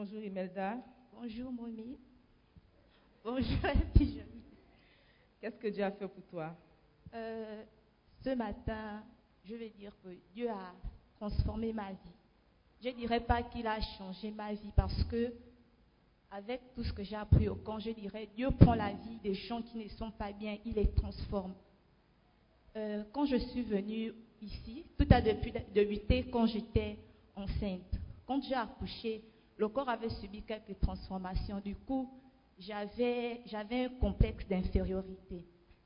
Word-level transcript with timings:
Bonjour 0.00 0.22
Imelda. 0.22 0.76
Bonjour, 1.12 1.50
Momi. 1.50 1.98
Bonjour 3.24 3.58
Qu'est-ce 5.40 5.56
que 5.56 5.66
Dieu 5.66 5.82
a 5.82 5.90
fait 5.90 6.06
pour 6.06 6.24
toi? 6.26 6.54
Euh, 7.12 7.64
ce 8.22 8.30
matin, 8.30 9.02
je 9.44 9.56
vais 9.56 9.70
dire 9.70 9.92
que 10.04 10.10
Dieu 10.32 10.48
a 10.48 10.72
transformé 11.16 11.72
ma 11.72 11.90
vie. 11.90 12.14
Je 12.80 12.90
ne 12.90 12.94
dirais 12.94 13.18
pas 13.18 13.42
qu'il 13.42 13.66
a 13.66 13.80
changé 13.80 14.30
ma 14.30 14.52
vie 14.52 14.70
parce 14.76 15.02
que, 15.02 15.32
avec 16.30 16.60
tout 16.76 16.84
ce 16.84 16.92
que 16.92 17.02
j'ai 17.02 17.16
appris 17.16 17.48
au 17.48 17.56
camp, 17.56 17.80
je 17.80 17.90
dirais 17.90 18.28
Dieu 18.36 18.52
prend 18.52 18.76
la 18.76 18.92
vie 18.92 19.18
des 19.20 19.34
gens 19.34 19.62
qui 19.62 19.78
ne 19.78 19.88
sont 19.88 20.12
pas 20.12 20.30
bien, 20.30 20.58
il 20.64 20.74
les 20.74 20.92
transforme. 20.92 21.54
Euh, 22.76 23.02
quand 23.12 23.24
je 23.24 23.36
suis 23.36 23.62
venue 23.62 24.12
ici, 24.40 24.84
tout 24.96 25.08
a 25.10 25.20
débuté 25.20 26.30
quand 26.30 26.46
j'étais 26.46 27.00
enceinte. 27.34 27.98
Quand 28.28 28.40
j'ai 28.44 28.54
accouché, 28.54 29.24
le 29.58 29.68
corps 29.68 29.88
avait 29.88 30.08
subi 30.08 30.42
quelques 30.42 30.78
transformations. 30.80 31.60
Du 31.60 31.74
coup, 31.74 32.08
j'avais 32.58 33.42
un 33.84 33.88
complexe 34.00 34.46
d'infériorité, 34.48 35.44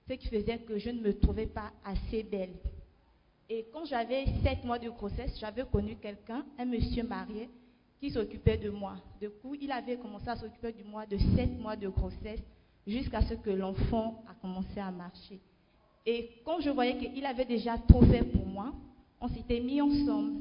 ce 0.08 0.14
qui 0.14 0.28
faisait 0.28 0.58
que 0.58 0.78
je 0.78 0.90
ne 0.90 1.00
me 1.00 1.18
trouvais 1.18 1.46
pas 1.46 1.72
assez 1.84 2.22
belle. 2.22 2.54
Et 3.48 3.66
quand 3.72 3.84
j'avais 3.84 4.26
sept 4.42 4.64
mois 4.64 4.78
de 4.78 4.88
grossesse, 4.88 5.38
j'avais 5.38 5.64
connu 5.64 5.96
quelqu'un, 5.96 6.44
un 6.58 6.64
monsieur 6.64 7.02
marié, 7.02 7.50
qui 8.00 8.10
s'occupait 8.10 8.58
de 8.58 8.70
moi. 8.70 8.96
Du 9.20 9.30
coup, 9.30 9.54
il 9.54 9.70
avait 9.70 9.96
commencé 9.96 10.28
à 10.28 10.36
s'occuper 10.36 10.72
de 10.72 10.84
moi 10.84 11.06
de 11.06 11.16
sept 11.36 11.58
mois 11.58 11.76
de 11.76 11.88
grossesse 11.88 12.42
jusqu'à 12.86 13.22
ce 13.22 13.34
que 13.34 13.50
l'enfant 13.50 14.24
a 14.28 14.34
commencé 14.34 14.80
à 14.80 14.90
marcher. 14.90 15.40
Et 16.04 16.30
quand 16.44 16.60
je 16.60 16.70
voyais 16.70 16.96
qu'il 16.96 17.24
avait 17.24 17.44
déjà 17.44 17.78
tout 17.78 18.02
fait 18.02 18.24
pour 18.24 18.44
moi, 18.44 18.72
on 19.20 19.28
s'était 19.28 19.60
mis 19.60 19.80
ensemble 19.80 20.40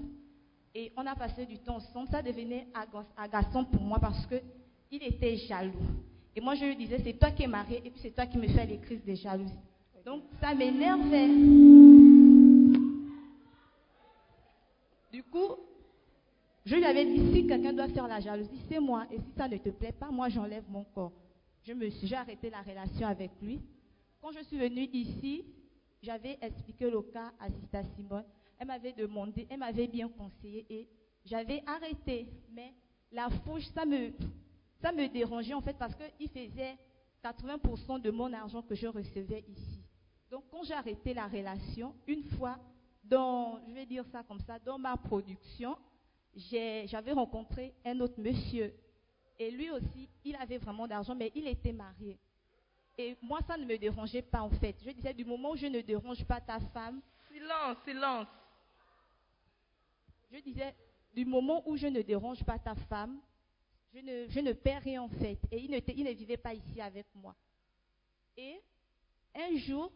et 0.74 0.92
on 0.98 1.06
a 1.06 1.16
passé 1.16 1.46
du 1.46 1.58
temps 1.59 1.76
ensemble. 1.76 2.08
Ça 2.09 2.22
devenait 2.22 2.68
aga- 2.74 3.06
agaçant 3.18 3.66
pour 3.66 3.82
moi 3.82 4.00
parce 4.00 4.26
que 4.26 4.36
il 4.92 5.04
était 5.04 5.36
jaloux. 5.38 5.72
Et 6.36 6.42
moi, 6.42 6.56
je 6.56 6.66
lui 6.66 6.76
disais, 6.76 7.00
c'est 7.04 7.14
toi 7.20 7.32
qui 7.32 7.44
es 7.44 7.48
marié 7.48 7.82
et 7.86 7.90
puis 7.90 8.00
c'est 8.02 8.12
toi 8.12 8.26
qui 8.26 8.38
me 8.38 8.48
fais 8.48 8.66
les 8.66 8.78
crises 8.80 9.04
de 9.06 9.14
jalousie. 9.14 9.54
Donc, 10.06 10.24
ça 10.40 10.54
m'énervait. 10.54 11.28
Du 15.12 15.24
coup, 15.24 15.56
je 16.66 16.76
lui 16.76 16.86
avais 16.86 17.06
dit, 17.06 17.34
si 17.34 17.48
quelqu'un 17.48 17.74
doit 17.74 17.90
faire 17.90 18.08
la 18.08 18.20
jalousie, 18.20 18.62
c'est 18.70 18.80
moi. 18.80 19.06
Et 19.12 19.18
si 19.18 19.32
ça 19.38 19.48
ne 19.48 19.58
te 19.58 19.70
plaît 19.70 19.92
pas, 19.92 20.09
moi, 20.09 20.30
j'enlève 20.30 20.64
mon 20.70 20.84
corps. 20.86 21.12
Je 21.64 21.74
me 21.74 21.90
suis, 21.90 22.08
j'ai 22.08 22.16
arrêté 22.16 22.50
la 22.50 22.62
relation 22.62 23.08
avec 23.08 23.32
lui. 23.42 23.59
Quand 24.22 24.32
je 24.32 24.44
suis 24.46 24.58
venue 24.58 24.88
ici, 24.94 25.44
j'avais 26.02 26.38
expliqué 26.42 26.90
le 26.90 27.02
cas 27.02 27.32
à 27.40 27.50
Sista 27.50 27.84
Simone. 27.96 28.24
Elle 28.62 28.68
m'avait 28.68 28.94
demandé, 28.94 29.48
elle 29.50 29.58
m'avait 29.58 29.88
bien 29.88 30.08
conseillé 30.08 30.68
et 30.70 30.88
j'avais 31.26 31.64
arrêté. 31.66 32.28
Mais 32.52 32.76
la 33.12 33.28
fouche, 33.28 33.66
ça 33.74 33.88
me, 33.88 34.14
ça 34.80 34.92
me 34.92 35.08
dérangeait 35.08 35.56
en 35.56 35.62
fait 35.62 35.76
parce 35.80 35.96
qu'il 35.96 36.30
faisait 36.30 36.78
80% 37.24 38.00
de 38.00 38.12
mon 38.12 38.32
argent 38.32 38.62
que 38.62 38.76
je 38.76 38.86
recevais 38.86 39.44
ici. 39.48 39.82
Donc 40.30 40.44
quand 40.52 40.62
j'ai 40.62 40.76
arrêté 40.76 41.12
la 41.12 41.26
relation, 41.26 41.96
une 42.06 42.24
fois 42.24 42.60
dans, 43.04 43.60
je 43.68 43.74
vais 43.74 43.88
dire 43.88 44.06
ça 44.12 44.22
comme 44.22 44.40
ça, 44.42 44.60
dans 44.60 44.78
ma 44.78 44.96
production, 44.96 45.76
j'avais 46.36 47.14
rencontré 47.14 47.74
un 47.84 48.00
autre 48.00 48.22
monsieur. 48.22 48.76
Et 49.40 49.50
lui 49.50 49.72
aussi, 49.72 50.08
il 50.24 50.36
avait 50.36 50.60
vraiment 50.60 50.88
d'argent, 50.88 51.16
mais 51.16 51.32
il 51.34 51.48
était 51.48 51.74
marié. 51.74 52.20
Et 52.96 53.18
moi, 53.24 53.40
ça 53.48 53.58
ne 53.58 53.66
me 53.66 53.76
dérangeait 53.80 54.22
pas 54.22 54.42
en 54.42 54.52
fait. 54.52 54.76
Je 54.86 54.92
disais, 54.92 55.16
du 55.16 55.26
moment 55.26 55.54
où 55.54 55.56
je 55.56 55.66
ne 55.66 55.82
dérange 55.82 56.24
pas 56.26 56.40
ta 56.40 56.60
femme, 56.60 57.02
Silence, 57.28 57.78
silence. 57.86 58.28
Je 60.31 60.40
disais, 60.40 60.75
du 61.14 61.25
moment 61.25 61.68
où 61.68 61.75
je 61.75 61.88
ne 61.88 62.02
dérange 62.02 62.44
pas 62.44 62.58
ta 62.58 62.75
femme, 62.75 63.19
je 63.94 64.40
ne, 64.40 64.53
perds 64.53 64.84
rien 64.84 65.02
en 65.03 65.09
fait. 65.09 65.38
Et 65.52 65.59
il 65.59 65.72
ne, 65.72 66.12
vivait 66.12 66.38
pas 66.38 66.53
ici 66.53 66.80
avec 66.80 67.08
moi. 67.14 67.36
Et 68.38 68.62
un 69.36 69.56
jour, 69.58 69.91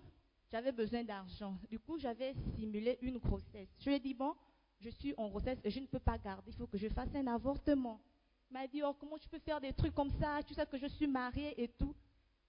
j'avais 0.51 0.71
besoin 0.71 1.03
d'argent. 1.03 1.57
Du 1.69 1.79
coup, 1.79 1.97
j'avais 1.97 2.33
simulé 2.55 2.97
une 3.01 3.17
grossesse. 3.17 3.69
Je 3.79 3.89
lui 3.89 3.95
ai 3.95 3.99
dit, 3.99 4.13
bon, 4.13 4.33
je 4.79 4.89
suis 4.89 5.13
en 5.17 5.29
grossesse 5.29 5.59
et 5.63 5.69
je 5.69 5.79
ne 5.79 5.87
peux 5.87 5.99
pas 5.99 6.17
garder, 6.17 6.51
il 6.51 6.57
faut 6.57 6.67
que 6.67 6.77
je 6.77 6.89
fasse 6.89 7.13
un 7.15 7.27
avortement. 7.27 8.01
Il 8.49 8.53
m'a 8.53 8.67
dit, 8.67 8.81
oh, 8.83 8.93
comment 8.93 9.17
tu 9.17 9.29
peux 9.29 9.39
faire 9.39 9.59
des 9.59 9.73
trucs 9.73 9.93
comme 9.93 10.11
ça? 10.19 10.41
Tu 10.45 10.53
sais 10.53 10.65
que 10.65 10.77
je 10.77 10.87
suis 10.87 11.07
mariée 11.07 11.61
et 11.61 11.67
tout. 11.67 11.95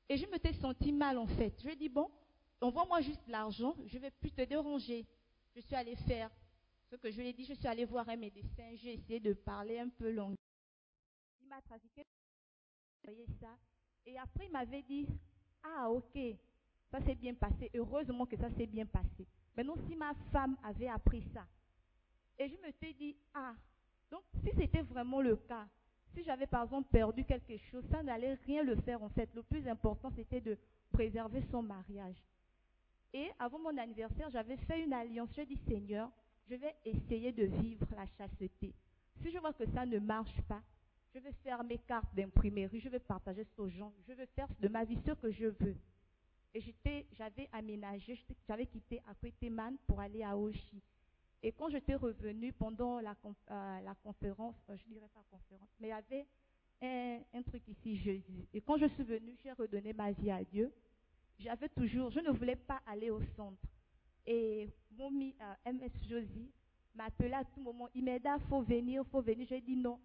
Et 0.09 0.17
je 0.17 0.27
me 0.27 0.39
t'ai 0.39 0.53
senti 0.55 0.93
mal 0.93 1.19
en 1.19 1.27
fait. 1.27 1.55
Je 1.59 1.65
lui 1.65 1.73
ai 1.73 1.77
dit, 1.77 1.89
bon, 1.89 2.11
envoie-moi 2.61 3.01
juste 3.01 3.27
l'argent, 3.29 3.75
je 3.87 3.97
ne 3.97 4.03
vais 4.03 4.11
plus 4.11 4.31
te 4.31 4.43
déranger. 4.43 5.07
Je 5.55 5.61
suis 5.61 5.75
allée 5.75 5.97
faire 5.97 6.31
ce 6.91 6.97
que 6.97 7.11
je 7.11 7.21
lui 7.21 7.29
ai 7.29 7.33
dit, 7.33 7.45
je 7.45 7.55
suis 7.55 7.67
allée 7.67 7.85
voir 7.85 8.09
un 8.09 8.17
médecin, 8.17 8.75
j'ai 8.75 8.95
essayé 8.95 9.21
de 9.21 9.33
parler 9.33 9.79
un 9.79 9.89
peu 9.89 10.11
long. 10.11 10.35
Il 11.41 11.49
m'a 11.49 11.61
trafiqué, 11.63 12.03
voyez 13.05 13.27
ça. 13.41 13.57
Et 14.05 14.19
après, 14.19 14.47
il 14.47 14.53
m'avait 14.53 14.83
dit, 14.83 15.07
ah 15.63 15.91
ok, 15.91 16.19
ça 16.91 17.01
s'est 17.01 17.15
bien 17.15 17.35
passé. 17.35 17.71
Heureusement 17.75 18.27
que 18.27 18.37
ça 18.37 18.51
s'est 18.51 18.67
bien 18.67 18.87
passé. 18.87 19.27
Maintenant, 19.57 19.77
si 19.89 19.97
ma 19.97 20.15
femme 20.33 20.57
avait 20.63 20.89
appris 20.89 21.23
ça, 21.35 21.47
et 22.39 22.49
je 22.49 22.57
me 22.57 22.71
suis 22.73 22.95
dit, 22.95 23.17
ah, 23.35 23.55
donc 24.11 24.23
si 24.45 24.51
c'était 24.57 24.83
vraiment 24.83 25.21
le 25.21 25.37
cas, 25.37 25.67
si 26.15 26.23
j'avais 26.23 26.47
par 26.47 26.65
exemple 26.65 26.89
perdu 26.91 27.25
quelque 27.25 27.57
chose, 27.59 27.85
ça 27.91 28.03
n'allait 28.03 28.35
rien 28.47 28.63
le 28.63 28.77
faire 28.77 29.03
en 29.03 29.09
fait. 29.09 29.29
Le 29.35 29.43
plus 29.43 29.67
important, 29.67 30.11
c'était 30.15 30.41
de 30.41 30.57
préserver 30.93 31.43
son 31.51 31.63
mariage. 31.63 32.17
Et 33.13 33.31
avant 33.39 33.59
mon 33.59 33.77
anniversaire, 33.77 34.31
j'avais 34.31 34.57
fait 34.57 34.83
une 34.83 34.93
alliance. 34.93 35.31
Je 35.37 35.43
dis, 35.43 35.59
Seigneur, 35.69 36.11
je 36.49 36.55
vais 36.55 36.75
essayer 36.85 37.33
de 37.33 37.45
vivre 37.45 37.87
la 37.95 38.07
chasteté. 38.19 38.73
Si 39.23 39.31
je 39.31 39.39
vois 39.39 39.53
que 39.53 39.67
ça 39.73 39.85
ne 39.87 39.99
marche 39.99 40.41
pas, 40.49 40.63
je 41.15 41.19
vais 41.19 41.33
faire 41.43 41.63
mes 41.65 41.79
cartes 41.79 42.15
d'imprimerie, 42.15 42.81
je 42.81 42.89
vais 42.89 42.99
partager 42.99 43.45
ça 43.45 43.63
aux 43.63 43.69
gens, 43.69 43.93
je 44.07 44.13
vais 44.13 44.27
faire 44.27 44.49
de 44.61 44.69
ma 44.69 44.85
vie 44.85 44.99
ce 45.05 45.13
que 45.13 45.31
je 45.31 45.47
veux. 45.47 45.77
Et 46.55 46.63
j'avais 47.13 47.49
aménagé, 47.53 48.19
j'avais 48.47 48.67
quitté 48.67 49.03
Akweteman 49.09 49.77
pour 49.87 50.01
aller 50.01 50.23
à 50.23 50.37
Oshi. 50.37 50.81
Et 51.43 51.53
quand 51.53 51.69
j'étais 51.69 51.95
revenue 51.95 52.53
pendant 52.53 52.99
euh, 52.99 53.03
la 53.03 53.95
conférence, 54.03 54.57
euh, 54.71 54.77
je 54.77 54.93
dirais 54.93 55.09
pas 55.15 55.23
conférence, 55.31 55.69
mais 55.81 55.89
il 55.89 55.91
y 55.91 55.93
avait 55.93 56.27
un, 56.83 57.21
un 57.39 57.43
truc 57.43 57.63
ici, 57.69 57.97
Jésus. 57.99 58.47
Et 58.55 58.61
quand 58.61 58.79
je 58.79 58.87
suis 58.87 59.05
venue, 59.05 59.37
j'ai 59.43 59.53
redonné 59.53 59.93
ma 59.93 60.13
vie 60.13 60.31
à 60.31 60.43
Dieu. 60.45 60.73
J'avais 61.39 61.69
toujours, 61.69 62.11
je 62.11 62.21
ne 62.21 62.31
voulais 62.31 62.57
pas 62.57 62.81
aller 62.87 63.11
au 63.11 63.21
centre. 63.37 63.69
Et 64.27 64.69
mon 64.99 65.11
mi- 65.11 65.35
euh, 65.41 65.71
MS 65.73 65.91
Josie 66.09 66.51
m'appelait 66.95 67.35
à 67.35 67.45
tout 67.45 67.61
moment. 67.61 67.89
Il 67.95 68.05
m'a 68.05 68.19
dit, 68.19 68.27
il 68.27 68.49
faut 68.49 68.63
venir, 68.63 69.05
faut 69.11 69.21
venir. 69.23 69.47
J'ai 69.49 69.61
dit 69.61 69.77
non. 69.77 69.99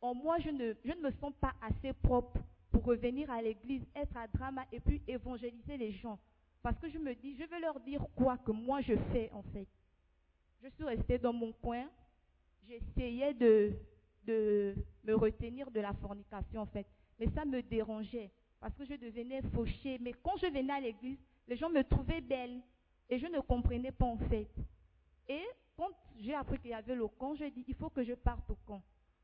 En 0.00 0.14
moi, 0.14 0.38
je 0.40 0.50
ne, 0.50 0.74
je 0.84 0.92
ne 0.92 1.00
me 1.00 1.10
sens 1.20 1.32
pas 1.40 1.54
assez 1.60 1.92
propre 1.92 2.40
pour 2.70 2.84
revenir 2.84 3.30
à 3.30 3.40
l'église, 3.42 3.82
être 3.94 4.16
à 4.16 4.26
drama 4.26 4.64
et 4.72 4.80
puis 4.80 5.00
évangéliser 5.06 5.76
les 5.76 5.92
gens. 5.92 6.18
Parce 6.62 6.78
que 6.78 6.88
je 6.90 6.98
me 6.98 7.14
dis, 7.14 7.36
je 7.36 7.44
vais 7.44 7.60
leur 7.60 7.78
dire 7.80 8.04
quoi 8.16 8.38
que 8.38 8.50
moi 8.52 8.80
je 8.80 8.94
fais 9.12 9.30
en 9.32 9.42
fait. 9.52 9.66
Je 10.62 10.68
suis 10.70 10.84
restée 10.84 11.18
dans 11.18 11.32
mon 11.32 11.52
coin. 11.52 11.86
j'essayais 12.68 13.34
de, 13.34 13.72
de 14.24 14.74
me 15.04 15.14
retenir 15.14 15.70
de 15.70 15.80
la 15.80 15.92
fornication 15.94 16.60
en 16.62 16.66
fait. 16.66 16.86
Mais 17.18 17.26
ça 17.34 17.44
me 17.44 17.60
dérangeait 17.62 18.30
parce 18.60 18.74
que 18.76 18.84
je 18.84 18.94
devenais 18.94 19.42
fauchée. 19.54 19.98
Mais 20.00 20.12
quand 20.22 20.36
je 20.40 20.46
venais 20.46 20.72
à 20.72 20.80
l'église, 20.80 21.18
les 21.48 21.56
gens 21.56 21.68
me 21.70 21.82
trouvaient 21.82 22.20
belle 22.20 22.60
et 23.08 23.18
je 23.18 23.26
ne 23.26 23.40
comprenais 23.40 23.92
pas 23.92 24.06
en 24.06 24.18
fait. 24.18 24.48
Et 25.28 25.42
quand 25.76 25.90
j'ai 26.18 26.34
appris 26.34 26.58
qu'il 26.58 26.70
y 26.70 26.74
avait 26.74 26.94
le 26.94 27.08
camp, 27.08 27.34
j'ai 27.34 27.50
dit 27.50 27.64
il 27.68 27.74
faut 27.74 27.90
que 27.90 28.02
je 28.02 28.14
parte 28.14 28.48
au 28.50 28.56
camp. 28.66 28.82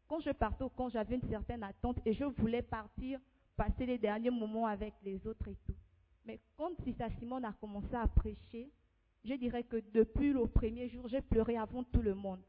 Quand 0.08 0.20
je 0.20 0.30
partais 0.30 0.64
au 0.64 0.70
camp, 0.70 0.88
j'avais 0.88 1.16
une 1.16 1.28
certaine 1.28 1.62
attente 1.62 1.98
et 2.06 2.14
je 2.14 2.24
voulais 2.24 2.62
partir, 2.62 3.20
passer 3.56 3.84
les 3.84 3.98
derniers 3.98 4.30
moments 4.30 4.66
avec 4.66 4.94
les 5.02 5.26
autres 5.26 5.48
et 5.48 5.56
tout. 5.66 5.74
Mais 6.24 6.40
quand 6.56 6.70
Sista 6.82 7.10
Simone 7.18 7.44
a 7.44 7.52
commencé 7.52 7.94
à 7.94 8.06
prêcher, 8.06 8.70
je 9.24 9.34
dirais 9.34 9.64
que 9.64 9.82
depuis 9.92 10.32
le 10.32 10.46
premier 10.46 10.88
jour, 10.88 11.08
j'ai 11.08 11.20
pleuré 11.20 11.56
avant 11.56 11.84
tout 11.84 12.00
le 12.00 12.14
monde. 12.14 12.40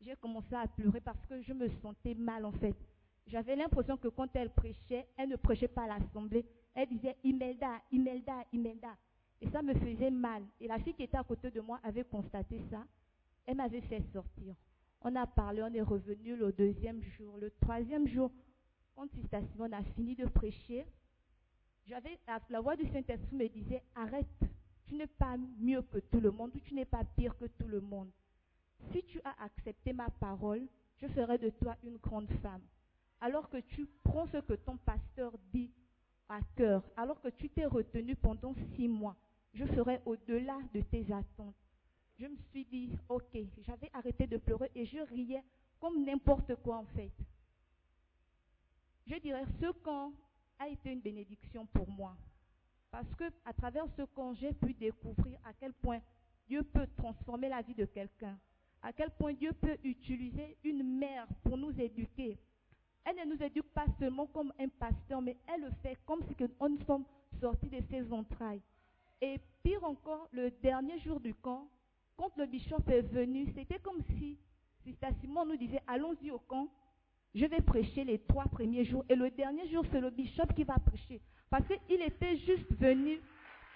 J'ai 0.00 0.14
commencé 0.16 0.54
à 0.54 0.66
pleurer 0.66 1.00
parce 1.00 1.24
que 1.26 1.42
je 1.42 1.52
me 1.52 1.68
sentais 1.82 2.14
mal 2.14 2.44
en 2.44 2.52
fait. 2.52 2.76
J'avais 3.26 3.56
l'impression 3.56 3.96
que 3.96 4.08
quand 4.08 4.34
elle 4.34 4.50
prêchait, 4.50 5.06
elle 5.16 5.28
ne 5.28 5.36
prêchait 5.36 5.68
pas 5.68 5.82
à 5.82 5.98
l'assemblée. 5.98 6.44
Elle 6.74 6.88
disait 6.88 7.16
Imelda, 7.24 7.80
Imelda, 7.90 8.44
Imelda. 8.52 8.96
Et 9.40 9.48
ça 9.50 9.62
me 9.62 9.74
faisait 9.74 10.10
mal. 10.10 10.42
Et 10.60 10.68
la 10.68 10.78
fille 10.78 10.94
qui 10.94 11.02
était 11.02 11.16
à 11.16 11.24
côté 11.24 11.50
de 11.50 11.60
moi 11.60 11.80
avait 11.82 12.04
constaté 12.04 12.60
ça. 12.70 12.84
Elle 13.46 13.56
m'avait 13.56 13.80
fait 13.80 14.02
sortir. 14.12 14.54
On 15.02 15.16
a 15.16 15.26
parlé, 15.26 15.62
on 15.62 15.72
est 15.72 15.80
revenu 15.80 16.36
le 16.36 16.52
deuxième 16.52 17.02
jour. 17.02 17.38
Le 17.38 17.50
troisième 17.62 18.06
jour, 18.06 18.30
quand 18.94 19.08
Simone 19.52 19.72
a 19.72 19.82
fini 19.82 20.14
de 20.14 20.26
prêcher, 20.26 20.86
j'avais 21.86 22.18
la 22.50 22.60
voix 22.60 22.76
du 22.76 22.86
Saint-Esprit 22.92 23.34
me 23.36 23.48
disait 23.48 23.82
arrête, 23.94 24.26
tu 24.86 24.94
n'es 24.94 25.06
pas 25.06 25.36
mieux 25.58 25.82
que 25.82 25.98
tout 25.98 26.20
le 26.20 26.30
monde 26.30 26.50
ou 26.54 26.60
tu 26.60 26.74
n'es 26.74 26.84
pas 26.84 27.04
pire 27.16 27.36
que 27.38 27.46
tout 27.46 27.66
le 27.66 27.80
monde. 27.80 28.10
Si 28.92 29.02
tu 29.04 29.20
as 29.24 29.42
accepté 29.42 29.92
ma 29.92 30.10
parole, 30.10 30.66
je 31.00 31.06
ferai 31.08 31.38
de 31.38 31.48
toi 31.50 31.76
une 31.82 31.96
grande 31.96 32.28
femme. 32.42 32.62
Alors 33.20 33.48
que 33.48 33.58
tu 33.58 33.86
prends 34.02 34.26
ce 34.26 34.38
que 34.38 34.54
ton 34.54 34.76
pasteur 34.78 35.32
dit 35.52 35.70
à 36.28 36.40
cœur, 36.56 36.82
alors 36.96 37.20
que 37.20 37.28
tu 37.28 37.48
t'es 37.48 37.64
retenu 37.66 38.16
pendant 38.16 38.54
six 38.74 38.88
mois, 38.88 39.16
je 39.54 39.64
ferai 39.66 40.00
au-delà 40.04 40.58
de 40.74 40.80
tes 40.80 41.04
attentes. 41.12 41.54
Je 42.18 42.26
me 42.26 42.36
suis 42.50 42.64
dit, 42.66 42.90
ok, 43.08 43.36
j'avais 43.66 43.90
arrêté 43.92 44.26
de 44.26 44.36
pleurer 44.36 44.70
et 44.74 44.84
je 44.86 44.98
riais 44.98 45.42
comme 45.80 46.04
n'importe 46.04 46.54
quoi 46.56 46.76
en 46.76 46.86
fait. 46.86 47.12
Je 49.06 49.16
dirais, 49.16 49.44
ce 49.60 49.72
camp 49.82 50.12
a 50.58 50.68
été 50.68 50.92
une 50.92 51.00
bénédiction 51.00 51.66
pour 51.66 51.88
moi. 51.88 52.16
Parce 52.90 53.12
que 53.14 53.24
à 53.44 53.52
travers 53.52 53.86
ce 53.96 54.02
camp, 54.02 54.34
j'ai 54.34 54.52
pu 54.52 54.74
découvrir 54.74 55.38
à 55.44 55.52
quel 55.54 55.72
point 55.72 56.00
Dieu 56.46 56.62
peut 56.62 56.86
transformer 56.96 57.48
la 57.48 57.62
vie 57.62 57.74
de 57.74 57.86
quelqu'un 57.86 58.38
à 58.82 58.92
quel 58.92 59.10
point 59.10 59.34
Dieu 59.34 59.52
peut 59.52 59.76
utiliser 59.84 60.56
une 60.64 60.98
mère 60.98 61.26
pour 61.42 61.56
nous 61.56 61.78
éduquer. 61.78 62.38
Elle 63.04 63.16
ne 63.16 63.34
nous 63.34 63.42
éduque 63.42 63.70
pas 63.72 63.86
seulement 63.98 64.26
comme 64.26 64.52
un 64.58 64.68
pasteur, 64.68 65.20
mais 65.20 65.36
elle 65.52 65.62
le 65.62 65.70
fait 65.82 65.98
comme 66.06 66.22
si 66.24 66.34
nous 66.38 66.78
sommes 66.86 67.04
sortis 67.40 67.68
de 67.68 67.80
ses 67.90 68.12
entrailles. 68.12 68.62
Et 69.22 69.38
pire 69.62 69.84
encore, 69.84 70.28
le 70.32 70.50
dernier 70.62 70.98
jour 71.00 71.20
du 71.20 71.34
camp, 71.34 71.68
quand 72.16 72.34
le 72.36 72.46
bishop 72.46 72.82
est 72.88 73.02
venu, 73.02 73.52
c'était 73.54 73.78
comme 73.78 74.02
si 74.18 74.38
Sister 74.84 75.08
Simon 75.20 75.46
nous 75.46 75.56
disait, 75.56 75.82
allons-y 75.86 76.30
au 76.30 76.38
camp, 76.38 76.68
je 77.34 77.46
vais 77.46 77.60
prêcher 77.60 78.04
les 78.04 78.18
trois 78.18 78.44
premiers 78.44 78.84
jours. 78.84 79.04
Et 79.08 79.14
le 79.14 79.30
dernier 79.30 79.68
jour, 79.68 79.84
c'est 79.92 80.00
le 80.00 80.10
bishop 80.10 80.46
qui 80.56 80.64
va 80.64 80.78
prêcher. 80.78 81.20
Parce 81.48 81.64
qu'il 81.86 82.02
était 82.02 82.36
juste 82.38 82.72
venu 82.72 83.20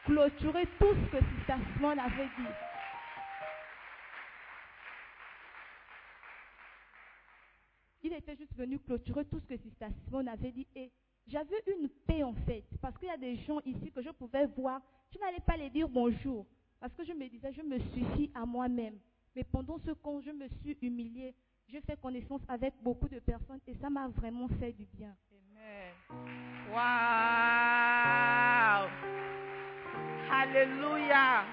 clôturer 0.05 0.67
tout 0.79 0.95
ce 0.95 1.19
que 1.19 1.25
Sister 1.25 1.57
Simon 1.77 1.99
avait 1.99 2.29
dit. 2.39 2.55
il 8.05 8.13
était 8.13 8.37
juste 8.37 8.55
venu 8.55 8.79
clôturer 8.79 9.25
tout 9.25 9.41
ce 9.41 9.47
que 9.47 9.57
Sister 9.57 9.87
Simone 10.05 10.29
avait 10.29 10.53
dit. 10.53 10.67
Et 10.77 10.93
j'avais 11.27 11.63
une 11.79 11.89
paix 12.07 12.23
en 12.23 12.35
fait, 12.47 12.65
parce 12.81 12.97
qu'il 12.99 13.09
y 13.09 13.11
a 13.11 13.17
des 13.17 13.37
gens 13.37 13.61
ici 13.65 13.91
que 13.91 14.03
je 14.03 14.11
pouvais 14.11 14.47
voir, 14.57 14.81
je 15.13 15.19
n'allais 15.19 15.41
pas 15.47 15.57
les 15.57 15.71
dire 15.71 15.89
bonjour, 15.89 16.47
parce 16.81 16.93
que 16.95 17.05
je 17.05 17.13
me 17.13 17.29
disais, 17.29 17.53
je 17.53 17.63
me 17.63 17.79
suffis 17.79 18.31
à 18.35 18.45
moi-même. 18.45 18.99
Mais 19.35 19.45
pendant 19.45 19.79
ce 19.79 19.91
camp, 19.93 20.21
je 20.21 20.31
me 20.31 20.47
suis 20.63 20.77
humiliée, 20.83 21.35
j'ai 21.69 21.81
fait 21.81 22.01
connaissance 22.01 22.43
avec 22.49 22.75
beaucoup 22.83 23.09
de 23.09 23.19
personnes 23.19 23.61
et 23.67 23.75
ça 23.81 23.91
m'a 23.91 24.07
vraiment 24.09 24.49
fait 24.61 24.73
du 24.73 24.87
bien. 24.87 25.17
Amen. 25.33 25.93
Wow. 26.71 26.79
Alléluia. 30.31 31.45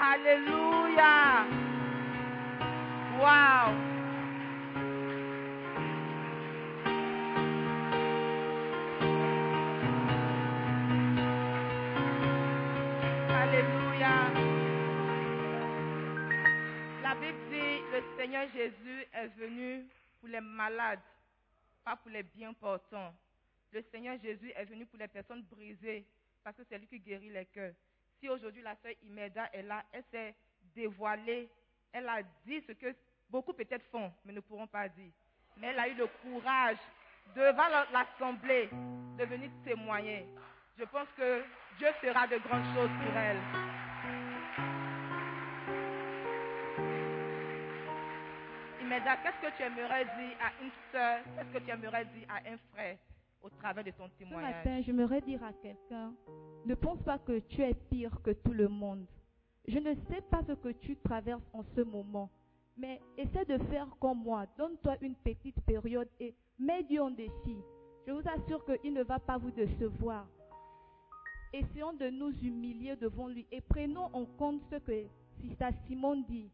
Alléluia. 0.00 1.46
Wow. 3.20 3.93
Seigneur 18.16 18.48
Jésus 18.52 19.06
est 19.12 19.28
venu 19.36 19.86
pour 20.18 20.28
les 20.28 20.40
malades, 20.40 21.00
pas 21.84 21.96
pour 21.96 22.10
les 22.10 22.22
bien 22.22 22.52
portants. 22.52 23.14
Le 23.72 23.82
Seigneur 23.90 24.16
Jésus 24.22 24.52
est 24.54 24.64
venu 24.64 24.86
pour 24.86 24.98
les 24.98 25.08
personnes 25.08 25.42
brisées, 25.42 26.04
parce 26.42 26.56
que 26.56 26.62
c'est 26.68 26.78
lui 26.78 26.86
qui 26.86 27.00
guérit 27.00 27.30
les 27.30 27.46
cœurs. 27.46 27.74
Si 28.18 28.28
aujourd'hui 28.28 28.62
la 28.62 28.76
sœur 28.76 28.92
Imelda 29.02 29.48
est 29.52 29.62
là, 29.62 29.84
elle 29.92 30.04
s'est 30.10 30.34
dévoilée, 30.74 31.48
elle 31.92 32.08
a 32.08 32.22
dit 32.44 32.62
ce 32.66 32.72
que 32.72 32.94
beaucoup 33.28 33.52
peut-être 33.52 33.84
font, 33.90 34.12
mais 34.24 34.32
ne 34.32 34.40
pourront 34.40 34.66
pas 34.66 34.88
dire. 34.88 35.12
Mais 35.56 35.68
elle 35.68 35.78
a 35.78 35.88
eu 35.88 35.94
le 35.94 36.06
courage 36.22 36.78
devant 37.34 37.68
l'assemblée 37.92 38.68
de 39.18 39.24
venir 39.24 39.50
témoigner. 39.64 40.26
Je 40.78 40.84
pense 40.84 41.08
que 41.16 41.42
Dieu 41.78 41.88
fera 42.00 42.26
de 42.26 42.38
grandes 42.38 42.74
choses 42.74 42.90
pour 43.04 43.16
elle. 43.16 43.83
Qu'est-ce 49.00 49.46
que 49.46 49.56
tu 49.56 49.62
aimerais 49.62 50.04
dire 50.04 50.36
à 50.40 50.62
une 50.62 50.70
soeur, 50.92 51.24
qu'est-ce 51.36 51.58
que 51.58 51.64
tu 51.64 51.70
aimerais 51.70 52.04
dire 52.06 52.26
à 52.28 52.36
un 52.48 52.56
frère 52.72 52.98
au 53.42 53.50
travers 53.50 53.84
de 53.84 53.90
ton 53.90 54.08
témoignage? 54.18 54.54
Ce 54.64 54.68
matin, 54.68 54.82
j'aimerais 54.82 55.20
dire 55.20 55.42
à 55.42 55.52
quelqu'un, 55.52 56.12
ne 56.64 56.74
pense 56.74 57.02
pas 57.02 57.18
que 57.18 57.38
tu 57.40 57.62
es 57.62 57.74
pire 57.74 58.20
que 58.22 58.30
tout 58.30 58.52
le 58.52 58.68
monde. 58.68 59.06
Je 59.66 59.78
ne 59.78 59.94
sais 60.10 60.20
pas 60.30 60.42
ce 60.46 60.52
que 60.52 60.68
tu 60.68 60.96
traverses 60.96 61.48
en 61.52 61.62
ce 61.74 61.80
moment, 61.80 62.30
mais 62.76 63.00
essaie 63.16 63.44
de 63.46 63.58
faire 63.64 63.88
comme 64.00 64.22
moi. 64.22 64.46
Donne-toi 64.58 64.96
une 65.00 65.14
petite 65.16 65.60
période 65.64 66.08
et 66.20 66.34
mets 66.58 66.82
Dieu 66.82 67.02
en 67.02 67.10
défi. 67.10 67.56
Je 68.06 68.12
vous 68.12 68.28
assure 68.28 68.64
qu'il 68.66 68.92
ne 68.92 69.02
va 69.02 69.18
pas 69.18 69.38
vous 69.38 69.50
décevoir. 69.50 70.26
Essayons 71.52 71.92
de 71.94 72.10
nous 72.10 72.32
humilier 72.42 72.96
devant 72.96 73.28
lui 73.28 73.46
et 73.50 73.60
prenons 73.60 74.10
en 74.12 74.26
compte 74.26 74.60
ce 74.70 74.76
que 74.76 75.06
Sister 75.40 75.68
Simon 75.86 76.16
dit. 76.28 76.50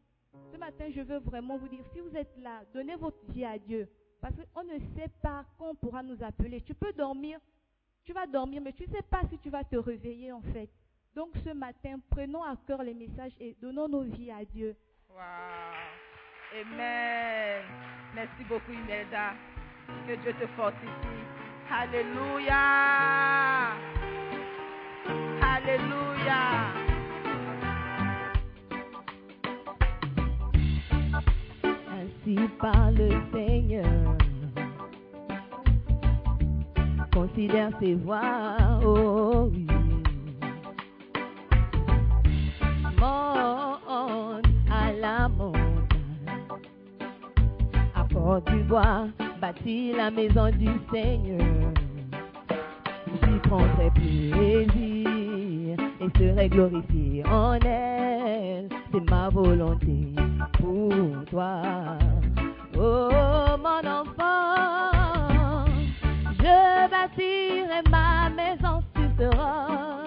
Ce 0.52 0.56
matin, 0.58 0.86
je 0.94 1.00
veux 1.00 1.18
vraiment 1.18 1.56
vous 1.58 1.68
dire, 1.68 1.84
si 1.92 2.00
vous 2.00 2.16
êtes 2.16 2.36
là, 2.38 2.62
donnez 2.72 2.96
votre 2.96 3.24
vie 3.32 3.44
à 3.44 3.58
Dieu. 3.58 3.88
Parce 4.20 4.34
qu'on 4.52 4.64
ne 4.64 4.78
sait 4.96 5.10
pas 5.22 5.44
quand 5.58 5.70
on 5.70 5.74
pourra 5.74 6.02
nous 6.02 6.22
appeler. 6.22 6.60
Tu 6.60 6.74
peux 6.74 6.92
dormir, 6.92 7.38
tu 8.04 8.12
vas 8.12 8.26
dormir, 8.26 8.60
mais 8.62 8.72
tu 8.72 8.88
ne 8.88 8.94
sais 8.94 9.02
pas 9.02 9.22
si 9.30 9.38
tu 9.38 9.50
vas 9.50 9.64
te 9.64 9.76
réveiller 9.76 10.32
en 10.32 10.42
fait. 10.52 10.68
Donc 11.14 11.30
ce 11.44 11.50
matin, 11.50 11.98
prenons 12.10 12.42
à 12.42 12.54
cœur 12.66 12.82
les 12.82 12.94
messages 12.94 13.32
et 13.40 13.56
donnons 13.60 13.88
nos 13.88 14.02
vies 14.02 14.30
à 14.30 14.44
Dieu. 14.44 14.76
Wow. 15.08 15.18
Amen. 16.60 17.62
Merci 18.14 18.44
beaucoup, 18.48 18.72
Imelda. 18.72 19.32
Que 20.06 20.14
Dieu 20.16 20.32
te 20.34 20.46
fortifie. 20.48 20.88
Alléluia. 21.70 22.56
Alléluia. 25.42 26.69
Par 32.60 32.90
le 32.92 33.10
Seigneur. 33.32 34.16
Considère 37.12 37.70
ses 37.80 37.94
voix, 37.94 38.56
oh 38.84 39.50
oui. 39.52 39.66
Monte 42.98 44.46
à 44.70 44.92
la 44.92 45.28
montagne, 45.28 45.58
apporte 47.94 48.50
du 48.52 48.62
bois, 48.64 49.08
bâtis 49.40 49.92
la 49.92 50.10
maison 50.10 50.50
du 50.50 50.68
Seigneur. 50.92 51.72
J'y 53.22 53.38
prendrai 53.48 53.90
plaisir 53.94 55.78
et 56.00 56.18
serai 56.18 56.48
glorifié 56.48 57.24
en 57.26 57.54
elle. 57.54 58.68
Ma 59.08 59.28
volonté 59.28 60.14
pour 60.58 61.24
toi. 61.30 61.62
Oh 62.76 63.56
mon 63.58 63.84
enfant, 63.88 65.64
je 66.38 66.90
bâtirai 66.90 67.82
ma 67.90 68.30
maison 68.30 68.82
sur 68.94 69.08
ce 69.18 69.30
Les 69.30 69.99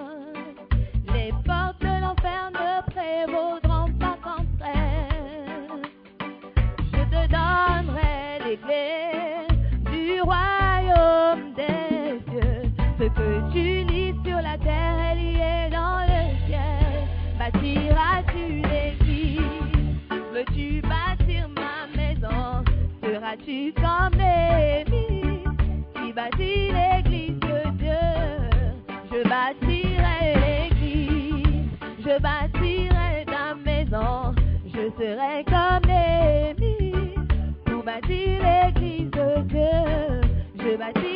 Comme 23.46 24.16
Néhémie 24.18 25.44
qui 25.96 26.14
bâtit 26.14 26.72
l'église 26.72 27.40
de 27.42 27.78
Dieu 27.78 28.06
Je 29.12 29.28
bâtirai 29.28 30.70
l'église, 30.70 31.68
je 32.00 32.22
bâtirai 32.22 33.26
ta 33.26 33.54
maison. 33.66 34.34
Je 34.66 34.90
serai 34.98 35.44
comme 35.44 35.86
Néhémie 35.86 37.16
pour 37.66 37.84
bâtir 37.84 38.40
l'église 38.42 39.12
de 39.12 39.42
Dieu. 39.42 40.22
Je 40.58 40.78
bâtirai 40.78 41.13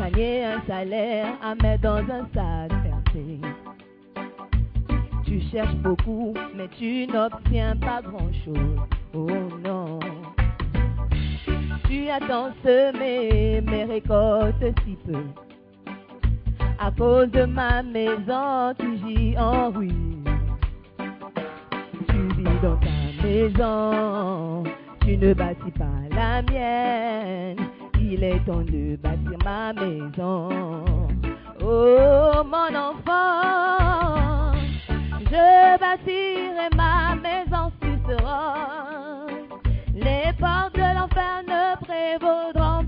Gagner 0.00 0.46
un 0.46 0.62
salaire 0.66 1.34
à 1.42 1.54
mettre 1.56 1.82
dans 1.82 1.98
un 1.98 2.26
sac 2.32 2.70
percé. 2.82 3.38
Tu 5.26 5.42
cherches 5.52 5.74
beaucoup, 5.74 6.32
mais 6.56 6.68
tu 6.68 7.06
n'obtiens 7.06 7.76
pas 7.76 8.00
grand-chose. 8.00 8.80
Oh 9.12 9.28
non. 9.62 9.98
Tu 11.86 12.08
as 12.08 12.20
tant 12.20 12.50
semé, 12.64 13.60
mais 13.60 13.84
récoltes 13.84 14.74
si 14.86 14.96
peu. 15.06 15.22
À 16.78 16.90
cause 16.92 17.30
de 17.32 17.44
ma 17.44 17.82
maison, 17.82 18.72
tu 18.78 18.96
gis 19.06 19.36
en 19.36 19.70
ruine. 19.70 20.24
Tu 22.08 22.36
vis 22.38 22.60
dans 22.62 22.78
ta 22.78 23.22
maison, 23.22 24.64
tu 25.02 25.18
ne 25.18 25.34
bâtis 25.34 25.70
pas 25.72 26.16
la 26.16 26.40
mienne. 26.40 27.58
Il 28.12 28.24
est 28.24 28.44
temps 28.44 28.62
de 28.62 28.96
bâtir 28.96 29.38
ma 29.44 29.72
maison. 29.72 30.48
Oh 31.62 32.42
mon 32.44 32.74
enfant, 32.74 34.52
je 35.20 35.78
bâtirai 35.78 36.68
ma 36.74 37.14
maison 37.14 37.70
sur 37.80 37.96
ce. 38.08 38.16
Les 39.94 40.32
portes 40.40 40.74
de 40.74 40.88
l'enfer 40.98 41.44
ne 41.46 41.76
prévaudront 41.84 42.84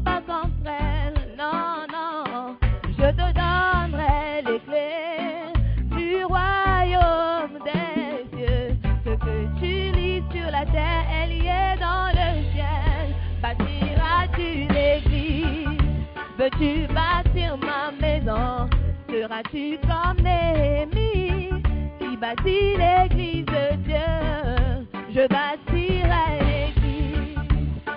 Seras-tu 19.53 19.79
comme 19.87 20.25
Néhémie 20.25 21.51
qui 21.99 22.17
bâtit 22.17 22.77
l'église 22.79 23.45
de 23.45 23.77
Dieu 23.85 24.87
Je 25.15 25.27
bâtirai 25.29 26.41
l'église, 26.41 27.37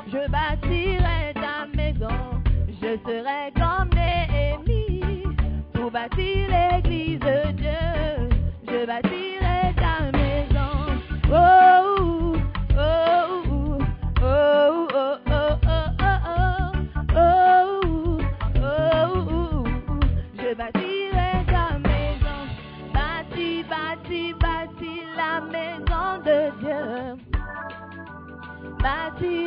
je 0.07 0.29
bâtirai 0.29 1.33
ta 1.33 1.65
maison. 1.73 2.41
Je 2.81 2.97
serai 3.05 3.53
comme 3.55 3.89
Néhémie 3.95 5.23
pour 5.73 5.91
bâtir 5.91 6.49
l'église 6.49 6.84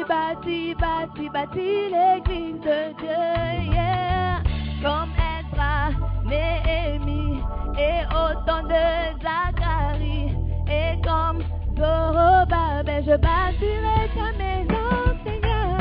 Bâti, 0.09 0.75
bâti, 0.75 0.75
bâti, 0.75 1.29
bâti 1.29 1.89
l'église 1.93 2.61
de 2.61 2.95
Dieu, 2.99 3.73
yeah. 3.75 4.43
Comme 4.83 5.13
Ezra, 5.19 5.91
Néhémie 6.25 7.43
et 7.79 8.05
autant 8.07 8.63
de 8.63 8.85
Zacharie. 9.21 10.33
Et 10.67 10.99
comme 11.03 11.43
Zorobabel, 11.77 13.05
je 13.05 13.17
bâtirai 13.17 14.09
ta 14.17 14.33
maison, 14.39 14.91
Seigneur. 15.25 15.81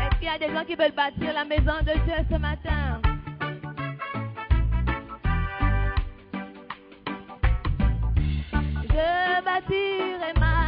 Est-ce 0.00 0.18
qu'il 0.20 0.28
y 0.28 0.30
a 0.30 0.38
des 0.38 0.54
gens 0.54 0.64
qui 0.64 0.76
veulent 0.76 0.94
bâtir 0.94 1.32
la 1.34 1.44
maison 1.44 1.78
de 1.82 1.92
Dieu 2.04 2.24
ce 2.30 2.36
matin? 2.38 2.87
bâtir 9.60 10.22
et 10.28 10.38
ma 10.38 10.67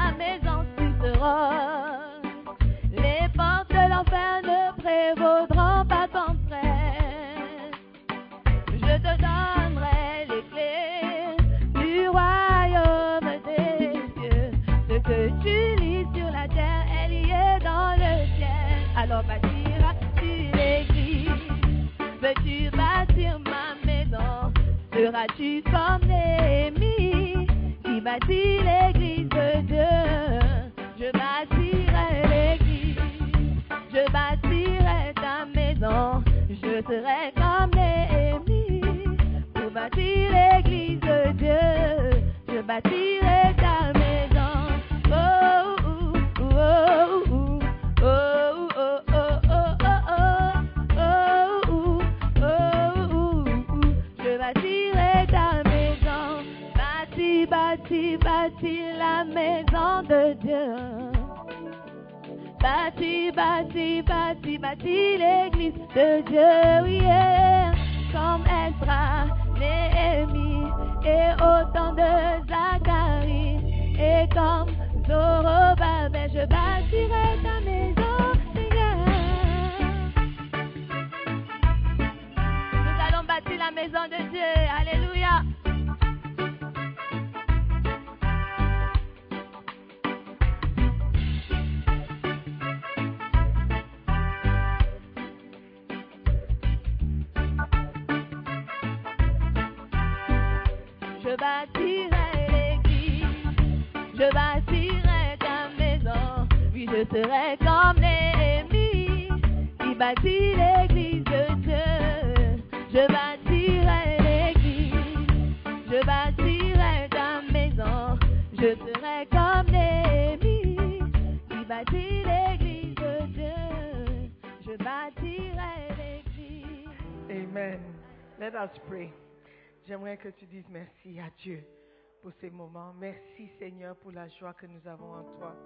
Merci 132.99 133.49
Seigneur 133.59 133.97
pour 133.97 134.13
la 134.13 134.29
joie 134.29 134.53
que 134.53 134.67
nous 134.67 134.87
avons 134.87 135.15
en 135.15 135.25
toi. 135.39 135.57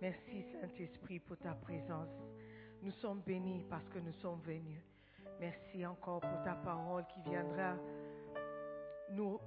Merci 0.00 0.44
Saint-Esprit 0.52 1.20
pour 1.20 1.36
ta 1.36 1.52
présence. 1.52 2.08
Nous 2.80 2.92
sommes 2.92 3.20
bénis 3.20 3.66
parce 3.68 3.86
que 3.90 3.98
nous 3.98 4.14
sommes 4.14 4.40
venus. 4.40 4.80
Merci 5.40 5.84
encore 5.84 6.20
pour 6.20 6.42
ta 6.44 6.54
parole 6.54 7.04
qui 7.12 7.20
viendra 7.28 7.76
nous 9.10 9.38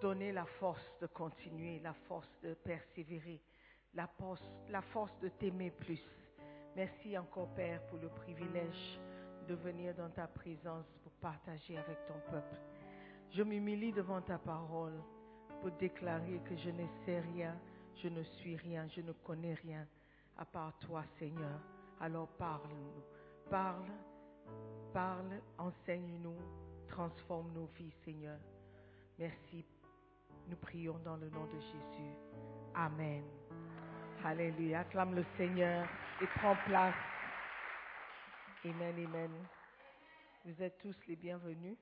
donner 0.00 0.30
la 0.30 0.44
force 0.60 0.96
de 1.00 1.08
continuer, 1.08 1.80
la 1.80 1.94
force 2.06 2.30
de 2.42 2.54
persévérer, 2.54 3.40
la 3.94 4.06
force 4.92 5.18
de 5.20 5.28
t'aimer 5.28 5.72
plus. 5.72 6.02
Merci 6.76 7.18
encore 7.18 7.48
Père 7.54 7.84
pour 7.86 7.98
le 7.98 8.08
privilège 8.08 9.00
de 9.48 9.54
venir 9.54 9.92
dans 9.96 10.10
ta 10.10 10.28
présence 10.28 10.86
pour 11.02 11.12
partager 11.14 11.76
avec 11.76 11.98
ton 12.06 12.30
peuple. 12.30 12.56
Je 13.32 13.42
m'humilie 13.42 13.92
devant 13.92 14.20
ta 14.20 14.38
parole 14.38 15.02
pour 15.62 15.70
déclarer 15.78 16.40
que 16.44 16.56
je 16.56 16.70
ne 16.70 16.84
sais 17.06 17.20
rien, 17.20 17.56
je 18.02 18.08
ne 18.08 18.22
suis 18.24 18.56
rien, 18.56 18.88
je 18.88 19.00
ne 19.00 19.12
connais 19.12 19.54
rien 19.54 19.86
à 20.36 20.44
part 20.44 20.76
toi 20.80 21.04
Seigneur. 21.20 21.60
Alors 22.00 22.26
parle-nous, 22.36 23.48
parle, 23.48 23.86
parle, 24.92 25.40
enseigne-nous, 25.58 26.36
transforme 26.88 27.52
nos 27.52 27.66
vies 27.78 27.94
Seigneur. 28.04 28.38
Merci. 29.20 29.64
Nous 30.48 30.56
prions 30.56 30.98
dans 31.04 31.16
le 31.16 31.30
nom 31.30 31.44
de 31.44 31.60
Jésus. 31.60 32.16
Amen. 32.74 33.22
Alléluia. 34.24 34.80
Acclame 34.80 35.14
le 35.14 35.24
Seigneur 35.36 35.86
et 36.20 36.26
prends 36.38 36.56
place. 36.66 36.94
Amen, 38.64 39.06
amen. 39.06 39.30
Vous 40.44 40.60
êtes 40.60 40.78
tous 40.78 40.96
les 41.06 41.14
bienvenus. 41.14 41.76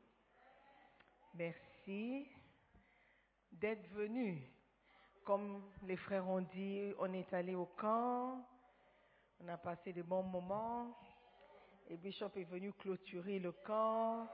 Merci 1.35 2.29
d'être 3.53 3.89
venus. 3.93 4.43
Comme 5.25 5.63
les 5.83 5.97
frères 5.97 6.29
ont 6.29 6.41
dit, 6.41 6.95
on 6.99 7.13
est 7.13 7.33
allé 7.33 7.55
au 7.55 7.67
camp, 7.67 8.45
on 9.43 9.49
a 9.49 9.57
passé 9.57 9.93
des 9.93 10.03
bons 10.03 10.23
moments, 10.23 10.97
et 11.89 11.97
Bishop 11.97 12.31
est 12.37 12.45
venu 12.45 12.73
clôturer 12.75 13.39
le 13.39 13.53
camp 13.53 14.29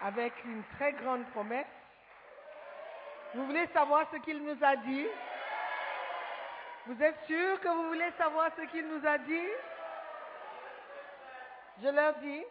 avec 0.00 0.32
une 0.44 0.62
très 0.74 0.92
grande 0.92 1.24
promesse. 1.30 1.66
Vous 3.34 3.46
voulez 3.46 3.66
savoir 3.68 4.10
ce 4.10 4.16
qu'il 4.18 4.42
nous 4.42 4.62
a 4.62 4.76
dit? 4.76 5.06
Vous 6.86 7.02
êtes 7.02 7.18
sûr 7.26 7.60
que 7.60 7.68
vous 7.68 7.88
voulez 7.88 8.10
savoir 8.18 8.50
ce 8.56 8.62
qu'il 8.70 8.86
nous 8.88 9.06
a 9.06 9.18
dit? 9.18 9.48
Je 11.82 11.88
leur 11.88 12.18
dis. 12.18 12.42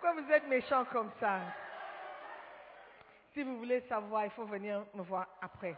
Pourquoi 0.00 0.22
vous 0.22 0.32
êtes 0.32 0.48
méchants 0.48 0.86
comme 0.86 1.10
ça? 1.20 1.40
Si 3.34 3.42
vous 3.42 3.58
voulez 3.58 3.82
savoir, 3.82 4.24
il 4.24 4.30
faut 4.30 4.46
venir 4.46 4.82
me 4.94 5.02
voir 5.02 5.26
après. 5.42 5.76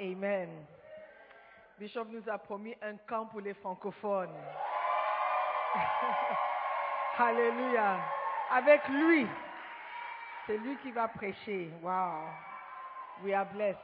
Amen. 0.00 0.64
Bishop 1.80 2.04
nous 2.04 2.22
a 2.28 2.38
promis 2.38 2.76
un 2.80 2.96
camp 3.08 3.26
pour 3.26 3.40
les 3.40 3.54
francophones. 3.54 4.36
Alléluia. 7.18 7.98
Avec 8.52 8.86
lui. 8.86 9.26
C'est 10.46 10.58
lui 10.58 10.76
qui 10.76 10.92
va 10.92 11.08
prêcher. 11.08 11.72
Wow. 11.82 12.22
We 13.24 13.34
are 13.34 13.46
blessed. 13.52 13.78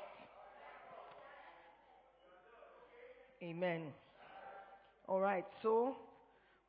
Amen. 3.43 3.93
All 5.09 5.21
right. 5.21 5.45
So, 5.61 5.97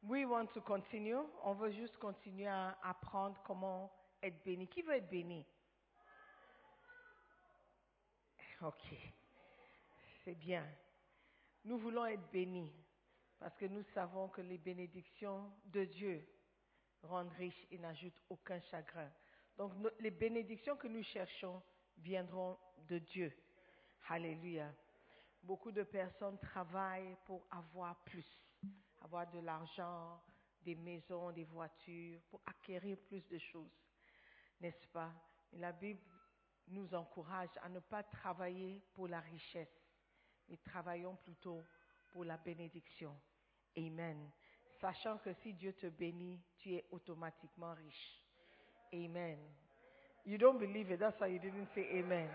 we 0.07 0.25
want 0.25 0.47
to 0.53 0.61
continue. 0.61 1.17
On 1.43 1.53
veut 1.53 1.71
juste 1.71 1.97
continuer 1.97 2.47
à 2.47 2.77
apprendre 2.83 3.39
comment 3.43 3.91
être 4.21 4.43
béni. 4.43 4.67
Qui 4.67 4.81
veut 4.81 4.95
être 4.95 5.09
béni? 5.09 5.45
Ok. 8.61 8.95
C'est 10.23 10.35
bien. 10.35 10.65
Nous 11.65 11.77
voulons 11.77 12.05
être 12.05 12.29
bénis 12.31 12.71
parce 13.39 13.55
que 13.57 13.65
nous 13.65 13.83
savons 13.93 14.29
que 14.29 14.41
les 14.41 14.57
bénédictions 14.57 15.51
de 15.65 15.85
Dieu 15.85 16.27
rendent 17.03 17.31
riches 17.33 17.67
et 17.71 17.77
n'ajoutent 17.77 18.21
aucun 18.29 18.59
chagrin. 18.59 19.09
Donc 19.57 19.71
les 19.99 20.11
bénédictions 20.11 20.75
que 20.77 20.87
nous 20.87 21.03
cherchons 21.03 21.61
viendront 21.97 22.57
de 22.87 22.99
Dieu. 22.99 23.31
Alléluia. 24.07 24.71
Beaucoup 25.43 25.71
de 25.71 25.83
personnes 25.83 26.39
travaillent 26.39 27.15
pour 27.25 27.45
avoir 27.51 27.95
plus, 28.03 28.25
avoir 29.05 29.29
de 29.29 29.39
l'argent, 29.39 30.19
des 30.63 30.73
maisons, 30.73 31.31
des 31.31 31.43
voitures, 31.43 32.19
pour 32.31 32.41
acquérir 32.47 32.97
plus 33.07 33.25
de 33.27 33.37
choses. 33.37 33.71
N'est-ce 34.59 34.87
pas? 34.87 35.11
La 35.53 35.71
Bible 35.71 36.01
nous 36.69 36.91
encourage 36.95 37.55
à 37.61 37.69
ne 37.69 37.79
pas 37.79 38.01
travailler 38.01 38.81
pour 38.95 39.07
la 39.07 39.19
richesse, 39.19 39.69
mais 40.49 40.57
travaillons 40.57 41.15
plutôt 41.17 41.63
pour 42.11 42.25
la 42.25 42.37
bénédiction. 42.37 43.15
Amen. 43.77 44.31
Sachant 44.81 45.19
que 45.19 45.33
si 45.43 45.53
Dieu 45.53 45.73
te 45.73 45.87
bénit, 45.87 46.41
tu 46.57 46.73
es 46.73 46.85
automatiquement 46.89 47.75
riche. 47.75 48.23
Amen. 48.91 49.37
You 50.25 50.39
don't 50.39 50.57
believe 50.57 50.89
it, 50.89 50.99
that's 50.99 51.19
why 51.19 51.27
you 51.27 51.39
didn't 51.39 51.67
say 51.75 51.99
amen. 51.99 52.29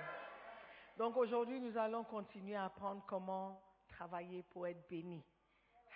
Donc 0.96 1.16
aujourd'hui, 1.16 1.58
nous 1.58 1.76
allons 1.76 2.04
continuer 2.04 2.54
à 2.54 2.66
apprendre 2.66 3.04
comment 3.08 3.60
travailler 3.88 4.44
pour 4.44 4.68
être 4.68 4.88
béni. 4.88 5.20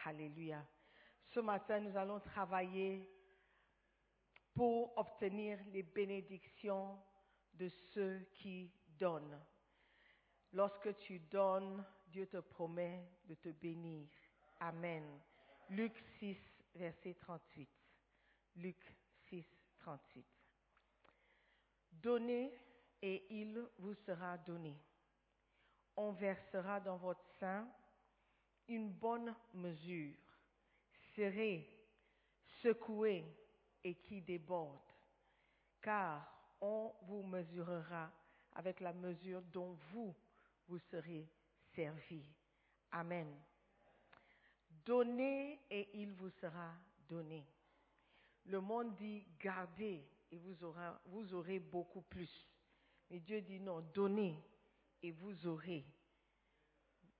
Alléluia. 0.06 0.62
Ce 1.28 1.40
matin, 1.40 1.80
nous 1.80 1.96
allons 1.96 2.20
travailler 2.20 3.10
pour 4.52 4.96
obtenir 4.98 5.58
les 5.72 5.82
bénédictions 5.82 6.98
de 7.54 7.68
ceux 7.68 8.20
qui 8.34 8.70
donnent. 8.98 9.40
Lorsque 10.52 10.96
tu 10.98 11.18
donnes, 11.18 11.84
Dieu 12.06 12.26
te 12.26 12.36
promet 12.36 13.08
de 13.24 13.34
te 13.34 13.48
bénir. 13.48 14.08
Amen. 14.60 15.20
Luc 15.70 15.96
6, 16.18 16.36
verset 16.74 17.14
38. 17.14 17.68
Luc 18.56 18.76
6, 19.30 19.44
38. 19.78 20.26
Donnez 21.92 22.52
et 23.00 23.26
il 23.30 23.66
vous 23.78 23.94
sera 23.94 24.36
donné. 24.38 24.76
On 25.96 26.12
versera 26.12 26.78
dans 26.80 26.98
votre 26.98 27.24
sein 27.40 27.66
une 28.68 28.90
bonne 28.90 29.34
mesure, 29.52 30.16
serrée, 31.14 31.68
secouée 32.62 33.24
et 33.82 33.94
qui 33.94 34.20
déborde, 34.20 34.80
car 35.80 36.26
on 36.60 36.92
vous 37.02 37.22
mesurera 37.22 38.10
avec 38.54 38.80
la 38.80 38.92
mesure 38.92 39.42
dont 39.42 39.76
vous 39.92 40.14
vous 40.66 40.78
serez 40.78 41.28
servi. 41.74 42.24
Amen. 42.92 43.28
Donnez 44.84 45.60
et 45.70 45.88
il 45.94 46.12
vous 46.12 46.30
sera 46.30 46.72
donné. 47.08 47.44
Le 48.46 48.60
monde 48.60 48.94
dit 48.96 49.26
gardez 49.38 50.06
et 50.30 50.38
vous 50.38 50.54
vous 51.06 51.34
aurez 51.34 51.58
beaucoup 51.58 52.02
plus. 52.02 52.46
Mais 53.10 53.20
Dieu 53.20 53.40
dit 53.40 53.60
non, 53.60 53.80
donnez 53.94 54.42
et 55.02 55.10
vous 55.10 55.46
aurez. 55.46 55.84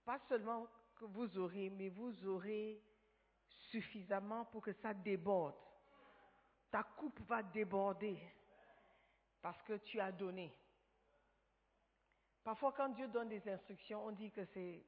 Pas 0.04 0.18
seulement 0.28 0.66
que 0.94 1.04
vous 1.04 1.38
aurez, 1.38 1.70
mais 1.70 1.88
vous 1.88 2.26
aurez 2.26 2.80
suffisamment 3.70 4.44
pour 4.46 4.62
que 4.62 4.72
ça 4.72 4.94
déborde. 4.94 5.56
Ta 6.70 6.82
coupe 6.82 7.20
va 7.20 7.42
déborder 7.42 8.18
parce 9.40 9.60
que 9.62 9.74
tu 9.74 10.00
as 10.00 10.12
donné. 10.12 10.52
Parfois, 12.42 12.72
quand 12.72 12.90
Dieu 12.90 13.08
donne 13.08 13.28
des 13.28 13.48
instructions, 13.48 14.06
on 14.06 14.12
dit 14.12 14.30
que 14.30 14.44
c'est 14.46 14.84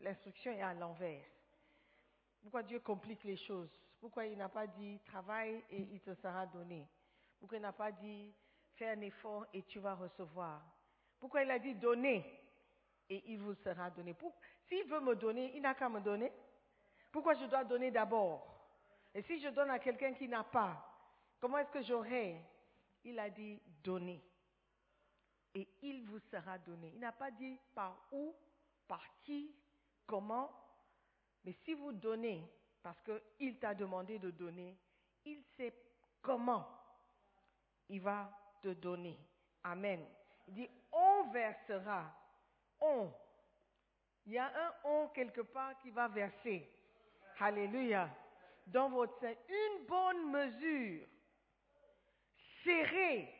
l'instruction 0.00 0.52
est 0.52 0.62
à 0.62 0.74
l'envers. 0.74 1.24
Pourquoi 2.42 2.62
Dieu 2.62 2.80
complique 2.80 3.24
les 3.24 3.36
choses? 3.36 3.70
Pourquoi 4.00 4.26
il 4.26 4.36
n'a 4.36 4.48
pas 4.48 4.66
dit 4.66 5.00
travaille 5.06 5.62
et 5.70 5.80
il 5.80 6.00
te 6.00 6.14
sera 6.14 6.46
donné? 6.46 6.86
Pourquoi 7.38 7.58
il 7.58 7.62
n'a 7.62 7.72
pas 7.72 7.92
dit 7.92 8.34
fais 8.74 8.90
un 8.90 9.00
effort 9.00 9.46
et 9.52 9.62
tu 9.62 9.78
vas 9.78 9.94
recevoir? 9.94 10.62
Pourquoi 11.18 11.42
il 11.42 11.50
a 11.50 11.58
dit 11.58 11.74
donner? 11.74 12.43
Et 13.08 13.22
il 13.32 13.38
vous 13.38 13.54
sera 13.54 13.90
donné 13.90 14.16
S'il 14.68 14.84
veut 14.88 15.00
me 15.00 15.14
donner, 15.14 15.52
il 15.54 15.62
n'a 15.62 15.74
qu'à 15.74 15.88
me 15.88 16.00
donner. 16.00 16.32
Pourquoi 17.12 17.34
je 17.34 17.44
dois 17.44 17.64
donner 17.64 17.90
d'abord? 17.90 18.50
Et 19.14 19.22
si 19.22 19.40
je 19.40 19.48
donne 19.48 19.70
à 19.70 19.78
quelqu'un 19.78 20.14
qui 20.14 20.26
n'a 20.26 20.42
pas, 20.42 20.84
comment 21.40 21.58
est-ce 21.58 21.70
que 21.70 21.82
j'aurai? 21.82 22.40
Il 23.04 23.18
a 23.18 23.28
dit 23.30 23.60
donner 23.82 24.22
et 25.54 25.68
il 25.82 26.02
vous 26.04 26.18
sera 26.30 26.58
donné. 26.58 26.90
Il 26.94 27.00
n'a 27.00 27.12
pas 27.12 27.30
dit 27.30 27.58
par 27.74 27.96
où, 28.12 28.34
par 28.88 29.02
qui, 29.22 29.54
comment, 30.06 30.50
mais 31.44 31.52
si 31.64 31.74
vous 31.74 31.92
donnez, 31.92 32.42
parce 32.82 33.00
qu'il 33.02 33.58
t'a 33.58 33.74
demandé 33.74 34.18
de 34.18 34.30
donner, 34.30 34.76
il 35.24 35.42
sait 35.56 35.74
comment 36.20 36.66
il 37.88 38.00
va 38.00 38.30
te 38.62 38.68
donner. 38.68 39.18
Amen. 39.62 40.04
Il 40.48 40.54
dit, 40.54 40.68
on 40.92 41.30
versera, 41.30 42.12
on, 42.84 43.12
Il 44.26 44.32
y 44.32 44.38
a 44.38 44.46
un 44.46 44.74
on 44.84 45.08
quelque 45.08 45.42
part 45.42 45.76
qui 45.78 45.90
va 45.90 46.08
verser. 46.08 46.68
Alléluia. 47.40 48.08
Dans 48.66 48.88
votre 48.88 49.18
sein. 49.20 49.34
Une 49.48 49.86
bonne 49.86 50.30
mesure. 50.30 51.06
Serrée. 52.62 53.32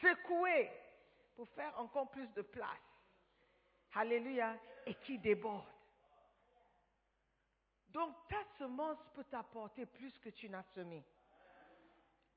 Secouée. 0.00 0.70
Pour 1.36 1.48
faire 1.50 1.78
encore 1.78 2.10
plus 2.10 2.30
de 2.34 2.42
place. 2.42 2.68
Alléluia. 3.94 4.56
Et 4.86 4.94
qui 4.94 5.18
déborde. 5.18 5.64
Donc 7.88 8.14
ta 8.28 8.42
semence 8.58 8.98
peut 9.14 9.24
t'apporter 9.24 9.86
plus 9.86 10.16
que 10.18 10.30
tu 10.30 10.48
n'as 10.48 10.62
semé. 10.74 11.04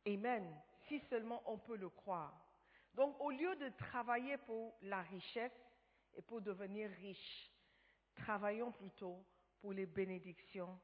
Amen. 0.08 0.62
Si 0.88 1.00
seulement 1.10 1.42
on 1.46 1.58
peut 1.58 1.78
le 1.78 1.90
croire. 1.90 2.43
Donc 2.94 3.20
au 3.20 3.32
lieu 3.32 3.56
de 3.56 3.70
travailler 3.70 4.38
pour 4.38 4.76
la 4.84 5.02
richesse 5.02 5.52
et 6.16 6.22
pour 6.22 6.42
devenir 6.42 6.90
riche, 6.92 7.52
travaillons 8.16 8.72
plutôt 8.72 9.26
pour 9.60 9.74
les 9.74 9.86
bénédictions 9.86 10.80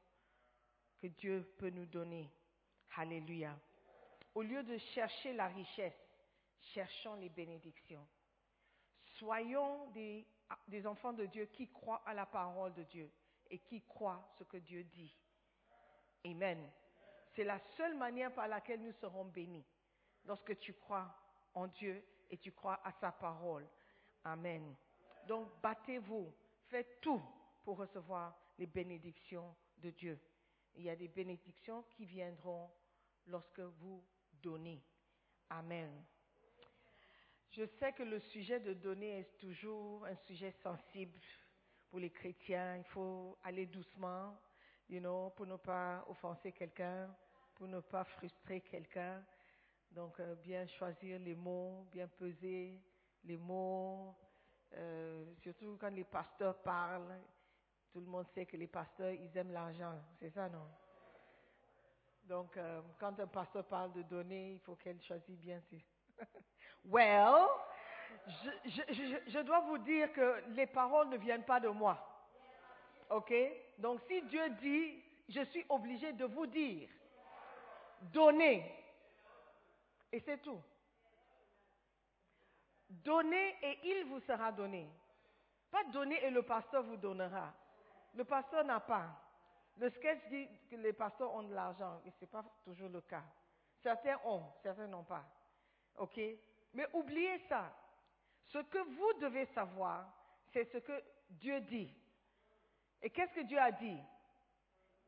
que 0.98 1.06
Dieu 1.06 1.54
peut 1.58 1.70
nous 1.70 1.86
donner. 1.86 2.30
Alléluia. 2.96 3.56
Au 4.34 4.42
lieu 4.42 4.62
de 4.62 4.76
chercher 4.94 5.32
la 5.32 5.46
richesse, 5.46 5.94
cherchons 6.74 7.14
les 7.14 7.28
bénédictions. 7.28 8.06
Soyons 9.18 9.86
des, 9.90 10.26
des 10.68 10.86
enfants 10.86 11.12
de 11.12 11.26
Dieu 11.26 11.46
qui 11.46 11.70
croient 11.70 12.02
à 12.06 12.14
la 12.14 12.26
parole 12.26 12.74
de 12.74 12.82
Dieu 12.84 13.10
et 13.48 13.58
qui 13.58 13.82
croient 13.82 14.28
ce 14.38 14.44
que 14.44 14.56
Dieu 14.56 14.84
dit. 14.84 15.14
Amen. 16.24 16.70
C'est 17.34 17.44
la 17.44 17.58
seule 17.76 17.96
manière 17.96 18.34
par 18.34 18.48
laquelle 18.48 18.82
nous 18.82 18.92
serons 18.92 19.24
bénis. 19.24 19.64
Lorsque 20.24 20.58
tu 20.58 20.74
crois 20.74 21.14
en 21.54 21.66
Dieu 21.68 22.04
et 22.30 22.38
tu 22.38 22.52
crois 22.52 22.80
à 22.84 22.92
sa 22.92 23.12
parole. 23.12 23.66
Amen. 24.24 24.74
Donc 25.26 25.48
battez-vous, 25.62 26.32
faites 26.68 27.00
tout 27.00 27.22
pour 27.64 27.78
recevoir 27.78 28.36
les 28.58 28.66
bénédictions 28.66 29.54
de 29.78 29.90
Dieu. 29.90 30.18
Il 30.76 30.84
y 30.84 30.90
a 30.90 30.96
des 30.96 31.08
bénédictions 31.08 31.82
qui 31.90 32.04
viendront 32.04 32.70
lorsque 33.26 33.60
vous 33.60 34.04
donnez. 34.42 34.82
Amen. 35.48 36.04
Je 37.50 37.64
sais 37.64 37.92
que 37.92 38.04
le 38.04 38.20
sujet 38.20 38.60
de 38.60 38.74
donner 38.74 39.20
est 39.20 39.38
toujours 39.38 40.06
un 40.06 40.14
sujet 40.14 40.52
sensible 40.62 41.18
pour 41.88 41.98
les 41.98 42.10
chrétiens. 42.10 42.76
Il 42.76 42.84
faut 42.84 43.36
aller 43.42 43.66
doucement, 43.66 44.40
you 44.88 45.00
know, 45.00 45.30
pour 45.30 45.46
ne 45.46 45.56
pas 45.56 46.04
offenser 46.08 46.52
quelqu'un, 46.52 47.12
pour 47.56 47.66
ne 47.66 47.80
pas 47.80 48.04
frustrer 48.04 48.60
quelqu'un. 48.60 49.24
Donc, 49.90 50.20
euh, 50.20 50.34
bien 50.36 50.66
choisir 50.66 51.18
les 51.18 51.34
mots, 51.34 51.86
bien 51.90 52.06
peser 52.06 52.80
les 53.24 53.36
mots, 53.36 54.14
euh, 54.74 55.24
surtout 55.42 55.76
quand 55.80 55.90
les 55.90 56.04
pasteurs 56.04 56.56
parlent. 56.62 57.18
Tout 57.92 58.00
le 58.00 58.06
monde 58.06 58.26
sait 58.32 58.46
que 58.46 58.56
les 58.56 58.68
pasteurs, 58.68 59.12
ils 59.12 59.36
aiment 59.36 59.52
l'argent. 59.52 59.98
C'est 60.20 60.30
ça, 60.30 60.48
non? 60.48 60.66
Donc, 62.22 62.56
euh, 62.56 62.80
quand 63.00 63.18
un 63.18 63.26
pasteur 63.26 63.64
parle 63.64 63.92
de 63.92 64.02
donner, 64.02 64.52
il 64.52 64.60
faut 64.60 64.76
qu'elle 64.76 65.02
choisisse 65.02 65.40
bien. 65.40 65.60
well, 66.84 67.48
je, 68.28 68.70
je, 68.70 68.82
je, 68.92 69.30
je 69.30 69.38
dois 69.40 69.60
vous 69.60 69.78
dire 69.78 70.12
que 70.12 70.44
les 70.50 70.66
paroles 70.66 71.08
ne 71.08 71.16
viennent 71.16 71.44
pas 71.44 71.58
de 71.58 71.68
moi. 71.68 71.98
OK? 73.10 73.34
Donc, 73.78 74.00
si 74.06 74.22
Dieu 74.22 74.48
dit, 74.60 75.02
je 75.28 75.42
suis 75.46 75.64
obligé 75.68 76.12
de 76.12 76.24
vous 76.24 76.46
dire, 76.46 76.88
donnez. 78.00 78.79
Et 80.12 80.20
c'est 80.20 80.38
tout. 80.38 80.60
Donnez 82.88 83.56
et 83.62 83.78
il 83.84 84.06
vous 84.06 84.20
sera 84.20 84.50
donné. 84.50 84.88
Pas 85.70 85.84
donner 85.84 86.22
et 86.24 86.30
le 86.30 86.42
pasteur 86.42 86.82
vous 86.82 86.96
donnera. 86.96 87.52
Le 88.14 88.24
pasteur 88.24 88.64
n'a 88.64 88.80
pas. 88.80 89.08
Le 89.76 89.88
sketch 89.90 90.18
dit 90.28 90.48
que 90.68 90.76
les 90.76 90.92
pasteurs 90.92 91.32
ont 91.32 91.44
de 91.44 91.54
l'argent, 91.54 92.00
et 92.04 92.10
ce 92.10 92.20
n'est 92.20 92.30
pas 92.30 92.44
toujours 92.64 92.88
le 92.88 93.00
cas. 93.02 93.22
Certains 93.82 94.18
ont, 94.24 94.42
certains 94.62 94.88
n'ont 94.88 95.04
pas. 95.04 95.24
OK? 95.96 96.20
Mais 96.74 96.86
oubliez 96.92 97.38
ça. 97.48 97.72
Ce 98.48 98.58
que 98.58 98.78
vous 98.78 99.12
devez 99.20 99.46
savoir, 99.54 100.12
c'est 100.52 100.64
ce 100.72 100.78
que 100.78 101.02
Dieu 101.30 101.60
dit. 101.60 101.94
Et 103.00 103.10
qu'est-ce 103.10 103.32
que 103.32 103.42
Dieu 103.42 103.58
a 103.58 103.70
dit? 103.70 103.98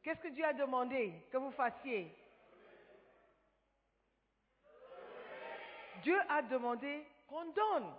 Qu'est-ce 0.03 0.21
que 0.21 0.29
Dieu 0.29 0.45
a 0.45 0.53
demandé 0.53 1.27
que 1.31 1.37
vous 1.37 1.51
fassiez? 1.51 2.17
Dieu 6.03 6.19
a 6.29 6.43
demandé 6.43 7.07
qu'on 7.27 7.45
donne. 7.53 7.95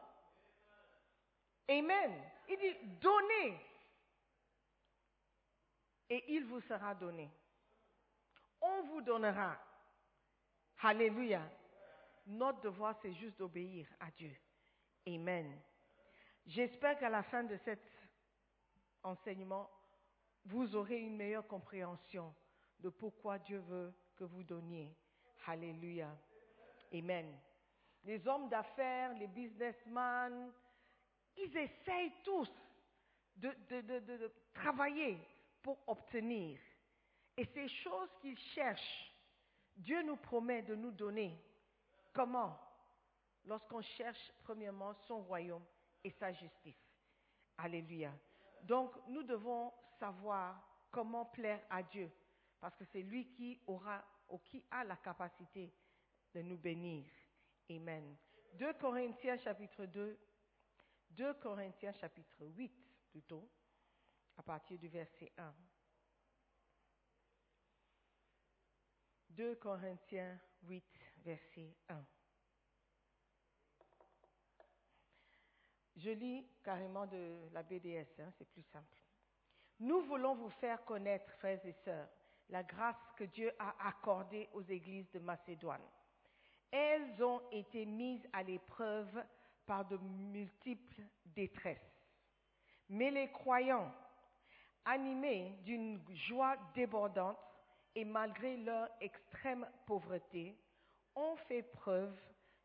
Amen. 1.70 2.12
Il 2.50 2.58
dit, 2.58 2.76
donnez. 3.00 3.60
Et 6.10 6.36
il 6.36 6.46
vous 6.46 6.62
sera 6.62 6.94
donné. 6.96 7.30
On 8.62 8.84
vous 8.84 9.02
donnera. 9.02 9.58
Alléluia. 10.82 11.42
Notre 12.26 12.62
devoir, 12.62 12.96
c'est 13.02 13.14
juste 13.14 13.38
d'obéir 13.38 13.88
à 14.00 14.12
Dieu. 14.12 14.36
Amen. 15.08 15.60
J'espère 16.46 16.98
qu'à 16.98 17.10
la 17.10 17.24
fin 17.24 17.44
de 17.44 17.58
cet 17.58 17.82
enseignement, 19.02 19.70
vous 20.46 20.76
aurez 20.76 21.00
une 21.00 21.16
meilleure 21.16 21.48
compréhension 21.48 22.34
de 22.80 22.90
pourquoi 22.90 23.40
Dieu 23.40 23.60
veut 23.60 23.94
que 24.18 24.26
vous 24.26 24.44
donniez. 24.44 24.94
Alléluia. 25.48 26.10
Amen. 26.94 27.34
Les 28.04 28.28
hommes 28.28 28.50
d'affaires, 28.50 29.13
les 29.13 29.28
businessmen, 29.28 30.52
ils 31.38 31.58
essayent 31.58 32.13
tous 32.24 32.50
de, 33.36 34.32
travailler 34.54 35.18
pour 35.62 35.78
obtenir. 35.88 36.60
Et 37.38 37.46
ces 37.46 37.68
choses 37.68 38.10
qu'ils 38.22 38.38
cherchent, 38.54 39.13
Dieu 39.76 40.04
nous 40.04 40.18
promet 40.18 40.62
de 40.62 40.76
nous 40.76 40.92
donner. 40.92 41.39
Comment? 42.13 42.60
Lorsqu'on 43.46 43.82
cherche 43.82 44.32
premièrement 44.44 44.94
son 45.08 45.22
royaume 45.24 45.66
et 46.04 46.12
sa 46.12 46.32
justice. 46.34 46.78
Alléluia. 47.58 48.12
Donc 48.63 48.94
nous 49.08 49.24
devons 49.24 49.74
savoir 50.00 50.62
comment 50.92 51.26
plaire 51.26 51.62
à 51.70 51.82
Dieu, 51.84 52.12
parce 52.60 52.76
que 52.76 52.86
c'est 52.92 53.02
lui 53.02 53.28
qui 53.32 53.60
aura 53.66 54.04
ou 54.30 54.38
qui 54.39 54.63
a 54.72 54.84
la 54.84 54.96
capacité 54.98 55.74
de 56.34 56.42
nous 56.42 56.58
bénir. 56.58 57.06
Amen. 57.69 58.17
2 58.54 58.73
Corinthiens 58.73 59.38
chapitre 59.38 59.86
2, 59.86 60.19
2 61.12 61.34
Corinthiens 61.36 61.93
chapitre 61.93 62.45
8 62.45 62.71
plutôt, 63.10 63.49
à 64.38 64.43
partir 64.43 64.78
du 64.78 64.88
verset 64.89 65.32
1. 65.38 65.56
2 69.30 69.56
Corinthiens 69.56 70.39
8, 70.63 70.84
verset 71.23 71.76
1. 71.89 72.06
Je 75.95 76.10
lis 76.10 76.47
carrément 76.63 77.08
de 77.08 77.49
la 77.52 77.63
BDS, 77.63 78.19
hein, 78.19 78.32
c'est 78.38 78.49
plus 78.49 78.63
simple. 78.63 78.97
Nous 79.80 80.02
voulons 80.02 80.36
vous 80.36 80.49
faire 80.49 80.84
connaître, 80.86 81.32
frères 81.34 81.65
et 81.65 81.73
sœurs, 81.84 82.10
la 82.49 82.63
grâce 82.63 83.12
que 83.15 83.23
Dieu 83.23 83.52
a 83.58 83.88
accordée 83.88 84.49
aux 84.54 84.62
églises 84.62 85.10
de 85.12 85.19
Macédoine. 85.19 85.88
Elles 86.76 87.24
ont 87.24 87.40
été 87.52 87.86
mises 87.86 88.28
à 88.34 88.42
l'épreuve 88.42 89.24
par 89.68 89.86
de 89.86 89.96
multiples 89.98 91.04
détresses. 91.24 91.78
Mais 92.90 93.12
les 93.12 93.32
croyants, 93.32 93.94
animés 94.84 95.56
d'une 95.66 96.02
joie 96.28 96.58
débordante 96.74 97.38
et 97.94 98.04
malgré 98.04 98.58
leur 98.58 98.90
extrême 99.00 99.70
pauvreté, 99.86 100.58
ont 101.16 101.36
fait 101.48 101.62
preuve 101.62 102.20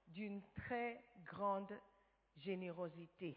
d'une 0.06 0.40
très 0.54 1.04
grande 1.26 1.78
générosité. 2.38 3.36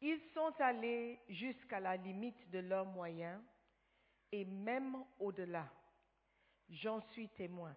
Ils 0.00 0.22
sont 0.32 0.54
allés 0.58 1.20
jusqu'à 1.28 1.80
la 1.80 1.98
limite 1.98 2.48
de 2.48 2.60
leurs 2.60 2.86
moyens 2.86 3.42
et 4.32 4.46
même 4.46 5.04
au-delà. 5.18 5.68
J'en 6.70 7.02
suis 7.10 7.28
témoin. 7.28 7.76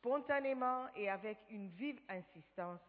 Spontanément 0.00 0.88
et 0.94 1.10
avec 1.10 1.38
une 1.50 1.68
vive 1.68 2.00
insistance, 2.08 2.80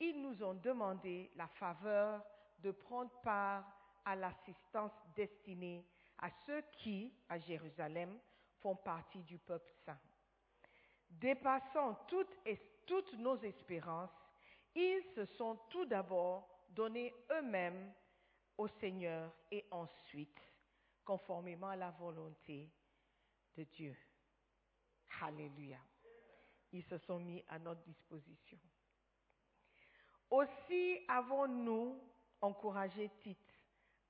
ils 0.00 0.18
nous 0.22 0.42
ont 0.42 0.54
demandé 0.54 1.30
la 1.36 1.46
faveur 1.46 2.24
de 2.60 2.70
prendre 2.70 3.10
part 3.20 3.70
à 4.06 4.16
l'assistance 4.16 4.92
destinée 5.14 5.84
à 6.16 6.30
ceux 6.46 6.62
qui, 6.78 7.12
à 7.28 7.38
Jérusalem, 7.38 8.18
font 8.60 8.76
partie 8.76 9.22
du 9.24 9.36
peuple 9.36 9.70
saint. 9.84 10.00
Dépassant 11.10 11.94
toutes, 12.08 12.34
toutes 12.86 13.12
nos 13.18 13.36
espérances, 13.42 14.10
ils 14.74 15.04
se 15.14 15.26
sont 15.26 15.56
tout 15.68 15.84
d'abord 15.84 16.48
donnés 16.70 17.14
eux-mêmes 17.30 17.92
au 18.56 18.68
Seigneur 18.68 19.30
et 19.50 19.66
ensuite, 19.70 20.40
conformément 21.04 21.68
à 21.68 21.76
la 21.76 21.90
volonté 21.90 22.70
de 23.54 23.64
Dieu. 23.64 23.94
Alléluia. 25.20 25.78
Ils 26.72 26.84
se 26.84 26.98
sont 26.98 27.18
mis 27.18 27.42
à 27.48 27.58
notre 27.58 27.82
disposition. 27.82 28.58
Aussi 30.30 31.00
avons-nous 31.08 31.98
encouragé 32.40 33.10
Tite 33.20 33.54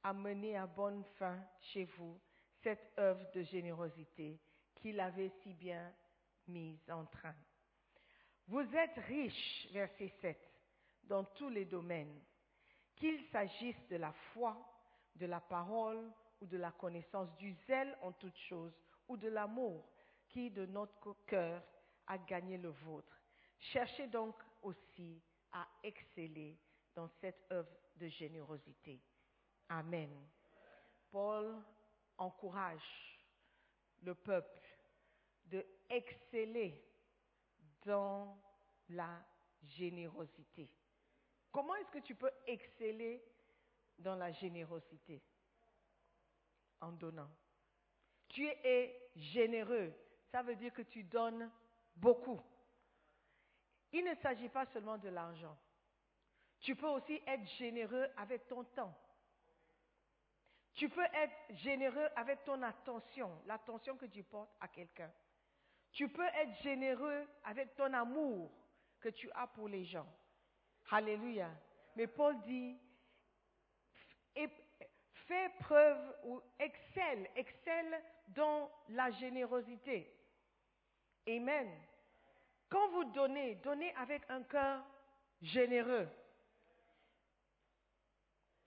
à 0.02 0.12
mener 0.12 0.56
à 0.56 0.66
bonne 0.66 1.04
fin 1.18 1.38
chez 1.60 1.84
vous 1.84 2.20
cette 2.62 2.92
œuvre 2.98 3.30
de 3.32 3.42
générosité 3.42 4.40
qu'il 4.74 4.98
avait 5.00 5.32
si 5.42 5.54
bien 5.54 5.92
mise 6.48 6.90
en 6.90 7.04
train. 7.06 7.34
Vous 8.46 8.64
êtes 8.74 8.96
riches, 9.06 9.68
verset 9.72 10.12
7, 10.20 10.38
dans 11.04 11.24
tous 11.24 11.50
les 11.50 11.66
domaines, 11.66 12.20
qu'il 12.96 13.22
s'agisse 13.30 13.86
de 13.88 13.96
la 13.96 14.12
foi, 14.32 14.56
de 15.14 15.26
la 15.26 15.40
parole 15.40 16.10
ou 16.40 16.46
de 16.46 16.56
la 16.56 16.72
connaissance, 16.72 17.34
du 17.36 17.52
zèle 17.66 17.96
en 18.02 18.12
toutes 18.12 18.38
choses 18.48 18.74
ou 19.08 19.16
de 19.16 19.28
l'amour 19.28 19.84
qui 20.28 20.50
de 20.50 20.66
notre 20.66 21.14
cœur 21.26 21.62
a 22.08 22.18
gagné 22.18 22.58
le 22.58 22.70
vôtre. 22.70 23.22
Cherchez 23.58 24.06
donc 24.08 24.34
aussi 24.62 25.22
à 25.52 25.66
exceller 25.82 26.58
dans 26.94 27.08
cette 27.20 27.46
œuvre 27.52 27.70
de 27.96 28.08
générosité. 28.08 29.00
Amen. 29.68 30.10
Paul 31.10 31.62
encourage 32.16 33.18
le 34.02 34.14
peuple 34.14 34.60
de 35.46 35.64
exceller 35.88 36.84
dans 37.84 38.38
la 38.90 39.24
générosité. 39.62 40.70
Comment 41.50 41.74
est-ce 41.76 41.90
que 41.90 41.98
tu 41.98 42.14
peux 42.14 42.30
exceller 42.46 43.22
dans 43.98 44.16
la 44.16 44.32
générosité? 44.32 45.22
En 46.80 46.92
donnant. 46.92 47.30
Tu 48.28 48.46
es 48.46 49.10
généreux, 49.16 49.92
ça 50.30 50.42
veut 50.42 50.56
dire 50.56 50.72
que 50.72 50.82
tu 50.82 51.02
donnes 51.02 51.50
beaucoup. 52.00 52.40
Il 53.92 54.04
ne 54.04 54.14
s'agit 54.16 54.48
pas 54.48 54.66
seulement 54.66 54.98
de 54.98 55.08
l'argent. 55.08 55.56
Tu 56.60 56.74
peux 56.74 56.88
aussi 56.88 57.20
être 57.26 57.46
généreux 57.56 58.08
avec 58.16 58.46
ton 58.48 58.64
temps. 58.64 58.94
Tu 60.74 60.88
peux 60.88 61.06
être 61.12 61.34
généreux 61.56 62.08
avec 62.14 62.44
ton 62.44 62.62
attention, 62.62 63.40
l'attention 63.46 63.96
que 63.96 64.06
tu 64.06 64.22
portes 64.22 64.54
à 64.60 64.68
quelqu'un. 64.68 65.10
Tu 65.92 66.08
peux 66.08 66.26
être 66.26 66.54
généreux 66.62 67.26
avec 67.44 67.74
ton 67.74 67.92
amour 67.92 68.52
que 69.00 69.08
tu 69.08 69.30
as 69.32 69.46
pour 69.48 69.68
les 69.68 69.84
gens. 69.84 70.06
Alléluia. 70.90 71.50
Mais 71.96 72.06
Paul 72.06 72.40
dit, 72.42 72.78
fais 75.28 75.48
preuve 75.60 76.16
ou 76.24 76.40
excelle, 76.58 77.28
excelle 77.36 78.02
dans 78.28 78.70
la 78.88 79.10
générosité. 79.12 80.10
Amen. 81.28 81.70
Quand 82.70 82.88
vous 82.90 83.04
donnez, 83.12 83.56
donnez 83.56 83.94
avec 83.96 84.22
un 84.30 84.42
cœur 84.42 84.82
généreux. 85.42 86.08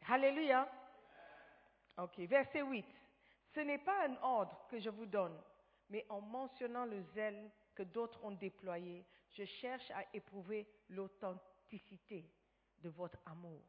Alléluia. 0.08 0.70
Ok, 1.98 2.20
verset 2.20 2.62
8. 2.62 2.86
Ce 3.54 3.60
n'est 3.60 3.80
pas 3.80 4.08
un 4.08 4.16
ordre 4.22 4.66
que 4.70 4.80
je 4.80 4.90
vous 4.90 5.06
donne, 5.06 5.38
mais 5.90 6.06
en 6.10 6.22
mentionnant 6.22 6.86
le 6.86 7.02
zèle 7.14 7.52
que 7.76 7.84
d'autres 7.84 8.24
ont 8.24 8.32
déployé, 8.32 9.06
je 9.32 9.44
cherche 9.44 9.90
à 9.92 10.04
éprouver 10.14 10.68
l'authenticité 10.90 12.30
de 12.80 12.90
votre 12.90 13.20
amour. 13.26 13.62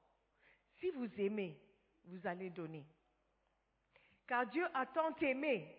Si 0.79 0.91
vous 0.91 1.09
aimez, 1.21 1.61
vous 2.05 2.27
allez 2.27 2.51
donner. 2.51 2.87
Car 4.27 4.47
Dieu 4.47 4.67
a 4.75 4.87
tant 4.87 5.15
aimé 5.17 5.77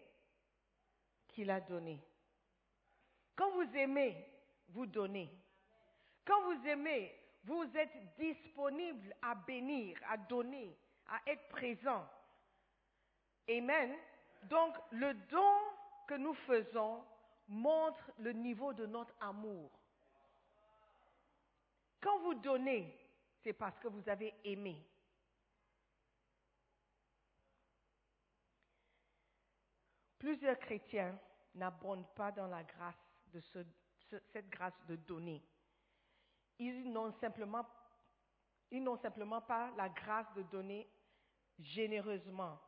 qu'il 1.28 1.50
a 1.50 1.60
donné. 1.60 2.00
Quand 3.36 3.52
vous 3.52 3.76
aimez, 3.76 4.26
vous 4.70 4.86
donnez. 4.86 5.30
Quand 6.26 6.42
vous 6.44 6.68
aimez, 6.68 7.14
vous 7.44 7.66
êtes 7.76 8.16
disponible 8.18 9.16
à 9.22 9.36
bénir, 9.36 9.98
à 10.10 10.18
donner, 10.18 10.78
à 11.08 11.20
être 11.28 11.48
présent. 11.50 12.08
Amen. 13.50 13.96
Donc 14.44 14.76
le 14.92 15.14
don 15.30 15.58
que 16.08 16.16
nous 16.16 16.34
faisons 16.34 17.04
montre 17.48 18.12
le 18.20 18.32
niveau 18.32 18.74
de 18.74 18.86
notre 18.86 19.14
amour. 19.20 19.72
Quand 22.02 22.20
vous 22.20 22.36
donnez, 22.36 22.98
c'est 23.44 23.54
parce 23.54 23.78
que 23.80 23.88
vous 23.88 24.08
avez 24.10 24.34
aimé. 24.44 24.86
Plusieurs 30.20 30.60
chrétiens 30.60 31.18
n'abondent 31.56 32.08
pas 32.16 32.32
dans 32.32 32.48
la 32.48 32.64
grâce 32.64 33.13
de 33.34 33.42
cette 34.32 34.50
grâce 34.50 34.80
de 34.88 34.96
donner. 34.96 35.44
Ils 36.60 36.92
n'ont 36.92 37.12
simplement, 37.20 37.66
ils 38.72 38.84
n'ont 38.84 38.98
simplement 38.98 39.42
pas 39.42 39.72
la 39.76 39.90
grâce 39.90 40.32
de 40.36 40.44
donner 40.44 40.88
généreusement. 41.60 42.60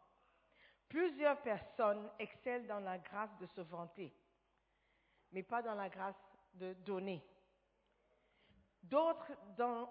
Plusieurs 0.90 1.42
personnes 1.42 2.10
excellent 2.20 2.68
dans 2.68 2.80
la 2.80 2.98
grâce 2.98 3.36
de 3.40 3.46
se 3.48 3.62
vanter, 3.62 4.14
mais 5.32 5.44
pas 5.44 5.62
dans 5.62 5.76
la 5.76 5.90
grâce 5.90 6.16
de 6.54 6.74
donner. 6.74 7.24
D'autres 8.84 9.32
dans 9.58 9.90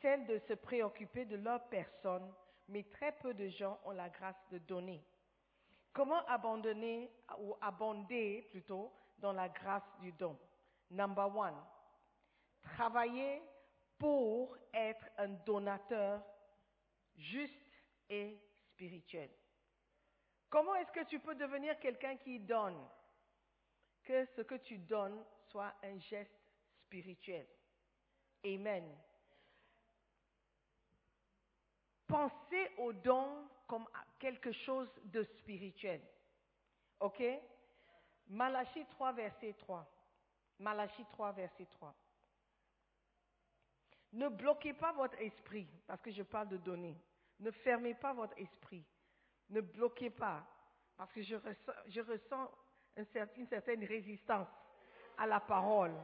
celle 0.00 0.26
de 0.26 0.38
se 0.38 0.54
préoccuper 0.54 1.24
de 1.24 1.36
leur 1.36 1.68
personne, 1.68 2.32
mais 2.68 2.84
très 2.84 3.12
peu 3.12 3.34
de 3.34 3.48
gens 3.48 3.78
ont 3.84 3.92
la 3.92 4.08
grâce 4.08 4.48
de 4.50 4.58
donner. 4.58 5.04
Comment 5.92 6.24
abandonner 6.26 7.10
ou 7.38 7.56
abonder 7.60 8.46
plutôt 8.50 8.92
dans 9.20 9.32
la 9.32 9.48
grâce 9.48 9.88
du 10.00 10.12
don 10.12 10.38
Number 10.90 11.36
one, 11.36 11.54
travailler 12.62 13.42
pour 13.98 14.56
être 14.74 15.06
un 15.18 15.28
donateur 15.28 16.20
juste 17.14 17.54
et 18.08 18.40
spirituel. 18.72 19.30
Comment 20.48 20.74
est-ce 20.74 20.90
que 20.90 21.04
tu 21.04 21.20
peux 21.20 21.36
devenir 21.36 21.78
quelqu'un 21.78 22.16
qui 22.16 22.40
donne? 22.40 22.76
Que 24.02 24.24
ce 24.36 24.42
que 24.42 24.56
tu 24.56 24.78
donnes 24.78 25.24
soit 25.50 25.72
un 25.84 25.96
geste 25.98 26.34
spirituel. 26.86 27.46
Amen. 28.44 28.98
Pensez 32.08 32.70
au 32.78 32.92
don 32.92 33.48
comme 33.68 33.86
quelque 34.18 34.50
chose 34.50 34.90
de 35.04 35.22
spirituel. 35.22 36.02
OK? 36.98 37.22
Malachie 38.30 38.86
3, 38.86 39.12
verset 39.12 39.54
3. 39.58 39.84
Malachie 40.60 41.04
3, 41.12 41.32
verset 41.32 41.66
3. 41.66 41.94
Ne 44.12 44.28
bloquez 44.28 44.72
pas 44.72 44.92
votre 44.92 45.20
esprit, 45.20 45.68
parce 45.86 46.00
que 46.00 46.12
je 46.12 46.22
parle 46.22 46.48
de 46.48 46.56
donner. 46.56 46.96
Ne 47.40 47.50
fermez 47.50 47.94
pas 47.94 48.12
votre 48.12 48.38
esprit. 48.38 48.84
Ne 49.48 49.60
bloquez 49.60 50.10
pas, 50.10 50.44
parce 50.96 51.12
que 51.12 51.22
je 51.22 51.34
ressens, 52.00 52.50
une, 52.96 53.46
certaine, 53.46 53.84
résistance 53.84 54.48
à 55.18 55.26
la 55.26 55.40
parole. 55.40 55.94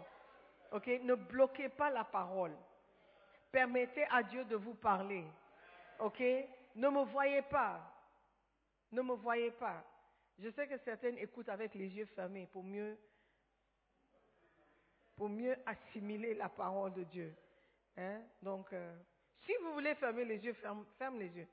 OK? 0.73 0.87
Ne 1.03 1.15
bloquez 1.15 1.69
pas 1.69 1.91
la 1.91 2.05
parole. 2.05 2.57
Permettez 3.53 4.05
à 4.11 4.25
Dieu 4.25 4.45
de 4.47 4.57
vous 4.57 4.75
parler. 4.75 5.25
OK? 6.01 6.21
Ne 6.75 6.89
me 6.89 7.05
voyez 7.05 7.43
pas. 7.43 7.81
Ne 8.91 9.03
me 9.03 9.15
voyez 9.15 9.53
pas. 9.53 9.85
Je 10.38 10.51
sais 10.51 10.66
que 10.68 10.77
certaines 10.79 11.18
écoutent 11.18 11.49
avec 11.49 11.75
les 11.75 11.88
yeux 11.88 12.07
fermés 12.07 12.46
pour 12.53 12.62
mieux, 12.62 12.99
pour 15.16 15.29
mieux 15.29 15.57
assimiler 15.64 16.35
la 16.35 16.49
parole 16.49 16.92
de 16.92 17.05
Dieu. 17.05 17.35
Hein? 17.96 18.20
Donc, 18.42 18.70
euh, 18.72 18.96
si 19.46 19.53
vous 19.62 19.72
voulez 19.72 19.94
fermer 19.94 20.25
les 20.25 20.44
yeux, 20.44 20.53
ferme, 20.99 21.18
les 21.18 21.29
yeux. 21.29 21.49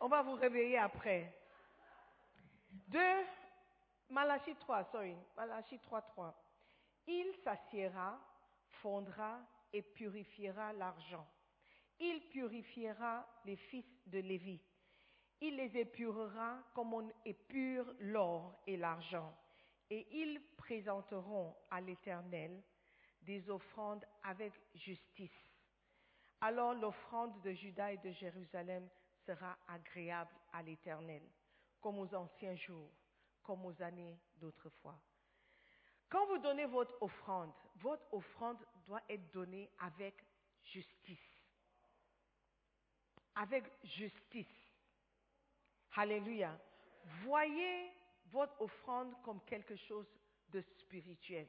On 0.00 0.08
va 0.08 0.22
vous 0.22 0.34
réveiller 0.34 0.78
après. 0.78 1.32
Deux, 2.88 3.24
Malachie 4.10 4.56
3, 4.56 4.84
sorry, 4.90 5.14
Malachie 5.36 5.78
3, 5.78 6.02
3. 6.02 6.34
Il 7.06 7.34
s'assiera, 7.44 8.18
fondra 8.80 9.40
et 9.72 9.82
purifiera 9.82 10.72
l'argent. 10.72 11.26
Il 12.00 12.20
purifiera 12.30 13.26
les 13.44 13.56
fils 13.56 13.86
de 14.06 14.18
Lévi. 14.18 14.60
Il 15.44 15.56
les 15.56 15.76
épurera 15.76 16.62
comme 16.72 16.94
on 16.94 17.10
épure 17.24 17.92
l'or 17.98 18.62
et 18.64 18.76
l'argent. 18.76 19.36
Et 19.90 20.06
ils 20.12 20.40
présenteront 20.56 21.56
à 21.68 21.80
l'Éternel 21.80 22.62
des 23.22 23.50
offrandes 23.50 24.04
avec 24.22 24.52
justice. 24.76 25.52
Alors 26.40 26.74
l'offrande 26.74 27.40
de 27.42 27.50
Juda 27.54 27.90
et 27.90 27.98
de 27.98 28.12
Jérusalem 28.12 28.88
sera 29.26 29.58
agréable 29.66 30.30
à 30.52 30.62
l'Éternel, 30.62 31.22
comme 31.80 31.98
aux 31.98 32.14
anciens 32.14 32.54
jours, 32.54 32.92
comme 33.42 33.66
aux 33.66 33.82
années 33.82 34.16
d'autrefois. 34.36 34.96
Quand 36.08 36.24
vous 36.26 36.38
donnez 36.38 36.66
votre 36.66 37.02
offrande, 37.02 37.52
votre 37.80 38.06
offrande 38.14 38.64
doit 38.86 39.02
être 39.08 39.28
donnée 39.32 39.68
avec 39.80 40.14
justice. 40.62 41.18
Avec 43.34 43.64
justice. 43.82 44.61
Alléluia. 45.96 46.58
Voyez 47.24 47.90
votre 48.26 48.60
offrande 48.60 49.14
comme 49.22 49.40
quelque 49.44 49.76
chose 49.76 50.06
de 50.48 50.60
spirituel. 50.80 51.46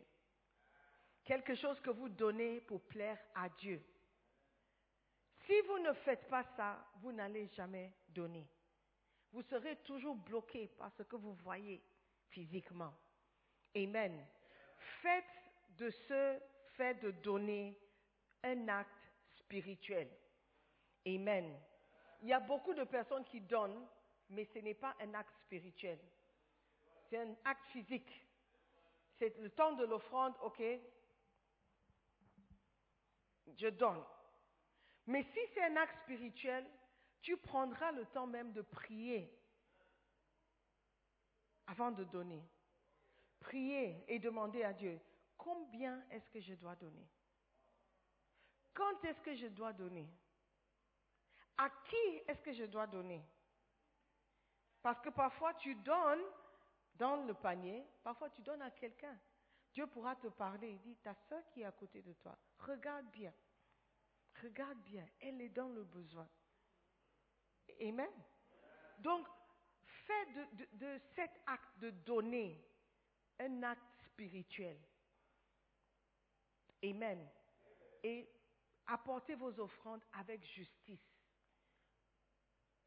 Quelque 1.24 1.56
chose 1.56 1.80
que 1.80 1.90
vous 1.90 2.10
donnez 2.10 2.60
pour 2.62 2.82
plaire 2.82 3.20
à 3.36 3.48
Dieu. 3.50 3.82
Si 5.46 5.54
vous 5.62 5.80
ne 5.80 5.94
faites 5.94 6.28
pas 6.30 6.44
ça, 6.56 6.86
vous 7.02 7.12
n'allez 7.12 7.48
jamais 7.50 7.94
donner. 8.10 8.48
Vous 9.32 9.42
serez 9.44 9.78
toujours 9.78 10.16
bloqué 10.16 10.68
par 10.78 10.92
ce 10.94 11.04
que 11.04 11.16
vous 11.16 11.34
voyez 11.36 11.82
physiquement. 12.30 12.94
Amen. 13.76 14.26
Faites 15.02 15.24
de 15.78 15.90
ce 15.90 16.40
fait 16.76 16.96
de 16.96 17.12
donner 17.12 17.78
un 18.44 18.68
acte 18.68 19.12
spirituel. 19.36 20.10
Amen. 21.08 21.58
Il 22.22 22.30
y 22.30 22.34
a 22.34 22.40
beaucoup 22.40 22.74
de 22.74 22.84
personnes 22.84 23.26
qui 23.26 23.42
donnent, 23.42 23.86
mais 24.34 24.46
ce 24.46 24.60
n'est 24.60 24.74
pas 24.74 24.96
un 25.00 25.14
acte 25.14 25.36
spirituel. 25.46 26.00
C'est 27.10 27.18
un 27.18 27.36
acte 27.46 27.66
physique. 27.68 28.12
C'est 29.18 29.38
le 29.38 29.50
temps 29.52 29.74
de 29.74 29.86
l'offrande, 29.86 30.36
ok, 30.42 30.62
je 33.56 33.68
donne. 33.68 34.04
Mais 35.06 35.24
si 35.24 35.40
c'est 35.54 35.64
un 35.64 35.78
acte 35.78 35.96
spirituel, 36.04 36.66
tu 37.22 37.38
prendras 37.38 37.92
le 37.92 38.06
temps 38.08 38.28
même 38.28 38.52
de 38.52 38.62
prier 38.62 39.32
avant 41.68 41.92
de 41.92 42.04
donner. 42.04 42.44
Prier 43.40 44.04
et 44.08 44.20
demander 44.20 44.64
à 44.64 44.74
Dieu, 44.74 45.00
combien 45.38 46.04
est-ce 46.10 46.30
que 46.30 46.40
je 46.40 46.54
dois 46.56 46.76
donner? 46.76 47.08
Quand 48.74 49.04
est-ce 49.06 49.22
que 49.22 49.36
je 49.36 49.48
dois 49.48 49.74
donner? 49.74 50.10
À 51.58 51.70
qui 51.70 52.22
est-ce 52.28 52.42
que 52.42 52.54
je 52.54 52.64
dois 52.64 52.88
donner? 52.88 53.24
Parce 54.84 55.00
que 55.00 55.10
parfois 55.10 55.54
tu 55.56 55.74
donnes 55.76 56.26
dans 56.96 57.16
le 57.26 57.34
panier, 57.34 57.88
parfois 58.04 58.30
tu 58.30 58.42
donnes 58.42 58.62
à 58.62 58.70
quelqu'un. 58.70 59.18
Dieu 59.74 59.88
pourra 59.88 60.16
te 60.18 60.28
parler. 60.28 60.72
Il 60.72 60.82
dit, 60.82 60.96
ta 60.98 61.16
soeur 61.16 61.42
qui 61.50 61.62
est 61.62 61.66
à 61.66 61.72
côté 61.72 62.02
de 62.02 62.14
toi, 62.14 62.38
regarde 62.60 63.08
bien. 63.08 63.34
Regarde 64.42 64.78
bien, 64.80 65.08
elle 65.22 65.42
est 65.42 65.50
dans 65.50 65.70
le 65.70 65.84
besoin. 65.84 66.28
Amen. 67.82 68.12
Donc, 69.00 69.26
fais 69.86 70.26
de, 70.34 70.66
de 70.74 71.02
cet 71.16 71.32
acte 71.48 71.80
de 71.80 71.90
donner 71.90 72.62
un 73.40 73.64
acte 73.64 74.04
spirituel. 74.06 74.78
Amen. 76.84 77.26
Et 78.04 78.30
apportez 78.86 79.36
vos 79.36 79.58
offrandes 79.60 80.04
avec 80.12 80.44
justice, 80.44 81.00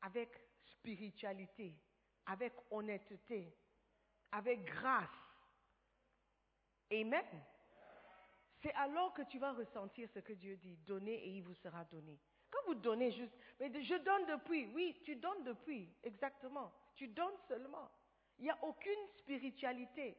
avec 0.03 0.29
spiritualité, 0.63 1.75
avec 2.27 2.53
honnêteté, 2.71 3.55
avec 4.33 4.65
grâce. 4.65 5.09
Amen. 6.91 7.25
C'est 8.63 8.73
alors 8.75 9.13
que 9.15 9.23
tu 9.23 9.39
vas 9.39 9.53
ressentir 9.53 10.09
ce 10.11 10.19
que 10.21 10.33
Dieu 10.33 10.57
dit. 10.57 10.77
Donnez 10.79 11.15
et 11.15 11.29
il 11.29 11.43
vous 11.43 11.55
sera 11.55 11.85
donné. 11.85 12.19
Quand 12.51 12.65
vous 12.67 12.75
donnez 12.75 13.11
juste, 13.13 13.35
mais 13.61 13.71
je 13.83 13.95
donne 13.97 14.27
depuis. 14.27 14.67
Oui, 14.75 15.01
tu 15.05 15.17
donnes 15.17 15.45
depuis, 15.45 15.93
exactement. 16.03 16.73
Tu 16.95 17.09
donnes 17.09 17.37
seulement. 17.49 17.91
Il 18.39 18.45
n'y 18.45 18.51
a 18.51 18.59
aucune 18.63 19.07
spiritualité 19.19 20.17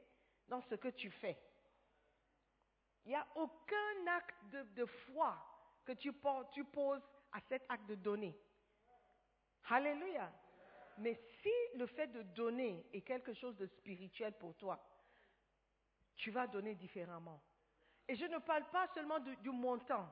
dans 0.48 0.62
ce 0.62 0.76
que 0.76 0.90
tu 0.90 1.10
fais. 1.10 1.38
Il 3.06 3.10
n'y 3.10 3.16
a 3.16 3.28
aucun 3.36 4.08
acte 4.08 4.46
de, 4.76 4.86
foi 4.86 5.38
que 5.86 5.94
tu, 5.94 6.12
tu 6.52 6.64
poses 6.66 7.08
à 7.32 7.40
cet 7.48 7.64
acte 7.70 7.86
de 7.88 7.96
donner. 7.96 8.38
Alléluia. 9.70 10.32
Mais 10.98 11.16
si 11.42 11.78
le 11.78 11.86
fait 11.88 12.08
de 12.08 12.24
donner 12.24 12.86
est 12.94 13.02
quelque 13.02 13.34
chose 13.34 13.56
de 13.58 13.68
spirituel 13.68 14.34
pour 14.34 14.56
toi, 14.56 14.80
tu 16.16 16.32
vas 16.32 16.48
donner 16.48 16.76
différemment. 16.76 17.42
Et 18.08 18.16
je 18.16 18.26
ne 18.26 18.38
parle 18.40 18.66
pas 18.70 18.88
seulement 18.94 19.20
du, 19.20 19.52
montant, 19.52 20.10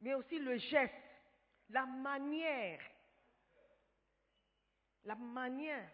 mais 0.00 0.14
aussi 0.14 0.38
le 0.38 0.56
geste, 0.56 0.94
la 1.68 1.86
manière, 1.86 2.80
la 5.04 5.14
manière 5.14 5.90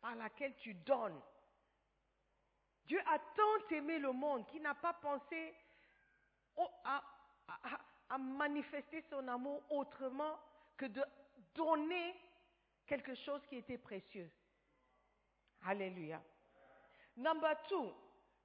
par 0.00 0.14
laquelle 0.14 0.54
tu 0.56 0.74
donnes. 0.74 1.20
Dieu 2.84 3.00
a 3.06 3.18
tant 3.18 3.68
aimé 3.70 3.98
le 3.98 4.12
monde 4.12 4.46
qu'il 4.48 4.62
n'a 4.62 4.74
pas 4.74 4.92
pensé 4.94 5.54
à, 6.84 7.02
manifester 8.18 9.00
son 9.08 9.26
amour 9.26 9.62
autrement 9.70 10.38
que 10.76 10.84
de 10.84 11.02
donner 11.54 12.14
quelque 12.92 13.14
chose 13.14 13.40
qui 13.48 13.56
était 13.56 13.78
précieux. 13.78 14.30
Alléluia. 15.62 16.22
Number 17.16 17.56
two, 17.66 17.90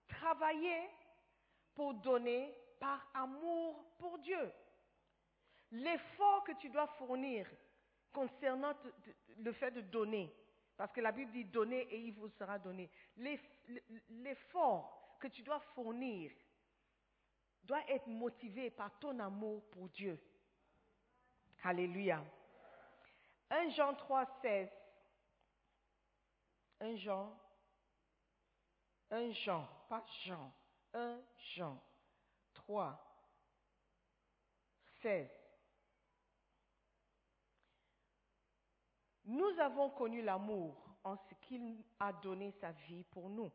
travailler 0.07 0.89
pour 1.75 1.95
donner 1.95 2.55
par 2.79 3.05
amour 3.13 3.83
pour 3.97 4.17
Dieu. 4.19 4.49
L'effort 5.71 6.45
que 6.45 6.53
tu 6.61 6.69
dois 6.69 6.87
fournir 6.97 7.45
concernant 8.13 8.73
le 9.37 9.51
fait 9.51 9.71
de 9.71 9.81
donner, 9.81 10.33
parce 10.77 10.93
que 10.93 11.01
la 11.01 11.11
Bible 11.11 11.33
dit 11.33 11.43
donner 11.43 11.81
et 11.93 11.97
il 11.97 12.13
vous 12.13 12.29
sera 12.29 12.57
donné. 12.57 12.89
L'effort 13.17 15.17
que 15.19 15.27
tu 15.27 15.41
dois 15.41 15.59
fournir 15.75 16.31
doit 17.63 17.83
être 17.89 18.07
motivé 18.07 18.69
par 18.69 18.97
ton 18.99 19.19
amour 19.19 19.61
pour 19.71 19.89
Dieu. 19.89 20.17
Alléluia. 21.63 22.23
1 23.49 23.69
Jean 23.69 23.93
3, 23.95 24.25
16. 24.41 24.69
1 26.81 26.95
Jean. 26.97 27.31
1 29.09 29.31
Jean, 29.31 29.67
pas 29.89 30.05
Jean. 30.25 30.51
1 30.93 31.19
Jean 31.55 31.81
3, 32.53 32.99
16. 35.01 35.29
Nous 39.25 39.59
avons 39.59 39.89
connu 39.91 40.21
l'amour 40.21 40.97
en 41.03 41.15
ce 41.17 41.33
qu'il 41.41 41.83
a 41.99 42.13
donné 42.13 42.51
sa 42.59 42.71
vie 42.71 43.03
pour 43.05 43.29
nous. 43.29 43.51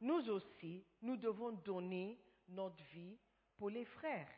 Nous 0.00 0.28
aussi, 0.28 0.86
nous 1.00 1.16
devons 1.16 1.52
donner 1.52 2.18
notre 2.48 2.82
vie 2.92 3.18
pour 3.56 3.70
les 3.70 3.84
frères. 3.84 4.28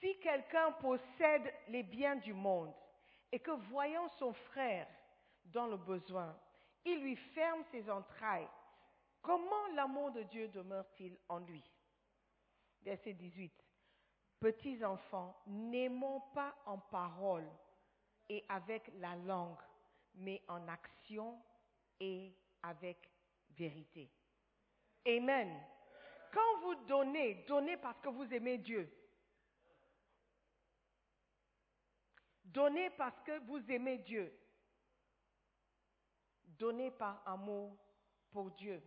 Si 0.00 0.18
quelqu'un 0.20 0.72
possède 0.72 1.52
les 1.68 1.82
biens 1.82 2.16
du 2.16 2.32
monde 2.32 2.74
et 3.36 3.40
que 3.40 3.50
voyant 3.50 4.08
son 4.18 4.32
frère 4.32 4.88
dans 5.44 5.66
le 5.66 5.76
besoin, 5.76 6.34
il 6.86 7.02
lui 7.02 7.16
ferme 7.16 7.62
ses 7.70 7.90
entrailles, 7.90 8.48
comment 9.20 9.66
l'amour 9.74 10.10
de 10.12 10.22
Dieu 10.22 10.48
demeure-t-il 10.48 11.18
en 11.28 11.40
lui? 11.40 11.62
Verset 12.80 13.12
18. 13.12 13.52
Petits 14.40 14.82
enfants, 14.82 15.38
n'aimons 15.48 16.22
pas 16.32 16.56
en 16.64 16.78
parole 16.78 17.46
et 18.30 18.42
avec 18.48 18.90
la 19.00 19.14
langue, 19.16 19.60
mais 20.14 20.42
en 20.48 20.66
action 20.66 21.38
et 22.00 22.32
avec 22.62 23.06
vérité. 23.50 24.10
Amen. 25.06 25.60
Quand 26.32 26.60
vous 26.62 26.74
donnez, 26.86 27.44
donnez 27.46 27.76
parce 27.76 28.00
que 28.00 28.08
vous 28.08 28.32
aimez 28.32 28.56
Dieu. 28.56 28.90
Donnez 32.46 32.90
parce 32.90 33.20
que 33.22 33.38
vous 33.40 33.70
aimez 33.70 33.98
Dieu. 33.98 34.32
Donnez 36.44 36.90
par 36.92 37.22
amour 37.26 37.76
pour 38.30 38.50
Dieu. 38.52 38.82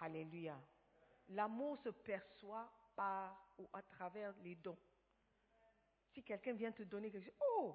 Alléluia. 0.00 0.58
L'amour 1.28 1.78
se 1.78 1.88
perçoit 1.88 2.70
par 2.96 3.54
ou 3.58 3.68
à 3.72 3.82
travers 3.82 4.34
les 4.42 4.56
dons. 4.56 4.78
Si 6.12 6.22
quelqu'un 6.22 6.52
vient 6.52 6.72
te 6.72 6.82
donner 6.82 7.10
quelque 7.10 7.24
chose, 7.24 7.48
oh, 7.58 7.74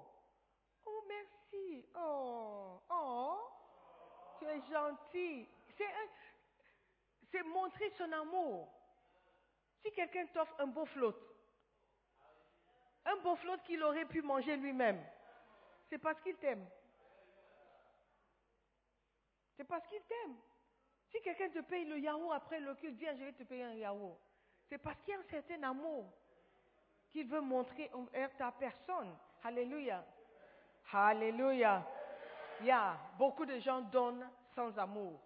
oh 0.84 1.04
merci, 1.08 1.86
oh, 1.96 2.80
oh, 2.90 3.38
tu 4.38 4.44
es 4.44 4.60
gentil. 4.70 5.48
C'est 7.30 7.42
montrer 7.42 7.90
son 7.90 8.12
amour. 8.12 8.72
Si 9.80 9.90
quelqu'un 9.92 10.26
t'offre 10.26 10.54
un 10.60 10.66
beau 10.66 10.84
flotte, 10.84 11.37
un 13.08 13.16
beau 13.22 13.36
flotte 13.36 13.62
qu'il 13.62 13.82
aurait 13.82 14.04
pu 14.04 14.22
manger 14.22 14.56
lui-même, 14.56 15.02
c'est 15.88 15.98
parce 15.98 16.20
qu'il 16.20 16.36
t'aime. 16.36 16.66
C'est 19.56 19.64
parce 19.64 19.86
qu'il 19.86 20.02
t'aime. 20.02 20.36
Si 21.10 21.20
quelqu'un 21.22 21.48
te 21.48 21.60
paye 21.60 21.84
le 21.84 21.98
yaourt 21.98 22.32
après 22.32 22.60
le 22.60 22.74
culte, 22.74 22.98
viens, 22.98 23.16
je 23.16 23.24
vais 23.24 23.32
te 23.32 23.42
payer 23.44 23.64
un 23.64 23.74
yaourt. 23.74 24.18
C'est 24.68 24.78
parce 24.78 25.00
qu'il 25.00 25.14
y 25.14 25.16
a 25.16 25.20
un 25.20 25.30
certain 25.30 25.62
amour 25.62 26.12
qu'il 27.10 27.26
veut 27.26 27.40
montrer 27.40 27.90
envers 27.94 28.36
ta 28.36 28.52
personne. 28.52 29.16
Alléluia. 29.42 30.04
Alléluia. 30.92 31.86
Il 32.60 32.66
y 32.66 32.70
a 32.70 32.98
beaucoup 33.16 33.46
de 33.46 33.58
gens 33.58 33.80
donnent 33.80 34.28
sans 34.54 34.76
amour. 34.78 35.20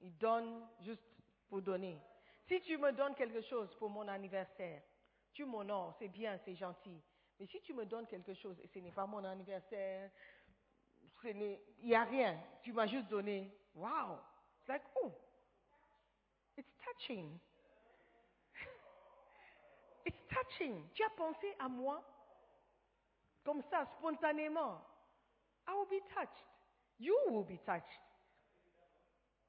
Ils 0.00 0.16
donnent 0.16 0.66
juste 0.80 1.04
pour 1.48 1.60
donner. 1.60 2.00
Si 2.46 2.60
tu 2.62 2.78
me 2.78 2.92
donnes 2.92 3.14
quelque 3.14 3.42
chose 3.42 3.74
pour 3.76 3.90
mon 3.90 4.08
anniversaire, 4.08 4.82
tu 5.32 5.44
m'honores, 5.44 5.94
c'est 5.98 6.08
bien, 6.08 6.38
c'est 6.44 6.54
gentil. 6.54 7.00
Mais 7.38 7.46
si 7.46 7.60
tu 7.62 7.72
me 7.72 7.84
donnes 7.86 8.06
quelque 8.06 8.34
chose 8.34 8.58
et 8.60 8.68
ce 8.68 8.78
n'est 8.78 8.92
pas 8.92 9.06
mon 9.06 9.24
anniversaire, 9.24 10.10
il 11.24 11.58
n'y 11.82 11.94
a 11.94 12.04
rien, 12.04 12.38
tu 12.62 12.72
m'as 12.72 12.86
juste 12.86 13.08
donné, 13.08 13.50
wow, 13.74 14.18
it's 14.58 14.68
like, 14.68 14.82
oh, 15.02 15.12
it's 16.56 16.72
touching. 16.84 17.38
It's 20.04 20.18
touching. 20.28 20.88
Tu 20.94 21.04
as 21.04 21.10
pensé 21.10 21.54
à 21.60 21.68
moi 21.68 22.02
comme 23.44 23.62
ça, 23.70 23.86
spontanément, 23.98 24.80
I 25.66 25.74
will 25.74 25.86
be 25.86 26.02
touched. 26.14 26.46
You 26.98 27.16
will 27.30 27.44
be 27.44 27.58
touched. 27.64 27.84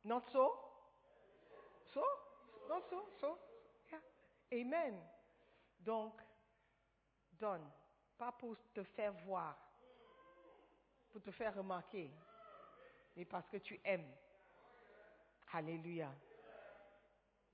Not 0.04 0.24
so? 0.32 0.52
So? 1.94 2.02
Not 2.70 2.84
so? 2.90 3.04
So? 3.22 3.38
Yeah. 3.92 4.60
Amen. 4.60 4.94
Donc, 5.84 6.22
donne. 7.34 7.70
Pas 8.18 8.32
pour 8.32 8.56
te 8.74 8.84
faire 8.84 9.14
voir, 9.26 9.58
pour 11.10 11.22
te 11.22 11.32
faire 11.32 11.56
remarquer, 11.56 12.10
mais 13.16 13.26
parce 13.26 13.48
que 13.50 13.58
tu 13.58 13.80
aimes. 13.84 14.12
Alléluia. 15.52 16.12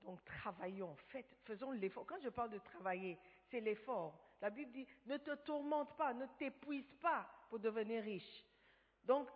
Donc 0.02 0.24
travaillons, 0.24 0.94
faites, 1.08 1.36
faisons 1.44 1.72
l'effort. 1.72 2.06
Quand 2.06 2.20
je 2.20 2.30
parle 2.30 2.50
de 2.50 2.58
travailler, 2.58 3.18
c'est 3.50 3.60
l'effort. 3.60 4.18
La 4.40 4.48
Bible 4.48 4.72
dit, 4.72 4.86
ne 5.04 5.18
te 5.18 5.34
tourmente 5.36 5.94
pas, 5.96 6.14
ne 6.14 6.26
t'épuise 6.38 6.90
pas 7.00 7.28
pour 7.50 7.58
devenir 7.58 8.02
riche. 8.02 8.44
Donc, 9.04 9.28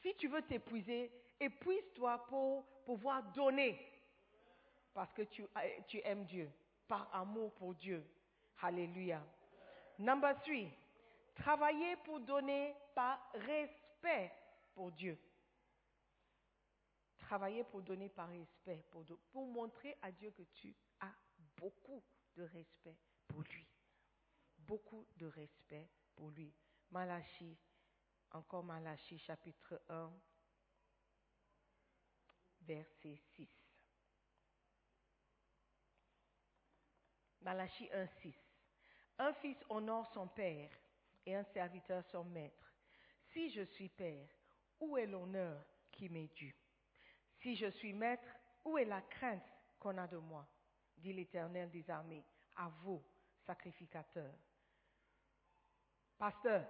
si 0.00 0.14
tu 0.14 0.28
veux 0.28 0.42
t'épuiser, 0.42 1.12
épuise-toi 1.38 2.24
pour 2.26 2.64
pouvoir 2.86 3.22
donner. 3.32 3.78
Parce 4.94 5.12
que 5.12 5.22
tu, 5.22 5.44
tu 5.86 6.00
aimes 6.04 6.24
Dieu, 6.24 6.50
par 6.86 7.14
amour 7.14 7.52
pour 7.54 7.74
Dieu. 7.74 8.02
Alléluia. 8.60 9.22
Number 9.98 10.34
three, 10.42 10.70
travailler 11.34 11.96
pour 12.04 12.20
donner 12.20 12.74
par 12.94 13.30
respect 13.34 14.32
pour 14.74 14.92
Dieu. 14.92 15.18
Travailler 17.18 17.64
pour 17.64 17.82
donner 17.82 18.08
par 18.08 18.28
respect, 18.28 18.84
pour, 18.90 19.04
pour 19.32 19.46
montrer 19.46 19.96
à 20.02 20.10
Dieu 20.10 20.30
que 20.30 20.42
tu 20.54 20.74
as 21.00 21.12
beaucoup 21.56 22.02
de 22.36 22.42
respect 22.44 22.96
pour 23.26 23.42
lui. 23.42 23.66
Beaucoup 24.58 25.06
de 25.16 25.26
respect 25.26 25.88
pour 26.14 26.30
lui. 26.30 26.52
Malachie, 26.90 27.56
encore 28.32 28.64
Malachie 28.64 29.18
chapitre 29.18 29.80
1, 29.88 30.12
verset 32.62 33.20
6. 33.34 33.48
Malachie 37.42 37.88
1, 37.92 38.06
6. 38.06 38.47
Un 39.18 39.32
fils 39.34 39.58
honore 39.68 40.06
son 40.12 40.28
père 40.28 40.70
et 41.26 41.34
un 41.34 41.44
serviteur 41.44 42.04
son 42.04 42.24
maître. 42.24 42.72
Si 43.32 43.50
je 43.50 43.62
suis 43.62 43.88
père, 43.88 44.28
où 44.80 44.96
est 44.96 45.06
l'honneur 45.06 45.64
qui 45.90 46.08
m'est 46.08 46.32
dû? 46.34 46.54
Si 47.40 47.56
je 47.56 47.66
suis 47.66 47.92
maître, 47.92 48.28
où 48.64 48.78
est 48.78 48.84
la 48.84 49.02
crainte 49.02 49.52
qu'on 49.78 49.98
a 49.98 50.06
de 50.06 50.18
moi? 50.18 50.46
Dit 50.96 51.12
l'Éternel 51.12 51.70
des 51.70 51.88
armées, 51.90 52.24
à 52.56 52.68
vous, 52.82 53.02
sacrificateurs. 53.44 54.38
Pasteur, 56.16 56.66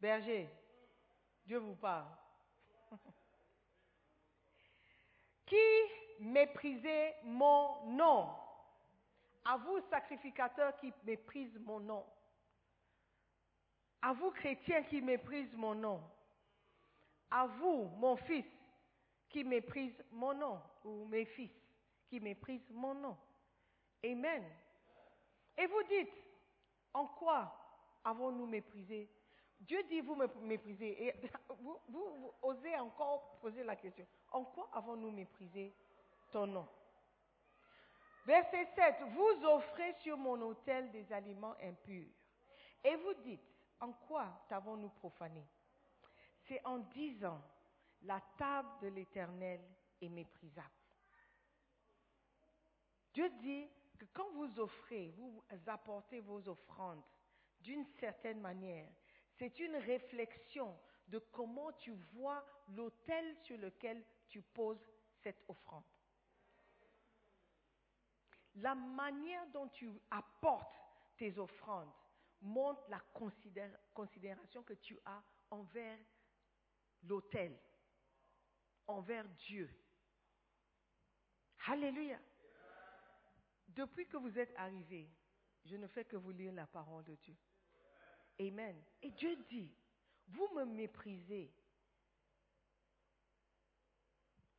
berger, 0.00 0.48
Dieu 1.44 1.58
vous 1.58 1.76
parle. 1.76 2.16
qui 5.46 5.56
méprisez 6.20 7.14
mon 7.24 7.86
nom? 7.86 8.47
À 9.48 9.56
vous, 9.56 9.80
sacrificateurs 9.88 10.76
qui 10.76 10.92
méprisent 11.04 11.58
mon 11.60 11.80
nom. 11.80 12.04
À 14.02 14.12
vous, 14.12 14.30
chrétiens 14.30 14.82
qui 14.82 15.00
méprisent 15.00 15.56
mon 15.56 15.74
nom. 15.74 16.02
À 17.30 17.46
vous, 17.46 17.84
mon 17.96 18.16
fils, 18.16 18.44
qui 19.30 19.44
méprise 19.44 20.04
mon 20.10 20.34
nom, 20.34 20.60
ou 20.84 21.06
mes 21.06 21.24
fils 21.24 21.50
qui 22.08 22.20
méprisent 22.20 22.70
mon 22.70 22.94
nom. 22.94 23.16
Amen. 24.04 24.44
Et 25.56 25.66
vous 25.66 25.82
dites, 25.88 26.12
en 26.92 27.06
quoi 27.06 27.50
avons-nous 28.04 28.46
méprisé? 28.46 29.08
Dieu 29.60 29.82
dit, 29.84 30.02
vous 30.02 30.14
me 30.14 30.26
méprisez. 30.42 31.06
Et 31.06 31.14
vous, 31.60 31.78
vous 31.88 32.34
osez 32.42 32.76
encore 32.76 33.38
poser 33.40 33.64
la 33.64 33.76
question, 33.76 34.06
en 34.30 34.44
quoi 34.44 34.68
avons-nous 34.74 35.10
méprisé 35.10 35.74
ton 36.32 36.46
nom? 36.46 36.68
Verset 38.28 38.68
7, 38.74 38.94
vous 39.14 39.46
offrez 39.46 39.94
sur 40.02 40.18
mon 40.18 40.38
autel 40.42 40.90
des 40.90 41.10
aliments 41.14 41.54
impurs. 41.62 42.12
Et 42.84 42.94
vous 42.96 43.14
dites, 43.24 43.40
en 43.80 43.90
quoi 43.90 44.44
t'avons-nous 44.50 44.90
profané? 44.90 45.42
C'est 46.42 46.60
en 46.66 46.76
disant, 46.76 47.40
la 48.02 48.20
table 48.36 48.68
de 48.82 48.88
l'Éternel 48.88 49.62
est 50.02 50.10
méprisable. 50.10 50.68
Dieu 53.14 53.30
dit 53.40 53.66
que 53.98 54.04
quand 54.12 54.30
vous 54.32 54.60
offrez, 54.60 55.10
vous 55.16 55.42
apportez 55.66 56.20
vos 56.20 56.46
offrandes 56.48 57.02
d'une 57.60 57.86
certaine 57.98 58.42
manière, 58.42 58.90
c'est 59.38 59.58
une 59.58 59.76
réflexion 59.76 60.78
de 61.06 61.18
comment 61.32 61.72
tu 61.78 61.92
vois 62.12 62.44
l'autel 62.76 63.34
sur 63.44 63.56
lequel 63.56 64.04
tu 64.28 64.42
poses 64.42 64.86
cette 65.22 65.42
offrande 65.48 65.82
la 68.60 68.74
manière 68.74 69.46
dont 69.48 69.68
tu 69.68 69.90
apportes 70.10 70.76
tes 71.16 71.38
offrandes 71.38 71.92
montre 72.40 72.82
la 72.88 73.00
considération 73.94 74.62
que 74.62 74.74
tu 74.74 74.98
as 75.04 75.22
envers 75.50 75.98
l'autel, 77.02 77.58
envers 78.86 79.28
Dieu. 79.46 79.70
Alléluia. 81.66 82.18
Depuis 83.68 84.06
que 84.06 84.16
vous 84.16 84.38
êtes 84.38 84.54
arrivés, 84.56 85.10
je 85.64 85.76
ne 85.76 85.86
fais 85.86 86.04
que 86.04 86.16
vous 86.16 86.30
lire 86.30 86.52
la 86.52 86.66
parole 86.66 87.04
de 87.04 87.14
Dieu. 87.16 87.36
Amen. 88.40 88.82
Et 89.02 89.10
Dieu 89.10 89.36
dit, 89.48 89.74
vous 90.28 90.48
me 90.54 90.64
méprisez. 90.64 91.52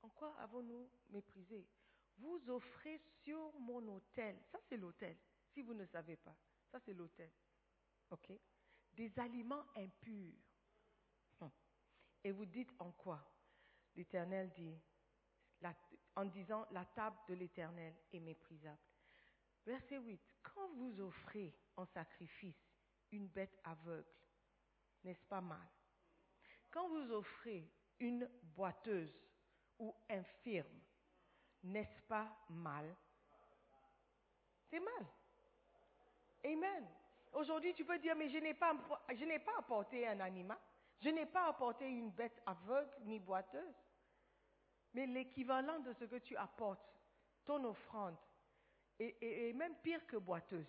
En 0.01 0.09
quoi 0.09 0.35
avons-nous 0.39 0.89
méprisé? 1.09 1.65
Vous 2.19 2.49
offrez 2.49 2.99
sur 3.23 3.53
mon 3.59 3.95
autel, 3.95 4.37
ça 4.51 4.59
c'est 4.67 4.77
l'autel, 4.77 5.17
si 5.53 5.61
vous 5.61 5.73
ne 5.73 5.85
savez 5.85 6.17
pas, 6.17 6.35
ça 6.71 6.79
c'est 6.85 6.93
l'autel, 6.93 7.31
ok? 8.09 8.31
Des 8.93 9.17
aliments 9.19 9.65
impurs. 9.75 10.33
Hum. 11.41 11.51
Et 12.23 12.31
vous 12.31 12.45
dites 12.45 12.71
en 12.79 12.91
quoi? 12.91 13.23
L'Éternel 13.95 14.51
dit, 14.51 14.77
en 16.15 16.25
disant 16.25 16.67
la 16.71 16.85
table 16.85 17.17
de 17.27 17.33
l'Éternel 17.33 17.95
est 18.11 18.19
méprisable. 18.19 18.79
Verset 19.65 19.99
8, 19.99 20.19
quand 20.41 20.69
vous 20.75 20.99
offrez 21.01 21.53
en 21.75 21.85
sacrifice 21.85 22.55
une 23.11 23.27
bête 23.27 23.57
aveugle, 23.63 24.07
n'est-ce 25.03 25.25
pas 25.25 25.41
mal? 25.41 25.67
Quand 26.71 26.87
vous 26.89 27.11
offrez 27.11 27.71
une 27.99 28.29
boiteuse 28.55 29.13
ou 29.79 29.95
infirme, 30.09 30.81
n'est-ce 31.63 32.01
pas 32.03 32.27
mal? 32.49 32.95
C'est 34.69 34.79
mal. 34.79 35.05
Amen. 36.45 36.87
Aujourd'hui, 37.33 37.73
tu 37.73 37.85
peux 37.85 37.99
dire, 37.99 38.15
mais 38.15 38.29
je 38.29 38.37
n'ai 38.37 38.53
pas, 38.53 38.73
apporté 39.57 40.07
un 40.07 40.19
animal, 40.19 40.57
je 41.01 41.09
n'ai 41.09 41.25
pas 41.25 41.47
apporté 41.47 41.87
une 41.87 42.11
bête 42.11 42.41
aveugle 42.45 42.91
ni 43.03 43.19
boiteuse. 43.19 43.75
Mais 44.93 45.05
l'équivalent 45.05 45.79
de 45.79 45.93
ce 45.93 46.05
que 46.05 46.15
tu 46.15 46.35
apportes, 46.35 46.81
ton 47.45 47.63
offrande, 47.65 48.17
est, 48.99 49.53
même 49.55 49.75
pire 49.75 50.05
que 50.07 50.17
boiteuse. 50.17 50.67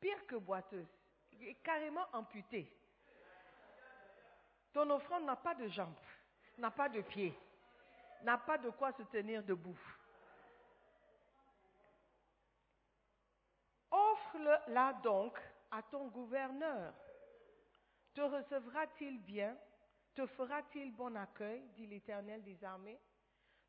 Pire 0.00 0.26
que 0.26 0.36
boiteuse, 0.36 0.88
carrément 1.62 2.06
amputée. 2.12 2.72
Ton 4.72 4.88
offrande 4.90 5.24
n'a 5.24 5.36
pas 5.36 5.54
de 5.54 5.68
jambes 5.68 5.94
n'a 6.58 6.70
pas 6.70 6.88
de 6.88 7.00
pied, 7.00 7.36
n'a 8.22 8.38
pas 8.38 8.58
de 8.58 8.70
quoi 8.70 8.92
se 8.92 9.02
tenir 9.04 9.42
debout. 9.42 9.78
Offre-la 13.90 14.94
donc 15.02 15.38
à 15.70 15.82
ton 15.82 16.08
gouverneur. 16.08 16.94
Te 18.14 18.20
recevra-t-il 18.20 19.18
bien? 19.22 19.56
Te 20.14 20.26
fera-t-il 20.26 20.92
bon 20.94 21.16
accueil? 21.16 21.62
dit 21.74 21.86
l'Éternel 21.86 22.42
des 22.42 22.62
armées. 22.64 23.00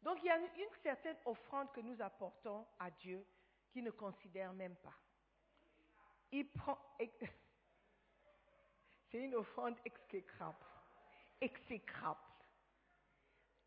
Donc 0.01 0.17
il 0.21 0.25
y 0.25 0.29
a 0.29 0.37
une 0.37 0.49
certaine 0.81 1.17
offrande 1.25 1.71
que 1.71 1.79
nous 1.79 2.01
apportons 2.01 2.67
à 2.79 2.91
Dieu 2.91 3.25
qui 3.71 3.81
ne 3.81 3.91
considère 3.91 4.51
même 4.53 4.75
pas. 4.75 4.95
Il 6.31 6.49
prend. 6.49 6.77
C'est 9.11 9.19
une 9.19 9.35
offrande 9.35 9.77
exécrable. 9.85 10.57
Exécrable. 11.39 12.19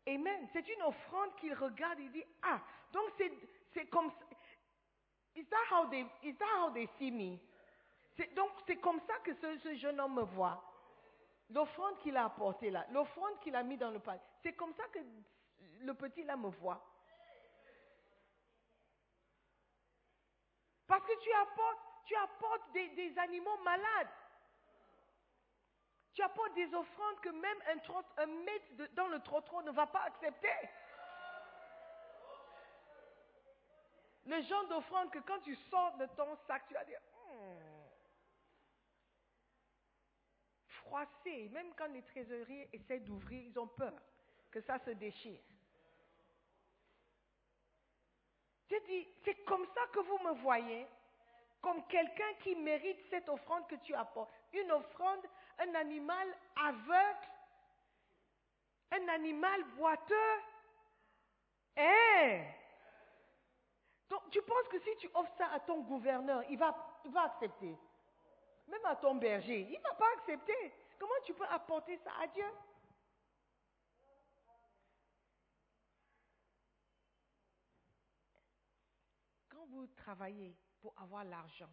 Amen. 0.07 0.47
C'est 0.53 0.67
une 0.69 0.81
offrande 0.83 1.35
qu'il 1.35 1.53
regarde 1.53 1.99
et 1.99 2.09
dit, 2.09 2.23
ah, 2.43 2.61
donc 2.93 3.11
c'est 3.73 3.85
comme 3.87 4.11
Is 5.37 5.45
that 5.51 5.65
how 5.69 5.87
they, 5.87 6.03
is 6.23 6.33
that 6.39 6.49
how 6.57 6.71
they 6.71 6.89
see 6.97 7.11
me? 7.11 7.39
Donc 8.35 8.49
c'est 8.65 8.77
comme 8.77 8.99
ça 9.05 9.13
que 9.23 9.31
ce, 9.35 9.75
jeune 9.75 9.99
homme 9.99 10.15
me 10.15 10.23
voit. 10.23 10.63
L'offrande 11.51 11.99
qu'il 11.99 12.17
a 12.17 12.25
apportée 12.25 12.71
là, 12.71 12.87
l'offrande 12.91 13.39
qu'il 13.41 13.55
a 13.55 13.61
mis 13.61 13.77
dans 13.77 13.91
le 13.91 13.99
panier, 13.99 14.19
c'est 14.41 14.53
comme 14.53 14.73
ça 14.73 14.83
que 14.91 14.99
le 15.81 15.93
petit 15.93 16.23
là 16.23 16.35
me 16.35 16.49
voit. 16.49 16.83
Parce 20.87 21.05
que 21.05 21.19
tu 21.21 21.31
apportes, 21.33 21.79
tu 22.05 22.15
apportes 22.15 22.71
des, 22.73 22.89
des 22.89 23.17
animaux 23.19 23.57
malades. 23.63 24.09
Tu 26.17 26.23
apportes 26.23 26.55
des 26.55 26.73
offrandes 26.73 27.19
que 27.21 27.29
même 27.29 27.61
un, 27.67 27.77
trot- 27.77 28.03
un 28.17 28.25
maître 28.25 28.65
dans 28.95 29.07
le 29.07 29.19
trottoir 29.21 29.61
ne 29.61 29.69
va 29.69 29.85
pas 29.85 30.01
accepter. 30.01 30.49
Le 34.25 34.41
genre 34.41 34.67
d'offrande 34.67 35.11
que 35.11 35.19
quand 35.19 35.39
tu 35.41 35.55
sors 35.69 35.95
de 35.97 36.07
ton 36.07 36.35
sac, 36.47 36.63
tu 36.67 36.73
vas 36.73 36.83
dire, 36.85 36.99
Hmm. 37.29 37.83
froissé. 40.79 41.49
Même 41.49 41.71
quand 41.75 41.85
les 41.89 42.01
trésoriers 42.01 42.67
essaient 42.73 43.01
d'ouvrir, 43.01 43.43
ils 43.51 43.59
ont 43.59 43.67
peur 43.67 43.93
que 44.49 44.59
ça 44.61 44.79
se 44.79 44.89
déchire. 44.89 45.39
Dieu 48.69 48.79
dit, 48.87 49.07
c'est 49.23 49.35
comme 49.45 49.67
ça 49.67 49.81
que 49.93 49.99
vous 49.99 50.17
me 50.17 50.31
voyez, 50.41 50.87
comme 51.61 51.85
quelqu'un 51.87 52.33
qui 52.41 52.55
mérite 52.55 53.07
cette 53.11 53.29
offrande 53.29 53.67
que 53.67 53.75
tu 53.75 53.93
apportes. 53.93 54.33
Une 54.53 54.71
offrande, 54.71 55.23
un 55.59 55.75
animal 55.75 56.27
aveugle, 56.55 57.27
un 58.91 59.07
animal 59.09 59.63
boiteux. 59.75 60.41
Hein? 61.75 62.45
Donc, 64.09 64.29
tu 64.29 64.41
penses 64.41 64.67
que 64.69 64.79
si 64.79 64.95
tu 64.97 65.09
offres 65.13 65.35
ça 65.37 65.47
à 65.51 65.59
ton 65.59 65.81
gouverneur, 65.81 66.43
il 66.49 66.57
va, 66.57 66.99
il 67.05 67.11
va 67.11 67.23
accepter? 67.23 67.77
Même 68.67 68.85
à 68.85 68.95
ton 68.95 69.15
berger, 69.15 69.61
il 69.61 69.77
ne 69.77 69.83
va 69.83 69.93
pas 69.93 70.11
accepter. 70.17 70.73
Comment 70.99 71.13
tu 71.25 71.33
peux 71.33 71.45
apporter 71.45 71.97
ça 71.97 72.11
à 72.19 72.27
Dieu? 72.27 72.49
Quand 79.49 79.65
vous 79.67 79.87
travaillez 79.87 80.55
pour 80.81 80.93
avoir 80.99 81.23
l'argent, 81.23 81.69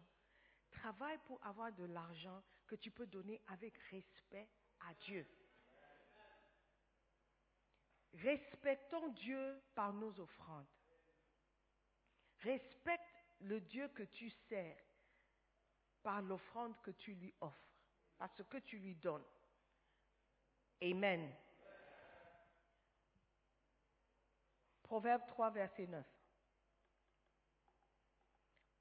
travaille 0.71 1.17
pour 1.19 1.43
avoir 1.45 1.71
de 1.71 1.85
l'argent 1.85 2.43
que 2.67 2.75
tu 2.75 2.91
peux 2.91 3.05
donner 3.05 3.41
avec 3.47 3.77
respect 3.91 4.49
à 4.81 4.93
Dieu. 5.05 5.27
Respectons 8.13 9.09
Dieu 9.09 9.61
par 9.73 9.93
nos 9.93 10.19
offrandes. 10.19 10.67
Respecte 12.39 13.01
le 13.41 13.59
Dieu 13.61 13.87
que 13.89 14.03
tu 14.03 14.29
sers 14.49 14.77
par 16.01 16.21
l'offrande 16.21 16.79
que 16.81 16.91
tu 16.91 17.13
lui 17.15 17.33
offres, 17.41 17.73
par 18.17 18.29
ce 18.35 18.43
que 18.43 18.57
tu 18.57 18.77
lui 18.77 18.95
donnes. 18.95 19.25
Amen. 20.81 21.33
Proverbe 24.83 25.25
3, 25.27 25.49
verset 25.49 25.87
9. 25.87 26.05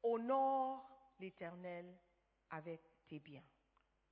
Honore 0.03 1.14
l'Éternel 1.18 1.99
avec 2.51 2.82
tes 3.07 3.18
biens. 3.18 3.43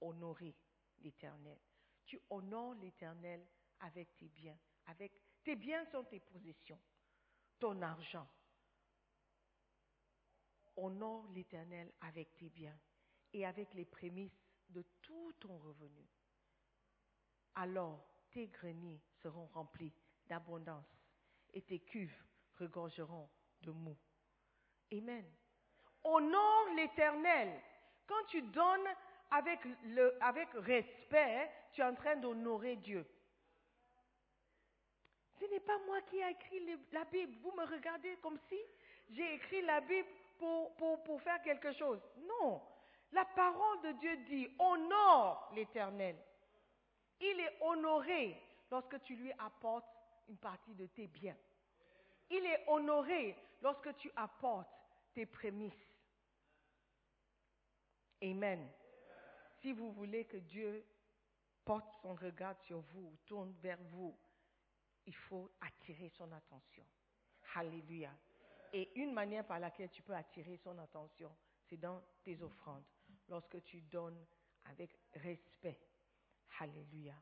Honorer 0.02 0.54
l'Éternel. 1.00 1.58
Tu 2.04 2.20
honores 2.30 2.74
l'Éternel 2.74 3.46
avec 3.80 4.16
tes 4.16 4.28
biens. 4.28 4.58
Avec 4.86 5.12
tes 5.44 5.56
biens 5.56 5.84
sont 5.86 6.04
tes 6.04 6.20
possessions, 6.20 6.80
ton 7.58 7.80
argent. 7.82 8.28
Honore 10.76 11.26
l'Éternel 11.34 11.92
avec 12.00 12.34
tes 12.36 12.48
biens 12.48 12.78
et 13.32 13.44
avec 13.44 13.72
les 13.74 13.84
prémices 13.84 14.40
de 14.70 14.82
tout 15.02 15.32
ton 15.40 15.58
revenu. 15.58 16.08
Alors 17.54 18.04
tes 18.30 18.48
greniers 18.48 19.00
seront 19.22 19.46
remplis 19.46 19.92
d'abondance 20.26 20.88
et 21.52 21.62
tes 21.62 21.80
cuves 21.80 22.24
regorgeront 22.58 23.28
de 23.60 23.70
mou. 23.70 23.96
Amen. 24.92 25.24
Honore 26.04 26.74
l'Éternel. 26.76 27.60
Quand 28.06 28.24
tu 28.28 28.42
donnes 28.42 28.88
avec, 29.32 30.50
respect, 30.54 31.50
tu 31.72 31.80
es 31.80 31.84
en 31.84 31.94
train 31.94 32.16
d'honorer 32.16 32.76
Dieu. 32.76 33.06
Ce 35.40 35.46
n'est 35.46 35.60
pas 35.60 35.78
moi 35.86 36.00
qui 36.02 36.18
ai 36.18 36.30
écrit 36.30 36.60
la 36.92 37.04
Bible. 37.06 37.36
Vous 37.42 37.52
me 37.52 37.64
regardez 37.64 38.16
comme 38.22 38.38
si 38.48 38.58
j'ai 39.10 39.34
écrit 39.34 39.62
la 39.62 39.80
Bible 39.80 40.08
pour, 40.38 40.74
pour, 40.76 41.02
pour 41.02 41.20
faire 41.22 41.42
quelque 41.42 41.72
chose. 41.72 42.00
Non. 42.16 42.62
La 43.12 43.24
parole 43.24 43.82
de 43.82 43.92
Dieu 43.92 44.16
dit, 44.28 44.48
honore 44.58 45.50
l'Éternel. 45.54 46.16
Il 47.20 47.40
est 47.40 47.58
honoré 47.60 48.40
lorsque 48.70 49.02
tu 49.02 49.16
lui 49.16 49.32
apportes 49.38 49.86
une 50.28 50.38
partie 50.38 50.74
de 50.74 50.86
tes 50.86 51.06
biens. 51.06 51.36
Il 52.30 52.44
est 52.46 52.64
honoré 52.68 53.36
lorsque 53.60 53.94
tu 53.96 54.10
apportes 54.16 54.68
tes 55.14 55.26
prémices. 55.26 55.72
Amen. 58.22 58.70
Si 59.62 59.72
vous 59.72 59.92
voulez 59.92 60.24
que 60.24 60.38
Dieu 60.38 60.84
porte 61.64 61.88
son 62.02 62.14
regard 62.14 62.58
sur 62.58 62.80
vous, 62.80 63.16
tourne 63.24 63.54
vers 63.62 63.80
vous, 63.90 64.18
il 65.06 65.14
faut 65.14 65.50
attirer 65.60 66.08
son 66.10 66.30
attention. 66.32 66.84
Alléluia. 67.54 68.10
Et 68.72 68.90
une 68.98 69.12
manière 69.12 69.46
par 69.46 69.60
laquelle 69.60 69.90
tu 69.90 70.02
peux 70.02 70.14
attirer 70.14 70.56
son 70.56 70.76
attention, 70.78 71.30
c'est 71.68 71.76
dans 71.76 72.02
tes 72.24 72.42
offrandes, 72.42 72.84
lorsque 73.28 73.62
tu 73.62 73.80
donnes 73.82 74.26
avec 74.64 74.98
respect. 75.14 75.78
Alléluia. 76.58 77.14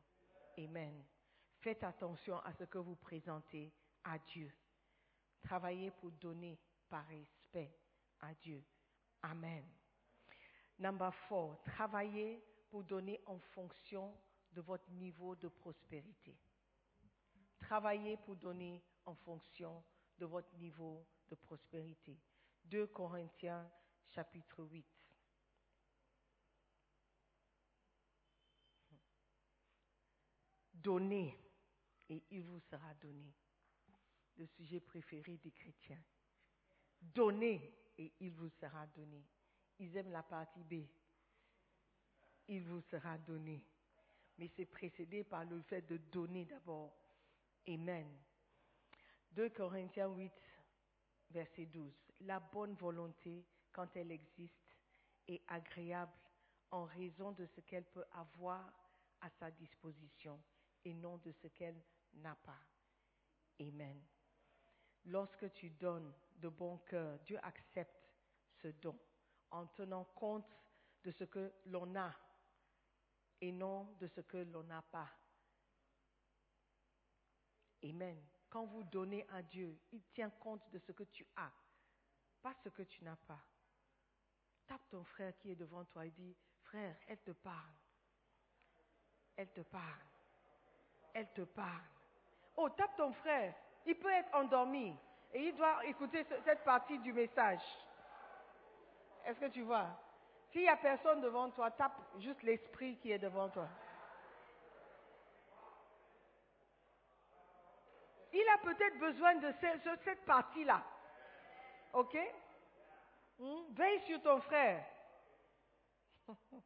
Amen. 0.57 1.03
Faites 1.59 1.83
attention 1.83 2.39
à 2.39 2.53
ce 2.53 2.63
que 2.63 2.79
vous 2.79 2.95
présentez 2.95 3.71
à 4.03 4.17
Dieu. 4.17 4.51
Travaillez 5.43 5.91
pour 5.91 6.11
donner 6.13 6.57
par 6.89 7.05
respect 7.07 7.71
à 8.19 8.33
Dieu. 8.33 8.63
Amen. 9.21 9.63
Number 10.81 11.13
four, 11.13 11.61
travaillez 11.63 12.43
pour 12.71 12.83
donner 12.83 13.21
en 13.27 13.37
fonction 13.37 14.17
de 14.51 14.61
votre 14.61 14.89
niveau 14.89 15.35
de 15.35 15.47
prospérité. 15.47 16.35
Travaillez 17.59 18.17
pour 18.17 18.35
donner 18.35 18.81
en 19.05 19.13
fonction 19.13 19.83
de 20.17 20.25
votre 20.25 20.51
niveau 20.55 21.05
de 21.29 21.35
prospérité. 21.35 22.17
2 22.65 22.87
Corinthiens 22.87 23.69
chapitre 24.09 24.63
8. 24.63 24.83
Donnez 30.73 31.37
et 32.09 32.23
il 32.31 32.43
vous 32.43 32.59
sera 32.59 32.91
donné. 32.95 33.31
Le 34.35 34.47
sujet 34.47 34.79
préféré 34.79 35.37
des 35.37 35.51
chrétiens. 35.51 36.03
Donnez 36.99 37.71
et 37.99 38.11
il 38.19 38.33
vous 38.33 38.49
sera 38.49 38.87
donné. 38.87 39.23
Ils 39.79 39.95
aiment 39.97 40.11
la 40.11 40.23
partie 40.23 40.63
B. 40.63 40.85
Il 42.47 42.63
vous 42.67 42.81
sera 42.81 43.17
donné. 43.17 43.63
Mais 44.37 44.49
c'est 44.55 44.65
précédé 44.65 45.23
par 45.23 45.45
le 45.45 45.61
fait 45.61 45.81
de 45.81 45.97
donner 45.97 46.45
d'abord. 46.45 46.93
Amen. 47.67 48.07
2 49.33 49.49
Corinthiens 49.49 50.09
8, 50.09 50.31
verset 51.29 51.65
12. 51.67 51.91
La 52.21 52.39
bonne 52.39 52.73
volonté, 52.75 53.45
quand 53.71 53.95
elle 53.95 54.11
existe, 54.11 54.75
est 55.27 55.41
agréable 55.47 56.11
en 56.71 56.85
raison 56.85 57.31
de 57.31 57.45
ce 57.45 57.61
qu'elle 57.61 57.85
peut 57.85 58.05
avoir 58.13 58.71
à 59.21 59.29
sa 59.39 59.51
disposition 59.51 60.41
et 60.83 60.93
non 60.93 61.17
de 61.17 61.31
ce 61.31 61.47
qu'elle 61.47 61.81
n'a 62.15 62.35
pas. 62.35 62.59
Amen. 63.59 64.01
Lorsque 65.05 65.51
tu 65.53 65.69
donnes 65.69 66.13
de 66.37 66.49
bon 66.49 66.77
cœur, 66.79 67.19
Dieu 67.19 67.37
accepte 67.43 68.11
ce 68.61 68.67
don 68.67 68.97
en 69.51 69.65
tenant 69.67 70.05
compte 70.15 70.47
de 71.03 71.11
ce 71.11 71.23
que 71.23 71.51
l'on 71.65 71.95
a 71.95 72.11
et 73.41 73.51
non 73.51 73.83
de 73.99 74.07
ce 74.07 74.21
que 74.21 74.37
l'on 74.37 74.63
n'a 74.63 74.81
pas. 74.81 75.09
Amen. 77.83 78.21
Quand 78.49 78.65
vous 78.65 78.83
donnez 78.83 79.25
à 79.29 79.41
Dieu, 79.41 79.77
il 79.91 80.03
tient 80.13 80.29
compte 80.29 80.69
de 80.71 80.77
ce 80.79 80.91
que 80.91 81.03
tu 81.03 81.25
as, 81.37 81.51
pas 82.41 82.53
ce 82.63 82.69
que 82.69 82.83
tu 82.83 83.03
n'as 83.03 83.15
pas. 83.15 83.39
Tape 84.67 84.87
ton 84.89 85.03
frère 85.03 85.35
qui 85.39 85.51
est 85.51 85.55
devant 85.55 85.83
toi 85.85 86.05
et 86.05 86.11
dis, 86.11 86.35
frère, 86.63 86.95
elle 87.07 87.19
te 87.21 87.31
parle. 87.31 87.73
Elle 89.35 89.51
te 89.51 89.61
parle. 89.61 90.01
Elle 91.13 91.31
te 91.33 91.41
parle. 91.41 91.83
Oh, 92.57 92.69
tape 92.69 92.95
ton 92.97 93.11
frère. 93.13 93.55
Il 93.85 93.97
peut 93.97 94.11
être 94.11 94.33
endormi 94.35 94.95
et 95.33 95.47
il 95.47 95.55
doit 95.55 95.83
écouter 95.85 96.23
ce- 96.25 96.41
cette 96.43 96.63
partie 96.63 96.99
du 96.99 97.11
message. 97.13 97.63
Est-ce 99.25 99.39
que 99.39 99.47
tu 99.49 99.61
vois? 99.61 99.87
S'il 100.51 100.61
n'y 100.61 100.69
a 100.69 100.77
personne 100.77 101.21
devant 101.21 101.49
toi, 101.51 101.71
tape 101.71 101.99
juste 102.19 102.41
l'esprit 102.43 102.97
qui 102.97 103.11
est 103.11 103.19
devant 103.19 103.49
toi. 103.49 103.67
Il 108.33 108.47
a 108.49 108.57
peut-être 108.59 108.97
besoin 108.99 109.35
de 109.35 109.51
ce- 109.59 109.79
ce- 109.83 110.03
cette 110.03 110.25
partie-là. 110.25 110.81
OK? 111.93 112.17
Hmm? 113.39 113.73
Veille 113.73 114.01
sur 114.05 114.21
ton 114.21 114.39
frère. 114.41 114.85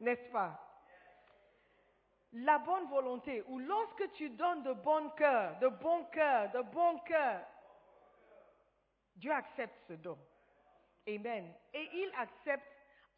N'est-ce 0.00 0.30
pas? 0.32 0.58
La 2.32 2.58
bonne 2.58 2.88
volonté, 2.88 3.42
ou 3.48 3.58
lorsque 3.58 4.12
tu 4.12 4.30
donnes 4.30 4.62
de 4.62 4.72
bon 4.72 5.10
cœur, 5.10 5.58
de 5.58 5.68
bon 5.68 6.04
cœur, 6.06 6.50
de 6.52 6.62
bon 6.62 6.98
cœur, 7.00 7.44
Dieu 9.16 9.32
accepte 9.32 9.76
ce 9.88 9.94
don. 9.94 10.16
Amen. 11.08 11.54
Et 11.72 11.88
il 11.94 12.12
accepte 12.16 12.66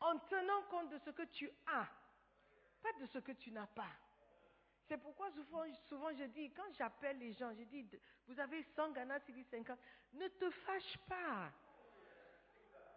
en 0.01 0.18
tenant 0.18 0.62
compte 0.70 0.91
de 0.91 0.99
ce 0.99 1.11
que 1.11 1.22
tu 1.22 1.51
as, 1.66 1.87
pas 2.83 2.93
de 3.01 3.07
ce 3.07 3.18
que 3.18 3.33
tu 3.33 3.51
n'as 3.51 3.66
pas. 3.66 3.91
C'est 4.89 4.99
pourquoi 4.99 5.28
souvent, 5.89 6.11
je 6.18 6.24
dis, 6.24 6.51
quand 6.51 6.70
j'appelle 6.76 7.18
les 7.18 7.33
gens, 7.33 7.53
je 7.55 7.62
dis, 7.64 7.87
vous 8.26 8.39
avez 8.39 8.62
100 8.76 8.93
Ghana 8.93 9.20
City 9.20 9.45
50, 9.51 9.78
ne 10.14 10.28
te 10.28 10.51
fâche 10.51 10.99
pas. 11.09 11.51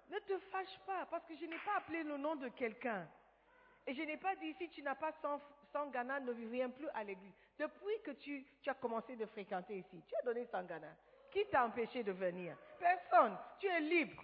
Ne 0.09 0.19
te 0.19 0.37
fâche 0.51 0.77
pas, 0.85 1.05
parce 1.05 1.25
que 1.25 1.35
je 1.35 1.45
n'ai 1.45 1.57
pas 1.59 1.77
appelé 1.77 2.03
le 2.03 2.17
nom 2.17 2.35
de 2.35 2.49
quelqu'un. 2.49 3.07
Et 3.87 3.93
je 3.93 4.01
n'ai 4.01 4.17
pas 4.17 4.35
dit, 4.35 4.53
si 4.55 4.69
tu 4.69 4.81
n'as 4.81 4.95
pas 4.95 5.11
100, 5.21 5.39
100 5.71 5.87
Ghana, 5.91 6.19
ne 6.19 6.31
viens 6.31 6.69
plus 6.69 6.89
à 6.89 7.03
l'église. 7.03 7.33
Depuis 7.57 8.01
que 8.03 8.11
tu, 8.11 8.45
as 8.67 8.73
commencé 8.73 9.15
de 9.15 9.25
fréquenter 9.27 9.77
ici, 9.77 10.03
tu 10.07 10.15
as 10.15 10.23
donné 10.23 10.45
100 10.45 10.63
Ghana. 10.63 10.95
Qui 11.31 11.45
t'a 11.47 11.65
empêché 11.65 12.03
de 12.03 12.11
venir? 12.11 12.57
Personne. 12.79 13.37
Tu 13.59 13.67
es 13.67 13.79
libre. 13.81 14.23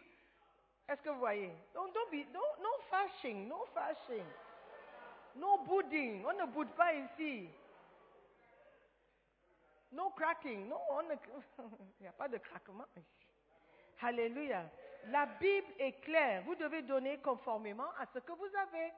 Est-ce 0.89 1.01
que 1.01 1.09
vous 1.09 1.19
voyez? 1.19 1.53
Donc, 1.73 1.93
don't 1.93 2.09
be, 2.11 2.25
don't, 2.32 2.61
no 2.61 2.69
fashing, 2.89 3.47
no 3.47 3.65
fashing. 3.73 4.25
No 5.36 5.57
bouding. 5.65 6.25
On 6.25 6.34
ne 6.34 6.45
boude 6.45 6.71
pas 6.75 6.93
ici. 6.93 7.49
No 9.91 10.09
cracking. 10.11 10.67
Non, 10.67 10.79
il 11.99 12.01
n'y 12.01 12.07
a 12.07 12.11
pas 12.11 12.27
de 12.27 12.38
craquement 12.38 12.86
ici. 12.95 13.27
Alléluia. 14.01 14.63
La 15.07 15.25
Bible 15.25 15.73
est 15.79 16.01
claire. 16.01 16.43
Vous 16.43 16.55
devez 16.55 16.82
donner 16.82 17.19
conformément 17.19 17.89
à 17.99 18.05
ce 18.13 18.19
que 18.19 18.32
vous 18.34 18.49
avez. 18.57 18.91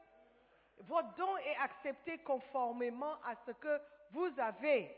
Votre 0.79 1.13
don 1.15 1.37
est 1.37 1.55
accepté 1.57 2.17
conformément 2.19 3.15
à 3.25 3.35
ce 3.45 3.51
que 3.51 3.81
vous 4.11 4.31
avez. 4.37 4.95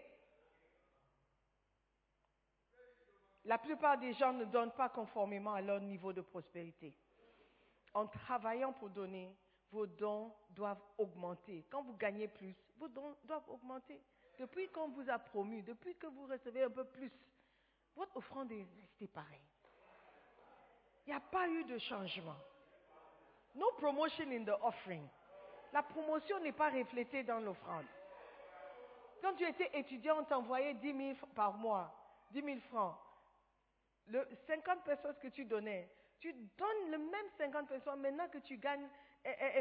La 3.46 3.60
plupart 3.60 3.98
des 3.98 4.14
gens 4.14 4.34
ne 4.34 4.46
donnent 4.46 4.72
pas 4.72 4.90
conformément 4.90 5.54
à 5.54 5.62
leur 5.62 5.80
niveau 5.80 6.12
de 6.12 6.22
prospérité. 6.22 6.98
En 7.94 8.08
travaillant 8.08 8.74
pour 8.74 8.90
donner, 8.90 9.36
vos 9.72 9.86
dons 9.86 10.34
doivent 10.50 10.82
augmenter. 10.98 11.66
Quand 11.70 11.84
vous 11.84 11.96
gagnez 11.96 12.28
plus, 12.28 12.56
vos 12.78 12.88
dons 12.88 13.16
doivent 13.24 13.48
augmenter. 13.50 14.02
Depuis 14.40 14.68
qu'on 14.70 14.90
vous 14.90 15.10
a 15.10 15.20
promu, 15.20 15.62
depuis 15.62 15.96
que 15.96 16.08
vous 16.08 16.26
recevez 16.26 16.64
un 16.64 16.70
peu 16.70 16.86
plus, 16.86 17.12
votre 17.96 18.18
offrande 18.18 18.52
est 18.52 18.66
restée 18.82 19.08
pareille. 19.08 19.48
Il 21.06 21.12
n'y 21.12 21.16
a 21.16 21.22
pas 21.22 21.48
eu 21.48 21.64
de 21.66 21.78
changement. 21.78 22.36
No 23.54 23.72
promotion 23.78 24.32
in 24.32 24.44
the 24.44 24.58
offering. 24.64 25.08
La 25.72 25.84
promotion 25.84 26.40
n'est 26.40 26.52
pas 26.52 26.72
reflétée 26.72 27.24
dans 27.24 27.40
l'offrande. 27.40 27.86
Quand 29.22 29.34
tu 29.36 29.48
étais 29.48 29.70
étudiant, 29.78 30.20
on 30.20 30.24
t'envoyait 30.24 30.74
10 30.74 31.16
000 31.16 31.28
par 31.36 31.54
mois, 31.54 31.94
10 32.32 32.42
000 32.42 32.60
francs. 32.72 32.96
Le 34.08 34.28
50 34.48 34.84
personnes 34.84 35.16
que 35.22 35.28
tu 35.30 35.46
donnais, 35.46 35.90
tu 36.20 36.34
donnes 36.34 36.92
le 36.92 36.98
même 36.98 37.30
50 37.38 37.68
personnes 37.68 38.02
maintenant 38.02 38.28
que 38.30 38.38
tu 38.40 38.58
gagnes 38.58 38.88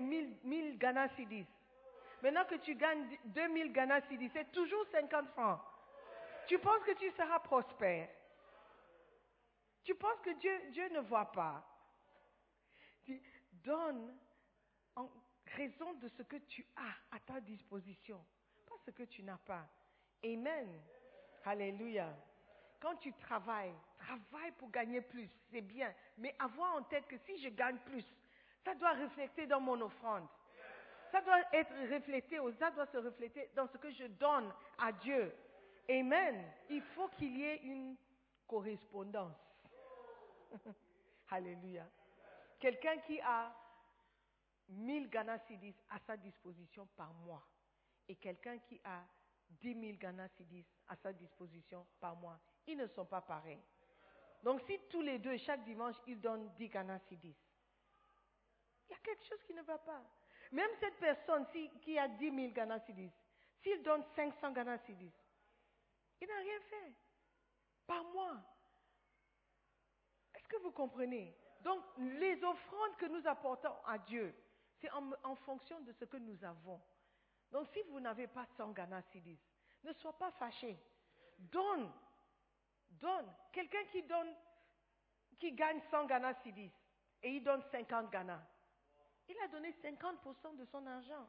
1000, 0.00 0.38
1000 0.44 0.78
Ghana 0.78 1.08
Cedis. 1.16 1.46
Maintenant 2.22 2.44
que 2.44 2.56
tu 2.56 2.74
gagnes 2.74 3.18
2000 3.24 3.72
Ghana 3.72 4.00
Cedis, 4.08 4.30
c'est 4.32 4.50
toujours 4.52 4.84
50 4.92 5.28
francs. 5.30 5.60
Tu 6.46 6.58
penses 6.58 6.82
que 6.84 6.92
tu 6.92 7.10
seras 7.12 7.38
prospère. 7.40 8.08
Tu 9.82 9.94
penses 9.94 10.20
que 10.22 10.30
Dieu, 10.38 10.70
Dieu 10.72 10.88
ne 10.90 11.00
voit 11.00 11.30
pas. 11.32 11.62
Tu 13.04 13.20
donnes 13.52 14.16
en 14.96 15.10
raison 15.46 15.92
de 15.94 16.08
ce 16.08 16.22
que 16.22 16.36
tu 16.36 16.66
as 16.76 17.16
à 17.16 17.20
ta 17.20 17.40
disposition, 17.40 18.24
pas 18.66 18.76
ce 18.86 18.90
que 18.90 19.02
tu 19.02 19.22
n'as 19.22 19.38
pas. 19.38 19.66
Amen. 20.24 20.80
Alléluia. 21.44 22.14
Quand 22.80 22.96
tu 22.96 23.12
travailles, 23.14 23.74
travaille 24.04 24.52
pour 24.52 24.70
gagner 24.70 25.00
plus, 25.00 25.28
c'est 25.50 25.60
bien. 25.60 25.92
Mais 26.18 26.34
avoir 26.38 26.76
en 26.76 26.82
tête 26.82 27.06
que 27.06 27.16
si 27.18 27.38
je 27.38 27.48
gagne 27.48 27.78
plus, 27.78 28.04
ça 28.64 28.74
doit 28.74 28.92
refléter 28.92 29.46
dans 29.46 29.60
mon 29.60 29.80
offrande. 29.80 30.26
Ça 31.10 31.20
doit 31.20 31.40
être 31.52 31.74
reflété, 31.92 32.38
ça 32.58 32.70
doit 32.70 32.86
se 32.86 32.96
refléter 32.98 33.50
dans 33.54 33.68
ce 33.68 33.76
que 33.78 33.90
je 33.90 34.06
donne 34.06 34.52
à 34.78 34.92
Dieu. 34.92 35.32
Amen. 35.88 36.44
Il 36.70 36.82
faut 36.82 37.08
qu'il 37.08 37.36
y 37.36 37.44
ait 37.44 37.62
une 37.62 37.96
correspondance. 38.46 39.36
Alléluia. 41.30 41.86
Quelqu'un 42.58 42.98
qui 42.98 43.20
a 43.20 43.54
1000 44.68 45.08
Ghana 45.08 45.38
Cedis 45.40 45.76
à 45.90 45.98
sa 46.06 46.16
disposition 46.16 46.88
par 46.96 47.12
mois 47.12 47.46
et 48.08 48.16
quelqu'un 48.16 48.58
qui 48.58 48.80
a 48.84 49.02
10 49.60 49.80
000 49.80 49.96
Ghana 49.98 50.28
Cedis 50.28 50.64
à 50.88 50.96
sa 50.96 51.12
disposition 51.12 51.86
par 52.00 52.16
mois, 52.16 52.38
ils 52.66 52.76
ne 52.76 52.86
sont 52.88 53.04
pas 53.04 53.20
pareils. 53.20 53.62
Donc 54.44 54.60
si 54.66 54.78
tous 54.90 55.00
les 55.00 55.18
deux, 55.18 55.38
chaque 55.38 55.64
dimanche, 55.64 55.96
ils 56.06 56.20
donnent 56.20 56.52
10 56.58 56.68
Ghana 56.68 56.98
Cedis, 57.08 57.34
il 58.86 58.92
y 58.92 58.94
a 58.94 58.98
quelque 58.98 59.24
chose 59.24 59.42
qui 59.46 59.54
ne 59.54 59.62
va 59.62 59.78
pas. 59.78 60.02
Même 60.52 60.68
cette 60.78 60.98
personne 60.98 61.46
qui 61.80 61.98
a 61.98 62.06
10 62.06 62.30
000 62.30 62.52
Ghana 62.52 62.78
s'il 63.62 63.82
donne 63.82 64.04
500 64.14 64.52
Ghana 64.52 64.76
Cedis, 64.78 65.12
il 66.20 66.28
n'a 66.28 66.36
rien 66.36 66.60
fait. 66.68 66.92
Par 67.86 68.04
mois. 68.04 68.36
Est-ce 70.34 70.46
que 70.48 70.56
vous 70.58 70.72
comprenez? 70.72 71.34
Donc, 71.62 71.82
les 71.96 72.44
offrandes 72.44 72.96
que 72.98 73.06
nous 73.06 73.26
apportons 73.26 73.74
à 73.86 73.96
Dieu, 73.98 74.34
c'est 74.78 74.90
en, 74.90 75.34
fonction 75.36 75.80
de 75.80 75.92
ce 75.92 76.04
que 76.04 76.18
nous 76.18 76.44
avons. 76.44 76.82
Donc, 77.50 77.66
si 77.72 77.80
vous 77.88 78.00
n'avez 78.00 78.26
pas 78.26 78.46
100 78.58 78.72
Ghana 78.72 79.00
Cedis, 79.10 79.40
ne 79.82 79.92
sois 79.94 80.18
pas 80.18 80.30
fâché. 80.32 80.78
Donne. 81.38 81.90
Donne. 83.00 83.32
Quelqu'un 83.52 83.84
qui 83.90 84.02
donne, 84.02 84.34
qui 85.38 85.52
gagne 85.52 85.80
100 85.90 86.06
Ghana 86.06 86.34
Cedis 86.42 86.72
et 87.22 87.30
il 87.30 87.42
donne 87.42 87.62
50 87.70 88.10
Ghana. 88.10 88.40
Il 89.28 89.36
a 89.38 89.48
donné 89.48 89.72
50% 89.82 90.56
de 90.56 90.64
son 90.66 90.86
argent. 90.86 91.28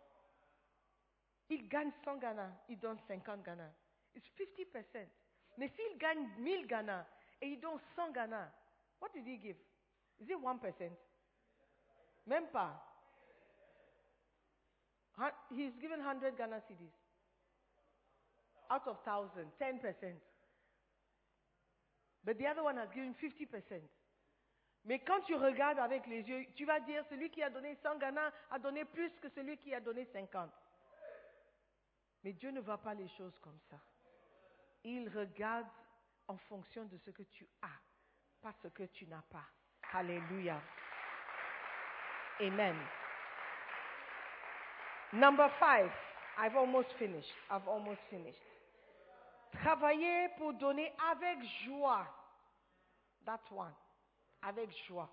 Il 1.49 1.68
gagne 1.68 1.91
100 2.03 2.18
Ghana, 2.18 2.51
il 2.70 2.80
donne 2.80 2.99
50 3.07 3.43
Ghana. 3.43 3.72
C'est 4.13 4.22
50%. 4.22 5.07
Mais 5.57 5.70
s'il 5.70 5.97
gagne 5.97 6.28
1000 6.38 6.68
Ghana 6.68 7.07
et 7.41 7.47
il 7.47 7.59
donne 7.59 7.80
100 7.95 8.11
Ghana, 8.11 8.51
what 8.99 9.09
did 9.13 9.26
he 9.26 9.38
give? 9.38 9.57
Is 10.20 10.30
it 10.30 10.38
1%? 10.38 10.91
Même 12.26 12.47
pas. 12.47 12.82
He's 15.51 15.78
given 15.80 16.01
100 16.01 16.36
Ghana 16.36 16.61
cedis. 16.68 16.91
Out 18.70 18.88
of 18.88 18.97
1,000, 19.05 19.51
10%. 19.59 20.20
But 22.26 22.39
the 22.39 22.47
other 22.47 22.63
one 22.63 22.78
has 22.78 22.89
given 22.93 23.13
50%. 23.13 23.82
Mais 24.86 24.99
quand 24.99 25.21
tu 25.21 25.36
regardes 25.36 25.80
avec 25.80 26.05
les 26.07 26.21
yeux, 26.21 26.45
tu 26.55 26.65
vas 26.65 26.80
dire 26.80 27.03
celui 27.09 27.30
qui 27.30 27.41
a 27.41 27.49
donné 27.49 27.76
100 27.82 27.97
Ghana 27.97 28.32
a 28.51 28.59
donné 28.59 28.86
plus 28.86 29.11
que 29.21 29.30
celui 29.30 29.57
qui 29.57 29.73
a 29.73 29.80
donné 29.80 30.05
50. 30.05 30.49
Mais 32.23 32.34
Dieu 32.34 32.51
ne 32.51 32.59
voit 32.61 32.78
pas 32.80 32.93
les 32.93 33.07
choses 33.09 33.38
comme 33.39 33.59
ça. 33.69 33.78
Il 34.84 35.09
regarde 35.09 35.67
en 36.28 36.38
fonction 36.38 36.86
de 36.86 36.97
ce 36.97 37.11
que 37.11 37.23
tu 37.23 37.47
as, 37.61 37.80
pas 38.41 38.53
ce 38.61 38.67
que 38.69 38.84
tu 38.84 39.07
n'as 39.07 39.23
pas. 39.23 39.45
Alléluia. 39.93 40.61
Amen. 42.39 42.76
Number 45.13 45.49
five. 45.59 45.91
I've 46.38 46.55
almost 46.55 46.91
finished. 46.99 47.32
I've 47.49 47.67
almost 47.67 48.01
finished. 48.09 48.41
Travailler 49.62 50.30
pour 50.38 50.53
donner 50.53 50.93
avec 51.12 51.43
joie. 51.66 52.06
That 53.26 53.41
one 53.51 53.74
avec 54.45 54.70
joie. 54.88 55.10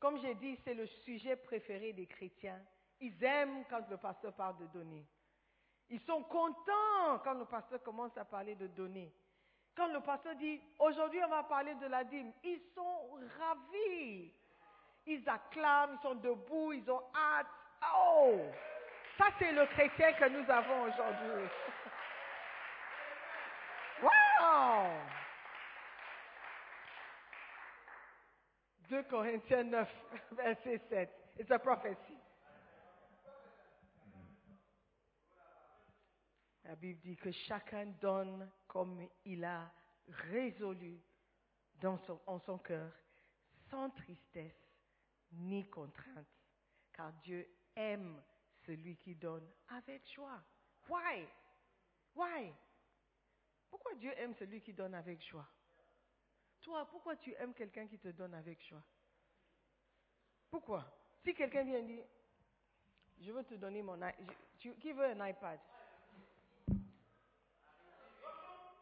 Comme 0.00 0.20
j'ai 0.20 0.34
dit, 0.34 0.58
c'est 0.64 0.74
le 0.74 0.86
sujet 0.86 1.36
préféré 1.36 1.92
des 1.92 2.06
chrétiens. 2.06 2.60
Ils 3.00 3.22
aiment 3.22 3.64
quand 3.70 3.88
le 3.88 3.96
pasteur 3.96 4.32
parle 4.34 4.58
de 4.58 4.66
donner. 4.66 5.04
Ils 5.90 6.00
sont 6.00 6.22
contents 6.24 7.18
quand 7.24 7.34
le 7.34 7.44
pasteur 7.46 7.82
commence 7.82 8.16
à 8.16 8.24
parler 8.24 8.54
de 8.56 8.66
donner. 8.66 9.12
Quand 9.76 9.88
le 9.92 10.00
pasteur 10.00 10.34
dit, 10.36 10.60
aujourd'hui 10.78 11.20
on 11.24 11.28
va 11.28 11.44
parler 11.44 11.74
de 11.76 11.86
la 11.86 12.04
dîme, 12.04 12.32
ils 12.42 12.60
sont 12.74 13.10
ravis. 13.38 14.32
Ils 15.06 15.28
acclament, 15.28 15.96
ils 15.98 16.02
sont 16.02 16.16
debout, 16.16 16.72
ils 16.72 16.90
ont 16.90 17.02
hâte. 17.14 17.46
Oh, 17.96 18.40
ça 19.16 19.26
c'est 19.38 19.52
le 19.52 19.64
chrétien 19.66 20.12
que 20.14 20.28
nous 20.28 20.50
avons 20.50 20.82
aujourd'hui. 20.82 21.48
Wow! 24.40 24.90
2 28.88 29.02
Corinthiens 29.10 29.64
9, 29.64 29.88
verset 30.36 30.80
7. 30.88 31.08
It's 31.38 31.50
a 31.50 31.58
prophecy. 31.58 32.16
La 36.64 36.74
Bible 36.74 37.00
dit 37.00 37.16
que 37.16 37.30
chacun 37.30 37.86
donne 38.00 38.50
comme 38.66 39.06
il 39.24 39.44
a 39.44 39.70
résolu 40.30 41.00
dans 41.80 41.96
son, 41.98 42.20
en 42.26 42.38
son 42.40 42.58
cœur, 42.58 42.92
sans 43.70 43.90
tristesse 43.90 44.68
ni 45.32 45.68
contrainte, 45.68 46.26
car 46.92 47.12
Dieu 47.22 47.48
aime 47.74 48.22
celui 48.66 48.96
qui 48.96 49.14
donne 49.14 49.48
avec 49.68 50.06
joie. 50.12 50.42
Why? 50.88 51.26
Why? 52.14 52.52
Pourquoi 53.70 53.94
Dieu 53.94 54.12
aime 54.18 54.34
celui 54.34 54.60
qui 54.60 54.72
donne 54.72 54.94
avec 54.94 55.22
joie? 55.22 55.46
Toi, 56.60 56.86
pourquoi 56.90 57.16
tu 57.16 57.34
aimes 57.34 57.54
quelqu'un 57.54 57.86
qui 57.86 57.98
te 57.98 58.08
donne 58.08 58.34
avec 58.34 58.62
joie? 58.68 58.82
Pourquoi? 60.50 60.84
Si 61.24 61.34
quelqu'un 61.34 61.64
vient 61.64 61.82
dire, 61.82 62.04
je 63.20 63.32
veux 63.32 63.44
te 63.44 63.54
donner 63.54 63.82
mon 63.82 63.96
iPad, 63.96 64.14
qui 64.58 64.92
veut 64.92 65.06
un 65.06 65.28
iPad? 65.28 65.58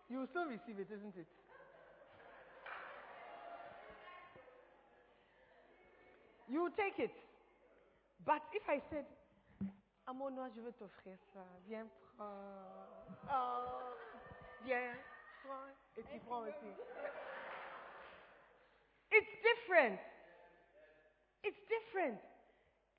You 0.08 0.20
will 0.20 0.28
still 0.28 0.46
receive 0.46 0.78
it, 0.78 0.90
isn't 0.90 1.16
it? 1.16 1.26
You 6.48 6.62
will 6.62 6.72
take 6.72 6.98
it. 7.00 7.10
But 8.24 8.42
if 8.52 8.62
I 8.68 8.80
said, 8.88 9.04
Amonois, 10.06 10.50
je 10.54 10.60
veux 10.60 10.72
t'offrir 10.72 11.18
ça, 11.34 11.44
viens 11.66 11.88
prendre. 12.16 12.86
Oh, 13.28 13.96
viens, 14.64 14.94
prends, 15.44 15.68
et 15.96 16.02
tu 16.02 16.18
prends 16.20 16.40
aussi. 16.40 16.72
It's 19.12 19.42
different. 19.42 19.98
It's 21.44 21.58
different. 21.68 22.20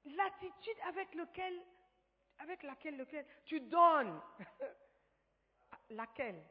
L'attitude 0.05 0.80
avec, 0.88 2.64
laquelle 2.64 3.05
tu 3.45 3.60
donnes. 3.62 4.22
laquelle? 5.89 6.41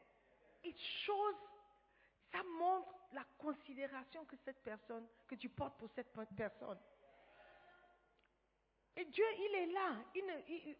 It 0.63 0.77
shows, 1.05 1.35
ça 2.31 2.43
montre 2.43 2.93
la 3.13 3.23
considération 3.37 4.25
que 4.25 4.35
cette 4.43 4.61
personne, 4.63 5.07
que 5.27 5.35
tu 5.35 5.49
portes 5.49 5.77
pour 5.77 5.89
cette 5.95 6.13
personne. 6.35 6.79
Et 8.95 9.05
Dieu, 9.05 9.25
il 9.37 9.55
est 9.55 9.67
là. 9.67 9.95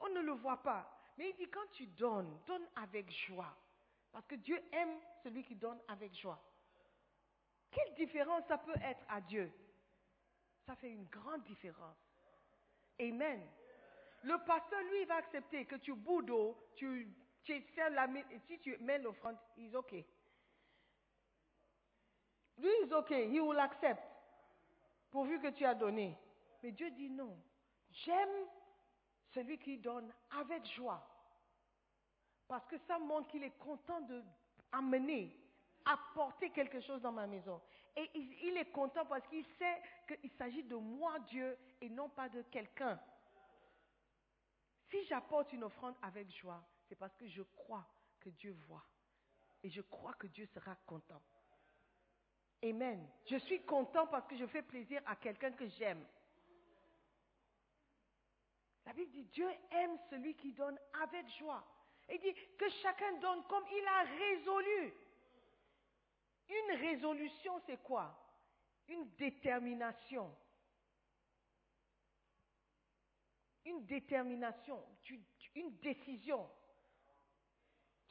On 0.02 0.10
ne 0.10 0.22
le 0.22 0.34
voit 0.34 0.62
pas. 0.62 0.92
Mais 1.18 1.30
il 1.30 1.36
dit, 1.36 1.50
quand 1.50 1.68
tu 1.72 1.88
donnes, 1.88 2.40
donne 2.46 2.68
avec 2.76 3.12
joie. 3.12 3.56
Parce 4.18 4.26
que 4.26 4.36
Dieu 4.38 4.60
aime 4.72 5.00
celui 5.22 5.44
qui 5.44 5.54
donne 5.54 5.80
avec 5.88 6.12
joie. 6.16 6.42
Quelle 7.70 7.94
différence 7.94 8.48
ça 8.48 8.58
peut 8.58 8.74
être 8.82 9.06
à 9.10 9.22
Dieu? 9.22 9.54
Ça 10.66 10.76
fait 10.76 10.90
une 10.90 11.06
grande 11.06 11.44
différence. 11.44 12.00
Amen. 13.00 13.48
Le 14.24 14.44
pasteur, 14.44 14.82
lui, 14.90 15.02
il 15.02 15.08
va 15.08 15.18
accepter 15.18 15.66
que 15.66 15.76
tu 15.76 15.94
boues 15.94 16.24
d'eau, 16.24 16.58
tu, 16.76 17.14
tu 17.44 17.62
sers 17.76 17.92
la 17.92 18.08
et 18.08 18.40
si 18.48 18.58
tu 18.58 18.76
mets 18.80 18.98
l'offrande, 18.98 19.38
il 19.56 19.72
est 19.72 19.76
OK. 19.76 19.92
Lui, 19.92 20.06
il 22.58 22.90
est 22.90 22.94
OK, 22.96 23.12
he 23.12 23.40
will 23.40 23.60
accept. 23.60 24.02
Pourvu 25.12 25.40
que 25.40 25.52
tu 25.52 25.64
as 25.64 25.76
donné. 25.76 26.18
Mais 26.64 26.72
Dieu 26.72 26.90
dit 26.90 27.12
non. 27.12 27.40
J'aime 27.92 28.48
celui 29.36 29.60
qui 29.60 29.78
donne 29.78 30.12
avec 30.32 30.66
joie. 30.66 31.08
Parce 32.48 32.66
que 32.68 32.78
ça 32.88 32.98
montre 33.00 33.28
qu'il 33.30 33.44
est 33.44 33.58
content 33.58 34.02
de 34.02 34.24
amener, 34.72 35.36
apporter 35.86 36.50
quelque 36.52 36.82
chose 36.82 37.02
dans 37.02 37.12
ma 37.12 37.28
maison. 37.28 37.62
Et 37.96 38.10
il, 38.14 38.32
il 38.44 38.58
est 38.58 38.72
content 38.72 39.06
parce 39.06 39.26
qu'il 39.28 39.46
sait 39.58 39.82
qu'il 40.08 40.32
s'agit 40.32 40.64
de 40.64 40.76
moi, 40.76 41.20
Dieu, 41.20 41.58
et 41.82 41.90
non 41.90 42.10
pas 42.10 42.30
de 42.30 42.42
quelqu'un. 42.44 43.00
Si 44.90 45.04
j'apporte 45.06 45.52
une 45.52 45.64
offrande 45.64 45.96
avec 46.02 46.30
joie, 46.38 46.64
c'est 46.88 46.96
parce 46.96 47.16
que 47.16 47.28
je 47.28 47.42
crois 47.42 47.86
que 48.20 48.30
Dieu 48.30 48.56
voit. 48.68 48.86
Et 49.64 49.70
je 49.70 49.82
crois 49.82 50.14
que 50.14 50.28
Dieu 50.28 50.46
sera 50.54 50.76
content. 50.86 51.22
Amen. 52.64 53.08
Je 53.26 53.38
suis 53.38 53.64
content 53.66 54.08
parce 54.08 54.28
que 54.28 54.38
je 54.38 54.46
fais 54.48 54.62
plaisir 54.62 55.02
à 55.06 55.16
quelqu'un 55.16 55.52
que 55.52 55.68
j'aime. 55.68 56.06
La 58.86 58.94
Bible 58.94 59.12
dit 59.12 59.26
Dieu 59.26 59.50
aime 59.72 59.98
celui 60.10 60.36
qui 60.36 60.54
donne 60.54 60.80
avec 61.04 61.28
joie. 61.38 61.66
Il 62.10 62.20
dit 62.20 62.34
que 62.58 62.70
chacun 62.82 63.14
donne 63.20 63.44
comme 63.48 63.66
il 63.68 63.88
a 63.88 64.04
résolu. 64.04 64.94
Une 66.50 66.80
résolution, 66.80 67.60
c'est 67.66 67.82
quoi? 67.84 68.16
Une 68.88 69.10
détermination. 69.16 70.34
Une 73.66 73.86
détermination, 73.86 74.82
une 75.56 75.78
décision. 75.80 76.50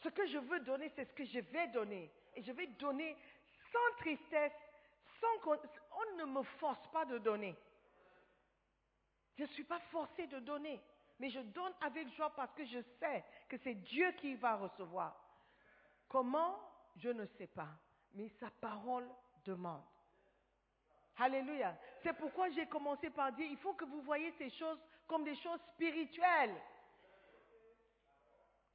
Ce 0.03 0.11
que 0.11 0.26
je 0.26 0.38
veux 0.38 0.61
donner, 0.61 0.92
c'est 0.94 1.07
ce 1.07 1.14
que 1.14 1.24
je 1.24 1.40
vais 1.40 1.68
donner. 1.68 2.12
Et 2.34 2.42
je 2.42 2.53
vais 2.53 2.66
donner 2.66 3.16
sans 3.72 3.97
tristesse, 3.99 4.53
sans 5.20 5.38
qu'on 5.42 5.57
on 5.97 6.16
ne 6.16 6.24
me 6.26 6.42
force 6.42 6.86
pas 6.92 7.07
de 7.07 7.16
donner. 7.18 7.57
Je 9.36 9.42
ne 9.42 9.49
suis 9.49 9.64
pas 9.64 9.80
forcée 9.90 10.26
de 10.26 10.38
donner, 10.40 10.80
mais 11.19 11.31
je 11.31 11.41
donne 11.41 11.73
avec 11.81 12.09
joie 12.14 12.31
parce 12.35 12.53
que 12.55 12.64
je 12.64 12.81
sais 12.99 13.25
que 13.49 13.57
c'est 13.59 13.75
Dieu 13.75 14.12
qui 14.12 14.35
va 14.35 14.57
recevoir. 14.57 15.17
Comment? 16.09 16.59
Je 16.97 17.11
ne 17.11 17.27
sais 17.27 17.47
pas, 17.47 17.69
mais 18.14 18.29
sa 18.41 18.51
parole 18.51 19.09
demande. 19.45 19.85
Alléluia. 21.19 21.77
C'est 22.03 22.12
pourquoi 22.14 22.51
j'ai 22.51 22.67
commencé 22.67 23.11
par 23.11 23.33
dire, 23.33 23.47
il 23.51 23.57
faut 23.59 23.75
que 23.75 23.85
vous 23.85 24.03
voyez 24.03 24.33
ces 24.33 24.51
choses 24.51 24.79
comme 25.07 25.25
des 25.25 25.37
choses 25.37 25.61
spirituelles, 25.75 26.55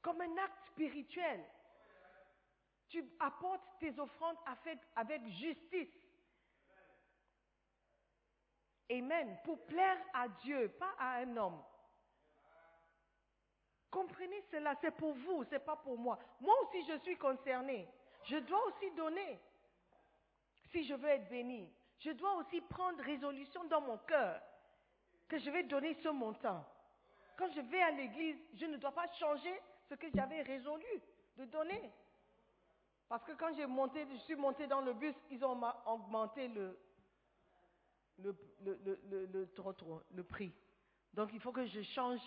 comme 0.00 0.20
un 0.20 0.36
acte 0.38 0.66
spirituel. 0.66 1.44
Tu 2.88 3.04
apportes 3.20 3.62
tes 3.78 3.98
offrandes 3.98 4.36
avec, 4.44 4.78
avec 4.96 5.26
justice. 5.28 5.88
Amen. 8.90 9.38
Pour 9.44 9.64
plaire 9.66 9.98
à 10.12 10.28
Dieu, 10.28 10.68
pas 10.78 10.94
à 10.98 11.18
un 11.18 11.36
homme. 11.36 11.62
Comprenez 13.92 14.42
cela, 14.50 14.74
c'est 14.80 14.96
pour 14.96 15.12
vous, 15.12 15.44
c'est 15.50 15.62
pas 15.62 15.76
pour 15.76 15.98
moi. 15.98 16.18
Moi 16.40 16.54
aussi, 16.62 16.82
je 16.88 16.98
suis 17.00 17.16
concernée. 17.18 17.86
Je 18.24 18.38
dois 18.38 18.66
aussi 18.68 18.90
donner. 18.92 19.38
Si 20.70 20.82
je 20.84 20.94
veux 20.94 21.10
être 21.10 21.28
béni, 21.28 21.70
je 21.98 22.10
dois 22.12 22.34
aussi 22.36 22.62
prendre 22.62 23.02
résolution 23.02 23.64
dans 23.64 23.82
mon 23.82 23.98
cœur 23.98 24.40
que 25.28 25.38
je 25.38 25.50
vais 25.50 25.64
donner 25.64 25.92
ce 26.02 26.08
montant. 26.08 26.64
Quand 27.36 27.50
je 27.52 27.60
vais 27.60 27.82
à 27.82 27.90
l'église, 27.90 28.38
je 28.54 28.64
ne 28.64 28.78
dois 28.78 28.92
pas 28.92 29.06
changer 29.20 29.60
ce 29.90 29.94
que 29.94 30.06
j'avais 30.14 30.40
résolu 30.40 31.02
de 31.36 31.44
donner. 31.44 31.92
Parce 33.10 33.24
que 33.24 33.32
quand 33.32 33.54
monté, 33.68 34.06
je 34.10 34.16
suis 34.20 34.36
monté 34.36 34.66
dans 34.68 34.80
le 34.80 34.94
bus, 34.94 35.14
ils 35.28 35.44
ont 35.44 35.60
augmenté 35.84 36.48
le, 36.48 36.78
le, 38.20 38.34
le, 38.62 38.80
le, 38.84 39.26
le, 39.26 39.48
le 40.12 40.24
prix. 40.24 40.54
Donc 41.12 41.30
il 41.34 41.40
faut 41.40 41.52
que 41.52 41.66
je 41.66 41.82
change 41.82 42.20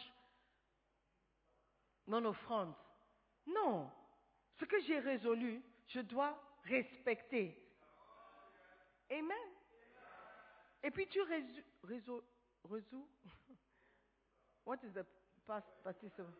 mon 2.08 2.26
offrande. 2.26 2.74
Non. 3.46 3.92
Ce 4.60 4.66
que 4.66 4.80
j'ai 4.82 5.00
résolu, 5.00 5.62
je 5.88 6.00
dois 6.02 6.38
respecter. 6.64 7.58
Amen. 9.10 9.50
Et 10.84 10.92
puis 10.92 11.08
tu 11.08 11.22
résous, 11.22 11.64
résous, 11.84 12.22
résous. 12.70 13.08
What 14.66 14.78
is 14.84 14.92
the 14.94 15.06
past 15.46 15.68
participle? 15.84 16.34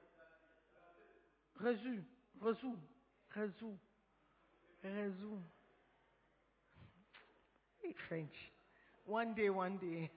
Résous, 1.58 2.04
résous, 2.42 2.78
résous, 3.30 3.78
résous. 4.84 5.42
French. 8.08 8.52
One 9.06 9.34
day, 9.34 9.50
one 9.50 9.78
day. 9.78 10.12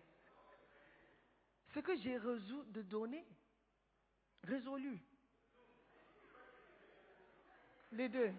Ce 1.75 1.81
que 1.81 1.95
j'ai 1.97 2.17
résolu 2.17 2.65
de 2.73 2.83
donner, 2.83 3.25
résolu. 4.45 4.99
Les 7.93 8.09
deux. 8.09 8.33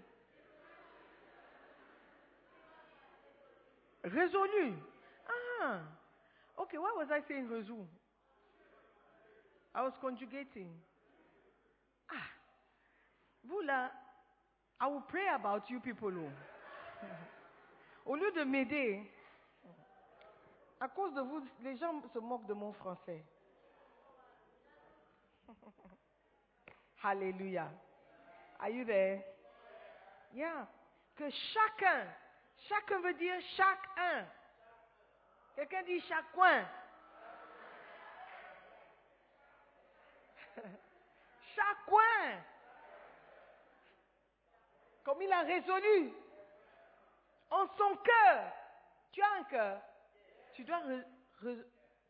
Résolu. 4.03 4.73
Ah. 5.61 5.81
Okay, 6.57 6.77
why 6.77 6.93
was 6.97 7.07
I 7.11 7.21
saying 7.27 7.47
résolu? 7.47 7.85
I 9.73 9.81
was 9.83 9.93
conjugating. 10.01 10.69
Ah. 12.09 12.29
Vous 13.43 13.61
là, 13.61 13.91
I 14.79 14.87
will 14.87 15.03
pray 15.07 15.27
about 15.33 15.69
you 15.69 15.79
people. 15.79 16.11
oh. 16.11 16.31
Au 18.05 18.15
lieu 18.15 18.31
de 18.31 18.43
m'aider, 18.43 19.03
à 20.79 20.87
cause 20.87 21.13
de 21.13 21.21
vous, 21.21 21.41
les 21.61 21.75
gens 21.77 22.01
se 22.13 22.19
moquent 22.19 22.47
de 22.47 22.53
mon 22.53 22.71
français. 22.73 23.23
Alléluia. 27.03 27.69
Are 28.59 28.69
you 28.69 28.85
there? 28.85 29.23
Yeah. 30.33 30.67
Que 31.15 31.29
chacun, 31.29 32.07
chacun 32.67 32.99
veut 33.01 33.13
dire 33.15 33.39
chacun. 33.55 34.27
Quelqu'un 35.55 35.83
dit 35.83 36.01
chacun. 36.01 36.67
chacun. 41.55 42.43
Comme 45.03 45.21
il 45.21 45.31
a 45.31 45.41
résolu 45.41 46.13
en 47.49 47.67
son 47.77 47.95
cœur. 47.97 48.53
Tu 49.11 49.21
as 49.21 49.31
un 49.33 49.43
cœur. 49.45 49.81
Tu 50.53 50.63
dois, 50.63 50.79
re- 50.79 51.65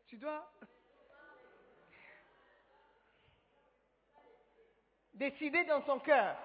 tu 0.07 0.17
dois 0.17 0.51
décider 5.13 5.63
dans 5.65 5.83
son 5.85 5.99
cœur. 5.99 6.35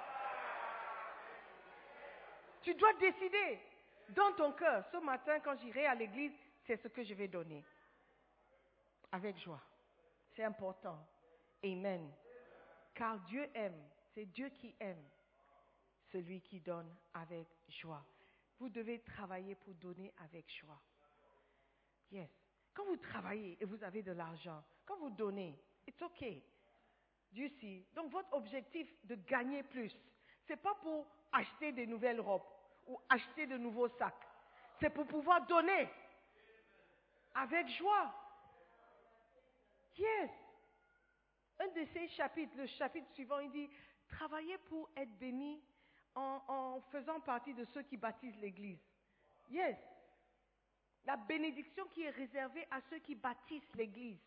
Tu 2.65 2.75
dois 2.75 2.95
décider 2.95 3.61
dans 4.11 4.33
ton 4.33 4.53
cœur. 4.53 4.85
Ce 4.91 4.97
matin, 4.97 5.39
quand 5.41 5.55
j'irai 5.59 5.87
à 5.87 5.95
l'église, 5.95 6.33
c'est 6.67 6.83
ce 6.83 6.89
que 6.89 7.05
je 7.05 7.15
vais 7.15 7.29
donner. 7.29 7.63
avec 9.13 9.39
joie. 9.39 9.61
C'est 10.35 10.43
important. 10.43 10.99
Amen. 11.63 12.11
Car 12.95 13.21
Dieu 13.27 13.49
aime, 13.55 13.81
c'est 14.13 14.27
Dieu 14.27 14.49
qui 14.49 14.75
aime 14.81 15.05
celui 16.11 16.41
qui 16.41 16.61
donne 16.61 16.93
avec 17.13 17.47
joie. 17.69 18.05
Vous 18.59 18.69
devez 18.69 19.01
travailler 19.03 19.55
pour 19.55 19.75
donner 19.75 20.13
avec 20.25 20.51
joie. 20.53 20.81
Yes. 22.11 22.31
Quand 22.73 22.85
vous 22.87 22.97
travaillez 22.97 23.57
et 23.61 23.65
vous 23.65 23.83
avez 23.85 24.03
de 24.03 24.13
l'argent, 24.13 24.65
quand 24.85 24.97
vous 24.99 25.11
donnez, 25.11 25.57
it's 25.87 26.03
okay. 26.03 26.43
Dieu 27.31 27.49
see. 27.61 27.87
Donc 27.95 28.11
votre 28.11 28.33
objectif 28.33 28.89
de 29.05 29.15
gagner 29.15 29.63
plus, 29.63 29.93
c'est 30.47 30.61
pas 30.61 30.75
pour 30.83 31.07
acheter 31.31 31.71
des 31.73 31.87
nouvelles 31.87 32.21
robes 32.21 32.43
ou 32.87 33.01
acheter 33.09 33.47
de 33.47 33.57
nouveaux 33.57 33.89
sacs. 33.89 34.29
C'est 34.81 34.91
pour 34.91 35.07
pouvoir 35.07 35.47
donner 35.47 35.89
avec 37.35 37.69
joie. 37.69 38.13
Yes. 39.97 40.31
Un 41.61 41.69
de 41.69 41.85
ces 41.93 42.09
chapitres, 42.09 42.57
le 42.57 42.67
chapitre 42.67 43.09
suivant, 43.13 43.39
il 43.39 43.51
dit, 43.51 43.71
travaillez 44.09 44.59
pour 44.59 44.91
être 44.97 45.17
béni 45.19 45.63
en, 46.15 46.81
faisant 46.91 47.21
partie 47.21 47.55
de 47.55 47.65
ceux 47.65 47.83
qui 47.83 47.97
baptisent 47.97 48.39
l'Église. 48.39 48.81
Yes. 49.51 49.77
La 51.05 51.17
bénédiction 51.17 51.87
qui 51.89 52.03
est 52.03 52.11
réservée 52.11 52.67
à 52.71 52.81
ceux 52.91 52.99
qui 52.99 53.15
bâtissent 53.15 53.75
l'Église. 53.75 54.21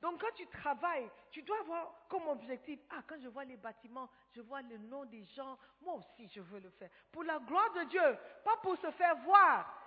Donc 0.00 0.20
quand 0.20 0.34
tu 0.34 0.46
travailles, 0.48 1.10
tu 1.30 1.42
dois 1.42 1.58
avoir 1.60 2.06
comme 2.08 2.28
objectif, 2.28 2.78
ah, 2.90 3.02
quand 3.06 3.18
je 3.20 3.28
vois 3.28 3.44
les 3.44 3.56
bâtiments, 3.56 4.10
je 4.32 4.40
vois 4.42 4.62
le 4.62 4.76
nom 4.78 5.04
des 5.06 5.24
gens, 5.24 5.58
moi 5.80 5.94
aussi 5.94 6.28
je 6.28 6.40
veux 6.40 6.60
le 6.60 6.70
faire. 6.70 6.90
Pour 7.10 7.24
la 7.24 7.38
gloire 7.38 7.72
de 7.72 7.84
Dieu, 7.84 8.18
pas 8.44 8.56
pour 8.58 8.76
se 8.76 8.90
faire 8.90 9.16
voir. 9.18 9.82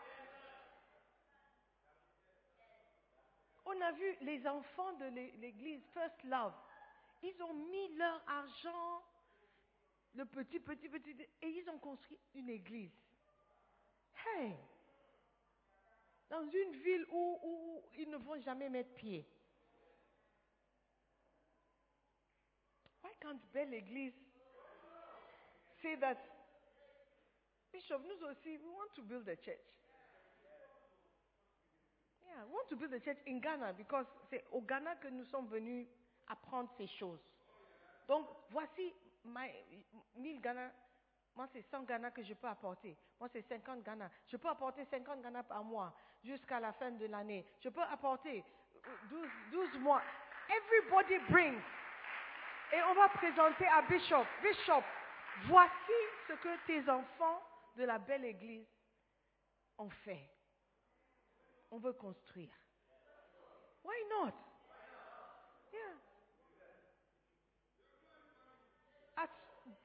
On 3.66 3.82
a 3.82 3.91
vu 3.91 4.18
les 4.22 4.47
enfants 4.47 4.93
de 4.93 5.05
l'église 5.39 5.86
First 5.93 6.24
Love. 6.24 6.55
Ils 7.22 7.43
ont 7.43 7.53
mis 7.53 7.95
leur 7.95 8.24
argent, 8.28 9.03
le 10.16 10.26
petit, 10.26 10.60
petit, 10.60 10.89
petit, 10.89 11.16
et 11.41 11.47
ils 11.47 11.70
ont 11.70 11.78
construit 11.78 12.18
une 12.34 12.49
église. 12.49 12.91
Hey! 14.26 14.55
Dans 16.30 16.43
une 16.43 16.76
ville 16.78 17.05
où, 17.12 17.84
ils 17.97 18.10
ne 18.10 18.18
vont 18.18 18.39
jamais 18.41 18.70
mettre 18.70 18.93
pied. 18.95 19.28
Can't 23.22 23.40
Belle 23.54 23.74
Église 23.74 24.14
say 25.82 25.96
that, 26.00 26.18
Bishop, 27.72 28.02
nous 28.08 28.28
aussi, 28.28 28.58
we 28.58 28.70
want 28.70 28.94
to 28.96 29.02
build 29.04 29.28
a 29.28 29.36
church. 29.36 29.64
Yeah, 32.26 32.44
we 32.48 32.54
want 32.54 32.70
to 32.70 32.76
build 32.76 32.94
a 32.94 33.00
church 33.00 33.18
in 33.28 33.40
Ghana 33.40 33.74
because 33.78 34.06
c'est 34.30 34.44
au 34.52 34.62
Ghana 34.62 34.96
que 34.96 35.08
nous 35.10 35.26
sommes 35.26 35.48
venus 35.48 35.88
apprendre 36.28 36.70
ces 36.78 36.88
choses. 36.88 37.20
Donc, 38.08 38.28
voici 38.50 38.94
my, 39.26 39.50
1000 40.16 40.42
Ghana. 40.42 40.72
Moi, 41.36 41.48
c'est 41.54 41.62
100 41.62 41.84
Ghana 41.84 42.12
que 42.12 42.24
je 42.24 42.34
peux 42.34 42.48
apporter. 42.48 42.98
Moi, 43.20 43.30
c'est 43.32 43.42
50 43.48 43.84
Ghana. 43.84 44.10
Je 44.28 44.38
peux 44.38 44.50
apporter 44.50 44.84
50 44.86 45.22
Ghana 45.22 45.44
par 45.44 45.64
mois 45.64 45.96
jusqu'à 46.24 46.60
la 46.60 46.74
fin 46.74 46.92
de 46.92 47.06
l'année. 47.06 47.46
Je 47.62 47.70
peux 47.70 47.82
apporter 47.82 48.44
12, 49.10 49.28
12 49.52 49.80
mois. 49.80 50.02
Everybody 50.50 51.20
brings. 51.30 51.62
Et 52.72 52.82
on 52.84 52.94
va 52.94 53.10
présenter 53.10 53.66
à 53.68 53.82
Bishop. 53.84 54.26
Bishop, 54.44 54.84
voici 55.46 56.00
ce 56.28 56.34
que 56.34 56.66
tes 56.68 56.90
enfants 56.90 57.42
de 57.76 57.84
la 57.84 57.98
belle 57.98 58.26
église 58.26 58.68
ont 59.78 59.90
fait. 59.90 60.30
On 61.72 61.80
veut 61.80 61.94
construire. 61.94 62.54
Why 63.84 63.96
not? 64.10 64.34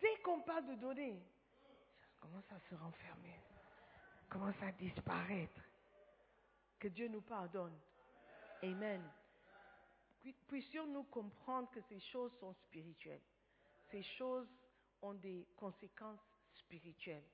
Dès 0.00 0.16
qu'on 0.22 0.40
parle 0.40 0.66
de 0.66 0.74
donner, 0.74 1.22
ça 2.00 2.06
commence 2.20 2.50
à 2.52 2.58
se 2.68 2.74
renfermer, 2.74 3.40
commence 4.28 4.62
à 4.62 4.72
disparaître. 4.72 5.60
Que 6.78 6.88
Dieu 6.88 7.08
nous 7.08 7.22
pardonne. 7.22 7.78
Amen 8.62 9.02
puissions-nous 10.32 11.04
comprendre 11.04 11.70
que 11.70 11.80
ces 11.88 12.00
choses 12.00 12.32
sont 12.40 12.54
spirituelles. 12.54 13.20
Ces 13.90 14.02
choses 14.02 14.48
ont 15.02 15.14
des 15.14 15.46
conséquences 15.56 16.20
spirituelles. 16.54 17.24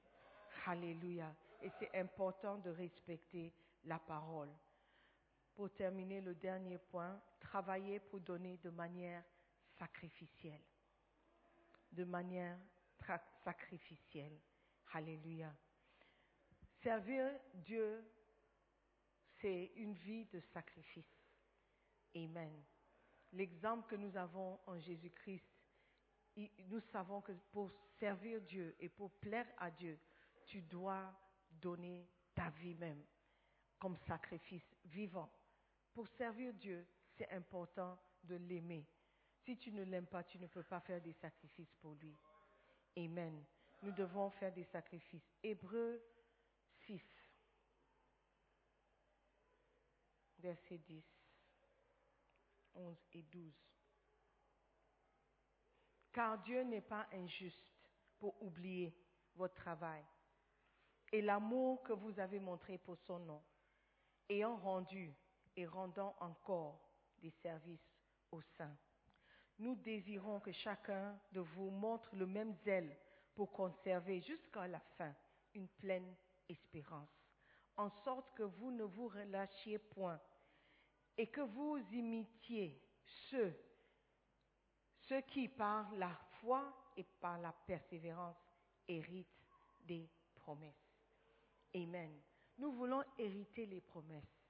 Alléluia. 0.67 1.35
Et 1.63 1.71
c'est 1.79 1.95
important 1.99 2.59
de 2.59 2.71
respecter 2.71 3.53
la 3.85 3.99
parole. 3.99 4.51
Pour 5.55 5.71
terminer, 5.73 6.21
le 6.21 6.35
dernier 6.35 6.79
point, 6.79 7.21
travailler 7.39 8.01
pour 8.01 8.21
donner 8.21 8.57
de 8.59 8.71
manière 8.71 9.23
sacrificielle. 9.79 10.61
De 11.93 12.05
manière 12.05 12.59
sacrificielle. 13.45 14.39
Alléluia. 14.93 15.53
Servir 16.83 17.31
Dieu, 17.55 18.05
c'est 19.41 19.73
une 19.77 19.95
vie 19.95 20.25
de 20.27 20.41
sacrifice. 20.53 21.05
Amen 22.17 22.65
l'exemple 23.33 23.89
que 23.89 23.97
nous 23.97 24.17
avons 24.17 24.59
en 24.67 24.79
Jésus-Christ, 24.79 25.45
nous 26.69 26.81
savons 26.93 27.21
que 27.21 27.33
pour 27.53 27.71
servir 27.99 28.41
Dieu 28.43 28.75
et 28.81 28.89
pour 28.89 29.11
plaire 29.13 29.47
à 29.59 29.71
Dieu, 29.71 29.99
tu 30.47 30.63
dois 30.63 31.13
donner 31.51 32.09
ta 32.35 32.51
vie 32.51 32.75
même 32.75 33.03
comme 33.79 33.97
sacrifice 34.07 34.65
vivant. 34.85 35.31
Pour 35.93 36.07
servir 36.09 36.55
Dieu, 36.55 36.87
c'est 37.17 37.31
important 37.31 37.99
de 38.25 38.37
l'aimer. 38.37 38.87
Si 39.45 39.57
tu 39.57 39.73
ne 39.73 39.83
l'aimes 39.83 40.07
pas, 40.07 40.23
tu 40.25 40.39
ne 40.39 40.47
peux 40.47 40.63
pas 40.63 40.81
faire 40.81 41.01
des 41.01 41.15
sacrifices 41.15 41.75
pour 41.81 41.95
lui. 41.95 42.17
Amen. 42.97 43.45
Nous 43.83 43.93
devons 43.93 44.31
faire 44.31 44.53
des 44.53 44.65
sacrifices. 44.65 45.33
Hébreu 45.43 46.03
6, 46.87 47.03
verset 50.39 50.79
10. 50.79 51.20
11 52.81 52.97
et 53.13 53.23
12. 53.23 53.53
Car 56.13 56.39
Dieu 56.43 56.63
n'est 56.63 56.81
pas 56.81 57.07
injuste 57.13 57.63
pour 58.19 58.41
oublier 58.43 58.95
votre 59.37 59.55
travail 59.55 60.05
et 61.13 61.23
l'amour 61.23 61.83
que 61.83 61.93
vous 61.93 62.19
avez 62.19 62.39
montré 62.39 62.79
pour 62.79 62.97
son 62.99 63.19
nom, 63.21 63.43
ayant 64.29 64.57
rendu 64.57 65.13
et 65.57 65.67
rendant 65.67 66.15
encore 66.21 66.89
des 67.19 67.31
services 67.43 67.95
aux 68.31 68.43
saints. 68.57 68.77
Nous 69.59 69.75
désirons 69.77 70.41
que 70.41 70.53
chacun 70.53 71.19
de 71.33 71.41
vous 71.41 71.71
montre 71.71 72.15
le 72.15 72.27
même 72.27 72.55
zèle 72.65 72.97
pour 73.35 73.53
conserver 73.53 74.21
jusqu'à 74.21 74.67
la 74.69 74.81
fin 74.97 75.15
une 75.55 75.69
pleine 75.69 76.15
espérance, 76.49 77.11
en 77.77 77.91
sorte 78.05 78.33
que 78.35 78.43
vous 78.43 78.71
ne 78.71 78.85
vous 78.85 79.09
relâchiez 79.09 79.79
point 79.79 80.21
et 81.17 81.27
que 81.29 81.41
vous 81.41 81.79
imitiez 81.93 82.81
ceux, 83.29 83.55
ceux 85.01 85.21
qui 85.23 85.49
par 85.49 85.93
la 85.95 86.15
foi 86.41 86.93
et 86.97 87.05
par 87.21 87.39
la 87.39 87.53
persévérance 87.53 88.37
héritent 88.89 89.27
des 89.83 90.09
promesses. 90.35 90.91
Amen. 91.75 92.21
Nous 92.59 92.73
voulons 92.73 93.03
hériter 93.19 93.67
les 93.67 93.81
promesses. 93.81 94.41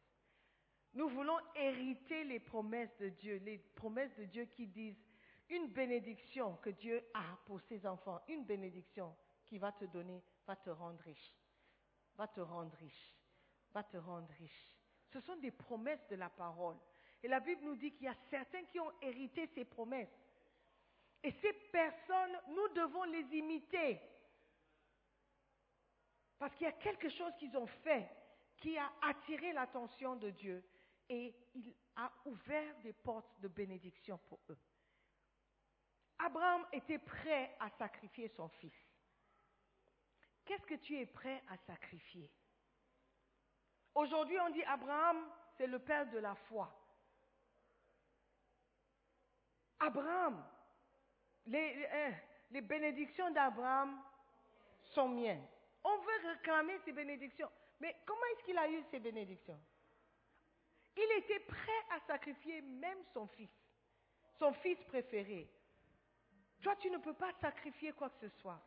Nous 0.94 1.08
voulons 1.08 1.38
hériter 1.54 2.24
les 2.24 2.40
promesses 2.40 2.96
de 2.98 3.10
Dieu, 3.10 3.36
les 3.44 3.58
promesses 3.58 4.14
de 4.16 4.24
Dieu 4.24 4.44
qui 4.46 4.66
disent 4.66 5.00
une 5.48 5.68
bénédiction 5.68 6.56
que 6.56 6.70
Dieu 6.70 7.04
a 7.14 7.36
pour 7.44 7.60
ses 7.62 7.86
enfants, 7.86 8.20
une 8.28 8.44
bénédiction 8.44 9.14
qui 9.46 9.58
va 9.58 9.72
te 9.72 9.84
donner, 9.84 10.22
va 10.46 10.56
te 10.56 10.70
rendre 10.70 11.00
riche, 11.02 11.34
va 12.16 12.26
te 12.28 12.40
rendre 12.40 12.74
riche, 12.76 13.16
va 13.72 13.82
te 13.82 13.96
rendre 13.96 14.30
riche. 14.38 14.69
Ce 15.12 15.20
sont 15.20 15.36
des 15.36 15.50
promesses 15.50 16.06
de 16.08 16.16
la 16.16 16.28
parole. 16.28 16.76
Et 17.22 17.28
la 17.28 17.40
Bible 17.40 17.62
nous 17.64 17.76
dit 17.76 17.92
qu'il 17.92 18.04
y 18.04 18.08
a 18.08 18.16
certains 18.30 18.64
qui 18.64 18.80
ont 18.80 18.92
hérité 19.02 19.46
ces 19.54 19.64
promesses. 19.64 20.08
Et 21.22 21.32
ces 21.32 21.52
personnes, 21.52 22.38
nous 22.48 22.68
devons 22.68 23.04
les 23.04 23.24
imiter. 23.36 24.00
Parce 26.38 26.54
qu'il 26.54 26.64
y 26.64 26.70
a 26.70 26.72
quelque 26.72 27.10
chose 27.10 27.32
qu'ils 27.38 27.56
ont 27.56 27.66
fait 27.66 28.08
qui 28.56 28.76
a 28.78 28.90
attiré 29.02 29.52
l'attention 29.52 30.16
de 30.16 30.30
Dieu 30.30 30.62
et 31.08 31.34
il 31.54 31.74
a 31.96 32.10
ouvert 32.24 32.78
des 32.82 32.92
portes 32.92 33.40
de 33.40 33.48
bénédiction 33.48 34.18
pour 34.28 34.38
eux. 34.48 34.58
Abraham 36.18 36.66
était 36.72 36.98
prêt 36.98 37.56
à 37.58 37.70
sacrifier 37.70 38.28
son 38.28 38.48
fils. 38.48 38.72
Qu'est-ce 40.44 40.66
que 40.66 40.74
tu 40.74 40.98
es 40.98 41.06
prêt 41.06 41.42
à 41.48 41.56
sacrifier? 41.58 42.30
Aujourd'hui, 43.94 44.38
on 44.40 44.50
dit 44.50 44.62
Abraham, 44.64 45.26
c'est 45.56 45.66
le 45.66 45.78
père 45.78 46.08
de 46.10 46.18
la 46.18 46.34
foi. 46.34 46.72
Abraham, 49.80 50.44
les, 51.46 51.88
hein, 51.92 52.12
les 52.50 52.60
bénédictions 52.60 53.30
d'Abraham 53.30 54.00
sont 54.84 55.08
miennes. 55.08 55.46
On 55.82 55.96
veut 55.98 56.28
réclamer 56.28 56.78
ces 56.84 56.92
bénédictions. 56.92 57.50
Mais 57.80 57.96
comment 58.04 58.20
est-ce 58.32 58.44
qu'il 58.44 58.58
a 58.58 58.68
eu 58.68 58.82
ces 58.90 59.00
bénédictions? 59.00 59.58
Il 60.96 61.18
était 61.18 61.40
prêt 61.40 61.84
à 61.90 62.00
sacrifier 62.06 62.60
même 62.60 62.98
son 63.14 63.26
fils, 63.28 63.50
son 64.38 64.52
fils 64.54 64.78
préféré. 64.84 65.48
Toi, 66.60 66.76
tu 66.76 66.90
ne 66.90 66.98
peux 66.98 67.14
pas 67.14 67.32
sacrifier 67.40 67.92
quoi 67.92 68.10
que 68.10 68.28
ce 68.28 68.28
soit. 68.40 68.60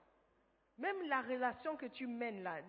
Même 0.77 1.03
la 1.03 1.21
relation 1.21 1.77
que 1.77 1.85
tu 1.85 2.07
mènes 2.07 2.41
là, 2.41 2.61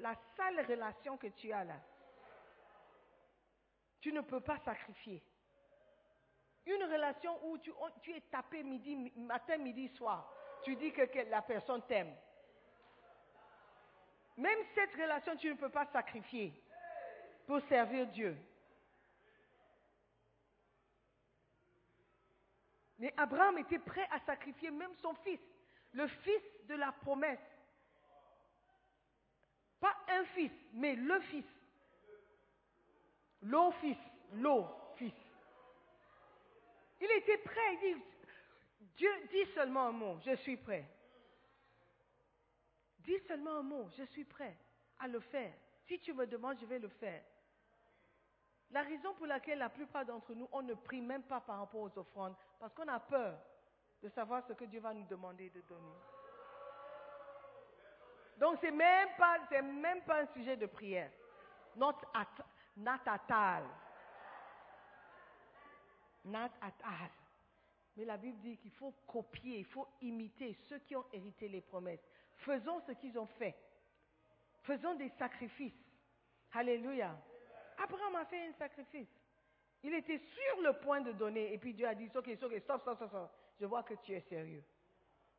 la, 0.00 0.14
sale 0.36 0.64
relation 0.66 1.16
que 1.16 1.28
tu 1.28 1.52
as 1.52 1.64
là, 1.64 1.80
tu 4.00 4.12
ne 4.12 4.20
peux 4.20 4.40
pas 4.40 4.58
sacrifier. 4.58 5.22
Une 6.66 6.82
relation 6.84 7.46
où 7.46 7.58
tu, 7.58 7.72
es 8.14 8.20
tapé 8.30 8.62
midi, 8.62 9.12
matin, 9.16 9.58
midi, 9.58 9.88
soir, 9.88 10.32
tu 10.62 10.76
dis 10.76 10.92
que 10.92 11.02
la 11.30 11.42
personne 11.42 11.82
t'aime. 11.82 12.14
Même 14.36 14.58
cette 14.74 14.94
relation, 14.94 15.36
tu 15.36 15.48
ne 15.48 15.54
peux 15.54 15.68
pas 15.68 15.86
sacrifier 15.86 16.52
pour 17.46 17.60
servir 17.68 18.06
Dieu. 18.08 18.36
Mais 22.98 23.12
Abraham 23.16 23.58
était 23.58 23.78
prêt 23.78 24.08
à 24.10 24.18
sacrifier 24.20 24.70
même 24.70 24.94
son 24.96 25.14
fils, 25.16 25.40
le 25.92 26.06
fils 26.06 26.42
de 26.64 26.74
la 26.74 26.92
promesse. 26.92 27.38
Pas 29.84 29.96
un 30.08 30.24
fils, 30.24 30.50
mais 30.72 30.94
le 30.94 31.20
fils. 31.20 31.44
L'eau 33.42 33.70
fils, 33.82 33.98
l'eau 34.32 34.66
fils. 34.96 35.12
Il 37.02 37.10
était 37.18 37.36
prêt, 37.36 37.74
il 37.74 37.96
dit, 37.96 38.02
Dieu 38.96 39.10
dit 39.30 39.44
seulement 39.52 39.88
un 39.88 39.92
mot, 39.92 40.18
je 40.24 40.36
suis 40.36 40.56
prêt. 40.56 40.88
Dis 43.00 43.18
seulement 43.28 43.58
un 43.58 43.62
mot, 43.62 43.90
je 43.98 44.04
suis 44.04 44.24
prêt 44.24 44.56
à 45.00 45.06
le 45.06 45.20
faire. 45.20 45.52
Si 45.86 46.00
tu 46.00 46.14
me 46.14 46.26
demandes, 46.26 46.56
je 46.62 46.64
vais 46.64 46.78
le 46.78 46.88
faire. 46.88 47.22
La 48.70 48.84
raison 48.84 49.12
pour 49.12 49.26
laquelle 49.26 49.58
la 49.58 49.68
plupart 49.68 50.06
d'entre 50.06 50.32
nous, 50.32 50.48
on 50.50 50.62
ne 50.62 50.72
prie 50.72 51.02
même 51.02 51.24
pas 51.24 51.42
par 51.42 51.58
rapport 51.58 51.82
aux 51.82 51.98
offrandes, 51.98 52.36
parce 52.58 52.72
qu'on 52.72 52.88
a 52.88 53.00
peur 53.00 53.38
de 54.02 54.08
savoir 54.08 54.46
ce 54.48 54.54
que 54.54 54.64
Dieu 54.64 54.80
va 54.80 54.94
nous 54.94 55.04
demander 55.04 55.50
de 55.50 55.60
donner. 55.60 55.92
Donc 58.38 58.58
ce 58.60 58.66
n'est 58.66 58.72
même, 58.72 59.08
pas, 59.16 59.38
même 59.62 60.02
pas 60.02 60.22
un 60.22 60.26
sujet 60.34 60.56
de 60.56 60.66
prière. 60.66 61.10
Not 61.76 61.96
at, 62.14 62.26
not 62.76 63.00
all. 63.06 63.64
Not 66.24 66.50
at 66.60 66.74
all. 66.84 67.10
Mais 67.96 68.04
la 68.04 68.16
Bible 68.16 68.38
dit 68.40 68.56
qu'il 68.56 68.72
faut 68.72 68.92
copier, 69.06 69.58
il 69.58 69.66
faut 69.66 69.86
imiter 70.00 70.56
ceux 70.68 70.78
qui 70.80 70.96
ont 70.96 71.04
hérité 71.12 71.48
les 71.48 71.60
promesses. 71.60 72.04
Faisons 72.38 72.80
ce 72.86 72.92
qu'ils 72.92 73.18
ont 73.18 73.26
fait. 73.38 73.54
Faisons 74.62 74.94
des 74.94 75.10
sacrifices. 75.10 75.72
Alléluia. 76.52 77.16
Abraham 77.78 78.16
a 78.16 78.24
fait 78.24 78.48
un 78.48 78.52
sacrifice. 78.54 79.08
Il 79.82 79.94
était 79.94 80.18
sur 80.18 80.62
le 80.62 80.72
point 80.80 81.00
de 81.02 81.12
donner 81.12 81.52
et 81.52 81.58
puis 81.58 81.74
Dieu 81.74 81.86
a 81.86 81.94
dit, 81.94 82.10
ok, 82.14 82.28
ok, 82.42 82.60
stop, 82.62 82.80
stop, 82.82 82.96
stop, 82.96 83.08
stop. 83.08 83.30
Je 83.60 83.66
vois 83.66 83.82
que 83.82 83.94
tu 84.02 84.12
es 84.12 84.20
sérieux. 84.22 84.64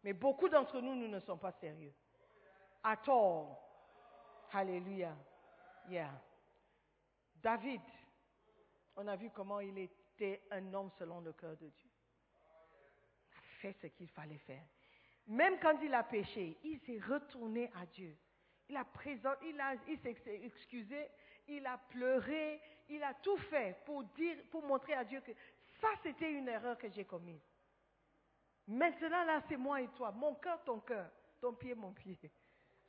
Mais 0.04 0.14
beaucoup 0.14 0.48
d'entre 0.48 0.80
nous, 0.82 0.96
nous 0.96 1.08
ne 1.08 1.20
sommes 1.20 1.40
pas 1.40 1.52
sérieux. 1.54 1.94
At 2.88 3.10
all. 3.10 3.58
Alléluia. 4.54 5.12
Yeah. 5.90 6.12
David, 7.42 7.82
on 8.96 9.08
a 9.08 9.16
vu 9.16 9.32
comment 9.34 9.60
il 9.60 9.78
était 9.80 10.44
un 10.52 10.72
homme 10.72 10.92
selon 11.00 11.20
le 11.20 11.34
cœur 11.34 11.58
de 11.58 11.68
Dieu. 11.68 11.90
Il 13.32 13.38
a 13.38 13.42
fait 13.60 13.76
ce 13.82 13.88
qu'il 13.88 14.08
fallait 14.10 14.38
faire. 14.38 14.64
Même 15.28 15.58
quand 15.60 15.80
il 15.82 15.94
a 15.96 16.04
péché, 16.04 16.58
il 16.64 16.80
s'est 16.82 17.00
retourné 17.00 17.72
à 17.76 17.88
Dieu. 17.88 18.16
Il 18.70 18.78
a 18.78 18.86
présent, 18.86 19.34
il, 19.44 19.60
a, 19.60 19.74
il 19.88 20.00
s'est 20.00 20.42
excusé, 20.44 21.08
il 21.48 21.66
a 21.66 21.80
pleuré, 21.90 22.62
il 22.90 23.02
a 23.02 23.16
tout 23.16 23.38
fait 23.38 23.84
pour 23.84 24.04
dire, 24.04 24.38
pour 24.52 24.64
montrer 24.64 24.94
à 24.94 25.04
Dieu 25.04 25.22
que 25.22 25.32
ça 25.82 25.88
c'était 26.04 26.32
une 26.32 26.48
erreur 26.48 26.78
que 26.78 26.90
j'ai 26.90 27.06
commise. 27.06 27.42
Maintenant 28.68 29.24
là 29.26 29.42
c'est 29.50 29.58
moi 29.58 29.82
et 29.82 29.88
toi, 29.90 30.12
mon 30.12 30.36
cœur, 30.36 30.64
ton 30.64 30.80
cœur, 30.80 31.10
ton 31.42 31.54
pied, 31.54 31.74
mon 31.74 31.92
pied. 31.92 32.18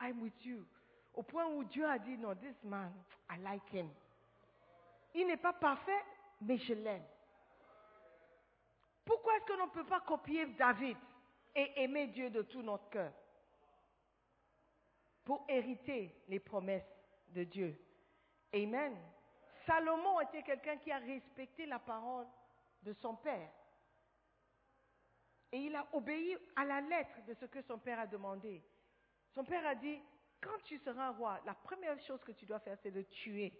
I'm 0.00 0.20
with 0.20 0.44
you. 0.44 0.64
Au 1.14 1.22
point 1.22 1.46
où 1.46 1.64
Dieu 1.64 1.86
a 1.86 1.98
dit 1.98 2.18
non, 2.18 2.34
this 2.34 2.62
man, 2.64 2.92
I 3.30 3.38
like 3.38 3.68
him. 3.72 3.88
Il 5.14 5.26
n'est 5.26 5.38
pas 5.38 5.54
parfait, 5.54 6.04
mais 6.42 6.58
je 6.58 6.74
l'aime. 6.74 7.04
Pourquoi 9.04 9.36
est-ce 9.36 9.46
qu'on 9.46 9.66
ne 9.66 9.70
peut 9.70 9.86
pas 9.86 10.00
copier 10.00 10.46
David 10.46 10.96
et 11.54 11.82
aimer 11.82 12.08
Dieu 12.08 12.28
de 12.28 12.42
tout 12.42 12.60
notre 12.60 12.88
cœur? 12.90 13.12
Pour 15.24 15.44
hériter 15.48 16.14
les 16.28 16.38
promesses 16.38 16.92
de 17.28 17.44
Dieu. 17.44 17.78
Amen. 18.52 18.96
Salomon 19.66 20.20
était 20.20 20.42
quelqu'un 20.42 20.76
qui 20.76 20.92
a 20.92 20.98
respecté 20.98 21.66
la 21.66 21.78
parole 21.78 22.26
de 22.82 22.92
son 22.92 23.16
père. 23.16 23.50
Et 25.52 25.58
il 25.58 25.74
a 25.74 25.86
obéi 25.92 26.36
à 26.54 26.64
la 26.64 26.80
lettre 26.80 27.24
de 27.26 27.34
ce 27.34 27.46
que 27.46 27.62
son 27.62 27.78
père 27.78 27.98
a 28.00 28.06
demandé. 28.06 28.62
Son 29.36 29.44
père 29.44 29.66
a 29.66 29.74
dit, 29.74 30.00
quand 30.40 30.58
tu 30.64 30.78
seras 30.78 31.10
roi, 31.10 31.38
la 31.44 31.52
première 31.52 32.00
chose 32.00 32.24
que 32.24 32.32
tu 32.32 32.46
dois 32.46 32.58
faire, 32.58 32.78
c'est 32.82 32.90
de 32.90 33.02
tuer 33.02 33.52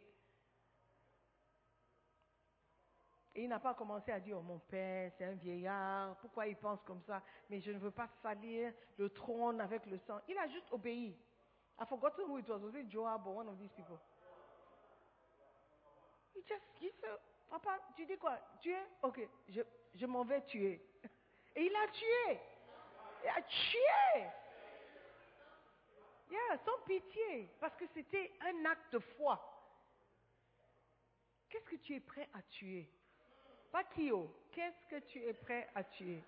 Et 3.34 3.42
il 3.42 3.48
n'a 3.50 3.60
pas 3.60 3.74
commencé 3.74 4.10
à 4.10 4.18
dire, 4.18 4.38
oh, 4.38 4.42
mon 4.42 4.58
père, 4.58 5.12
c'est 5.18 5.26
un 5.26 5.34
vieillard, 5.34 6.16
pourquoi 6.16 6.46
il 6.46 6.56
pense 6.56 6.82
comme 6.84 7.02
ça? 7.02 7.22
Mais 7.50 7.60
je 7.60 7.70
ne 7.70 7.78
veux 7.78 7.90
pas 7.90 8.08
salir 8.22 8.72
le 8.96 9.10
trône 9.10 9.60
avec 9.60 9.84
le 9.84 9.98
sang. 9.98 10.18
Il 10.26 10.38
a 10.38 10.48
juste 10.48 10.72
obéi. 10.72 11.14
I 11.78 11.84
forgotten 11.84 12.24
who 12.24 12.38
it 12.38 12.48
was. 12.48 12.62
Was 12.62 12.74
it 12.74 12.90
Joab 12.90 13.26
or 13.26 13.36
one 13.36 13.48
of 13.48 13.58
these 13.58 13.72
people? 13.76 14.00
He 16.34 16.40
just, 16.48 16.64
he 16.80 16.90
said, 17.02 17.18
papa, 17.50 17.78
tu 17.94 18.06
dis 18.06 18.16
quoi? 18.16 18.38
Tuer? 18.62 18.80
Ok, 19.02 19.20
je, 19.50 19.60
je 19.94 20.06
m'en 20.06 20.24
vais 20.24 20.40
tuer. 20.46 20.80
Et 21.54 21.66
il 21.66 21.76
a 21.76 21.88
tué. 21.88 22.40
Il 23.22 23.28
a 23.28 23.42
tué. 23.42 24.45
Yeah, 26.30 26.58
sans 26.64 26.78
pitié. 26.86 27.48
Parce 27.60 27.76
que 27.76 27.86
c'était 27.94 28.32
un 28.40 28.64
acte 28.64 28.92
de 28.92 28.98
foi. 28.98 29.40
Qu'est-ce 31.48 31.70
que 31.70 31.76
tu 31.76 31.94
es 31.94 32.00
prêt 32.00 32.28
à 32.34 32.42
tuer? 32.42 32.90
Pas 33.70 33.84
qu'est-ce 33.84 34.88
que 34.88 35.00
tu 35.06 35.22
es 35.22 35.34
prêt 35.34 35.68
à 35.74 35.84
tuer? 35.84 36.22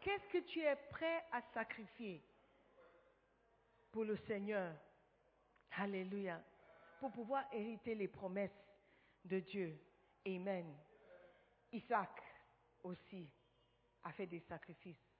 Qu'est-ce 0.00 0.28
que 0.28 0.38
tu 0.38 0.60
es 0.60 0.76
prêt 0.90 1.24
à 1.32 1.42
sacrifier 1.54 2.22
pour 3.90 4.04
le 4.04 4.16
Seigneur? 4.16 4.74
Alléluia. 5.72 6.42
Pour 6.98 7.10
pouvoir 7.12 7.44
hériter 7.52 7.94
les 7.94 8.08
promesses 8.08 8.50
de 9.24 9.40
Dieu. 9.40 9.78
Amen. 10.26 10.76
Isaac 11.72 12.22
aussi 12.82 13.28
a 14.04 14.12
fait 14.12 14.26
des 14.26 14.40
sacrifices. 14.40 15.10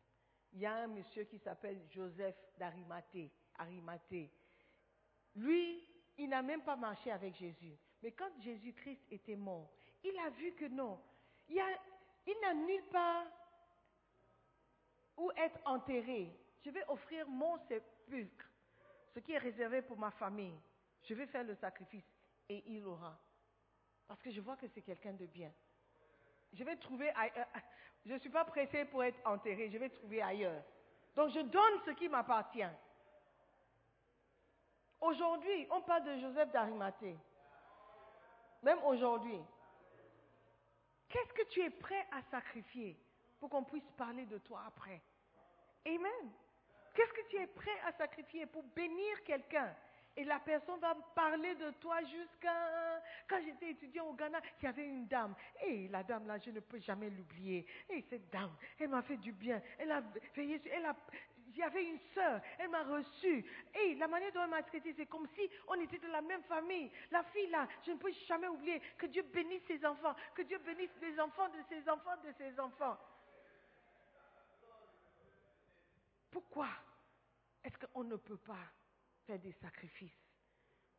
Il 0.53 0.61
y 0.61 0.67
a 0.67 0.75
un 0.75 0.89
monsieur 0.89 1.25
qui 1.25 1.39
s'appelle 1.39 1.81
Joseph 1.91 2.37
d'Arimathée. 2.59 3.31
Arimathée. 3.59 4.31
Lui, 5.37 5.87
il 6.19 6.29
n'a 6.29 6.43
même 6.43 6.63
pas 6.63 6.77
marché 6.77 7.11
avec 7.11 7.35
Jésus. 7.35 7.77
Mais 8.03 8.13
quand 8.13 8.31
Jésus-Christ 8.41 9.01
était 9.11 9.37
mort, 9.37 9.71
il 10.03 10.19
a 10.19 10.31
vu 10.31 10.53
que 10.53 10.67
non. 10.67 11.01
Il, 11.49 11.57
n'a 12.43 12.55
nulle 12.55 12.85
part 12.91 13.27
où 15.17 15.31
être 15.37 15.59
enterré. 15.65 16.33
Je 16.65 16.71
vais 16.71 16.85
offrir 16.89 17.29
mon 17.29 17.59
sépulcre, 17.67 18.47
ce 19.15 19.21
qui 19.21 19.33
est 19.33 19.39
réservé 19.39 19.83
pour 19.83 19.99
ma 19.99 20.11
famille. 20.13 20.59
Je 21.03 21.15
vais 21.15 21.27
faire 21.27 21.45
le 21.45 21.55
sacrifice 21.57 22.05
et 22.49 22.63
il 22.67 22.85
aura. 22.87 23.19
Parce 24.07 24.23
que 24.23 24.31
je 24.31 24.41
vois 24.41 24.57
que 24.57 24.67
c'est 24.69 24.83
quelqu'un 24.83 25.13
de 25.13 25.27
bien. 25.27 25.53
Je 26.53 26.65
vais 26.65 26.77
trouver 26.77 27.11
ailleurs. 27.11 27.47
Je 28.05 28.15
ne 28.15 28.19
suis 28.19 28.31
pas 28.31 28.45
pressé 28.45 28.85
pour 28.87 29.05
être 29.05 29.19
enterré, 29.27 29.71
je 29.71 29.79
vais 29.79 29.91
trouver 29.91 30.23
ailleurs. 30.23 30.63
Donc 31.15 31.31
je 31.31 31.41
donne 31.41 31.81
ce 31.85 31.91
qui 31.91 32.09
m'appartient. 32.09 32.63
Aujourd'hui, 35.01 35.67
on 35.71 35.81
parle 35.81 36.05
de 36.05 36.19
Joseph 36.19 36.51
d'Arimathée. 36.51 37.17
Même 38.63 38.83
aujourd'hui. 38.85 39.41
Qu'est-ce 41.09 41.33
que 41.33 41.49
tu 41.49 41.61
es 41.63 41.71
prêt 41.71 42.07
à 42.13 42.23
sacrifier 42.31 42.97
pour 43.39 43.49
qu'on 43.49 43.65
puisse 43.65 43.91
parler 43.97 44.27
de 44.27 44.39
toi 44.39 44.63
après? 44.67 45.01
Amen. 45.87 46.31
Qu'est-ce 46.95 47.13
que 47.13 47.29
tu 47.29 47.37
es 47.37 47.47
prêt 47.47 47.81
à 47.87 47.93
sacrifier 47.93 48.47
pour 48.47 48.63
bénir 48.63 49.23
quelqu'un? 49.25 49.75
Et 50.17 50.25
la 50.25 50.41
personne 50.41 50.79
va 50.81 50.95
parler 51.15 51.55
de 51.55 51.71
toi 51.81 52.03
jusqu'à... 52.03 53.01
Quand 53.29 53.41
j'étais 53.45 53.71
étudiant 53.71 54.07
au 54.07 54.13
Ghana, 54.13 54.41
il 54.61 54.65
y 54.65 54.69
avait 54.69 54.87
une 54.87 55.07
dame. 55.07 55.35
Et 55.63 55.89
la 55.89 56.03
dame 56.03 56.27
là, 56.27 56.37
je 56.39 56.51
ne 56.51 56.61
peux 56.61 56.81
jamais 56.81 57.09
l'oublier. 57.11 57.65
Et 57.89 58.05
cette 58.11 58.29
dame, 58.31 58.55
elle 58.79 58.89
m'a 58.89 59.03
fait 59.03 59.17
du 59.17 59.33
bien. 59.33 59.63
Elle 59.79 59.93
a 59.93 60.03
veillé, 60.35 60.61
elle 60.73 60.85
a, 60.85 60.97
j'avais 61.57 61.85
une 61.85 61.99
sœur, 62.15 62.41
elle 62.59 62.71
m'a 62.71 62.83
reçue. 62.85 63.45
Et 63.75 63.95
la 63.95 64.09
manière 64.09 64.33
dont 64.33 64.43
elle 64.43 64.51
m'a 64.51 64.63
traité, 64.63 64.95
c'est 64.97 65.07
comme 65.07 65.27
si 65.35 65.49
on 65.69 65.75
était 65.75 65.99
de 65.99 66.09
la 66.09 66.21
même 66.21 66.43
famille. 66.45 66.91
La 67.11 67.23
fille 67.25 67.49
là, 67.49 67.67
je 67.85 67.93
ne 67.93 67.97
peux 67.99 68.13
jamais 68.27 68.49
oublier 68.49 68.81
que 68.99 69.07
Dieu 69.07 69.23
bénisse 69.23 69.63
ses 69.67 69.85
enfants, 69.85 70.15
que 70.35 70.43
Dieu 70.43 70.59
bénisse 70.59 70.91
les 71.01 71.19
enfants 71.19 71.49
de 71.49 71.63
ses 71.69 71.89
enfants, 71.89 72.17
de 72.25 72.33
ses 72.33 72.59
enfants. 72.59 72.99
Pourquoi 76.31 76.69
est-ce 77.65 77.77
qu'on 77.79 78.05
ne 78.05 78.17
peut 78.17 78.39
pas 78.39 78.71
faire 79.27 79.39
des 79.39 79.53
sacrifices 79.53 80.31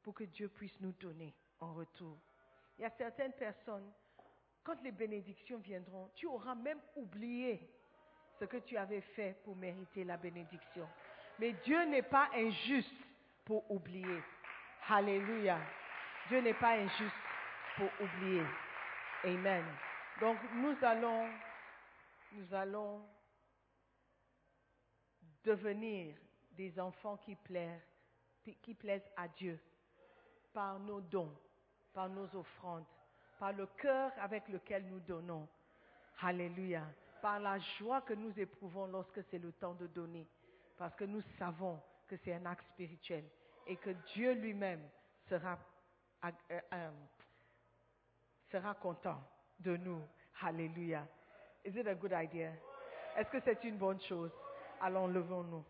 pour 0.04 0.14
que 0.14 0.26
Dieu 0.26 0.50
puisse 0.50 0.80
nous 0.82 0.92
donner 0.94 1.34
en 1.60 1.74
retour? 1.74 2.20
Il 2.78 2.82
y 2.82 2.86
a 2.86 2.90
certaines 2.90 3.34
personnes, 3.34 3.92
quand 4.64 4.82
les 4.84 4.92
bénédictions 4.92 5.60
viendront, 5.60 6.10
tu 6.16 6.28
auras 6.28 6.56
même 6.56 6.82
oublié 6.96 7.70
ce 8.42 8.46
que 8.46 8.58
tu 8.58 8.76
avais 8.76 9.02
fait 9.02 9.36
pour 9.44 9.56
mériter 9.56 10.04
la 10.04 10.18
bénédiction. 10.18 10.90
Mais 11.38 11.54
Dieu 11.64 11.86
n'est 11.86 12.02
pas 12.02 12.28
injuste 12.34 12.90
pour 13.46 13.70
oublier. 13.70 14.20
Alléluia. 14.90 15.60
Dieu 16.28 16.42
n'est 16.42 16.56
pas 16.56 16.72
injuste 16.72 17.16
pour 17.78 17.88
oublier. 18.00 18.44
Amen. 19.26 19.64
Donc 20.20 20.40
nous 20.56 20.76
allons, 20.82 21.30
nous 22.32 22.54
allons 22.56 23.06
devenir 25.44 26.16
des 26.54 26.80
enfants 26.80 27.18
qui 27.18 27.36
plaisent, 27.36 27.88
qui 28.64 28.74
plaisent 28.74 29.10
à 29.18 29.28
Dieu 29.28 29.60
par 30.52 30.80
nos 30.80 31.00
dons, 31.00 31.32
par 31.94 32.10
nos 32.10 32.36
offrandes, 32.36 32.86
par 33.38 33.54
le 33.54 33.68
cœur 33.78 34.12
avec 34.20 34.48
lequel 34.48 34.88
nous 34.88 35.00
donnons. 35.02 35.48
Alléluia. 36.24 36.88
Par 37.22 37.40
la 37.40 37.60
joie 37.78 38.02
que 38.02 38.14
nous 38.14 38.38
éprouvons 38.40 38.88
lorsque 38.88 39.24
c'est 39.30 39.38
le 39.40 39.52
temps 39.54 39.74
de 39.76 39.88
donner. 39.88 40.28
Parce 40.78 40.96
que 40.96 41.04
nous 41.04 41.22
savons 41.38 41.80
que 42.08 42.16
c'est 42.24 42.34
un 42.34 42.46
acte 42.46 42.66
spirituel 42.74 43.24
et 43.68 43.76
que 43.78 43.92
Dieu 44.14 44.34
lui-même 44.34 44.82
sera, 45.30 45.58
euh, 46.26 46.32
euh, 46.74 46.92
sera 48.52 48.74
content 48.76 49.22
de 49.60 49.78
nous. 49.78 50.02
Alléluia. 50.42 51.08
Is 51.64 51.78
it 51.78 51.88
a 51.88 51.94
good 51.94 52.12
idea? 52.14 52.52
Est-ce 53.16 53.30
que 53.30 53.40
c'est 53.46 53.64
une 53.64 53.78
bonne 53.78 54.02
chose? 54.02 54.32
Allons, 54.82 55.08
levons-nous. 55.08 55.64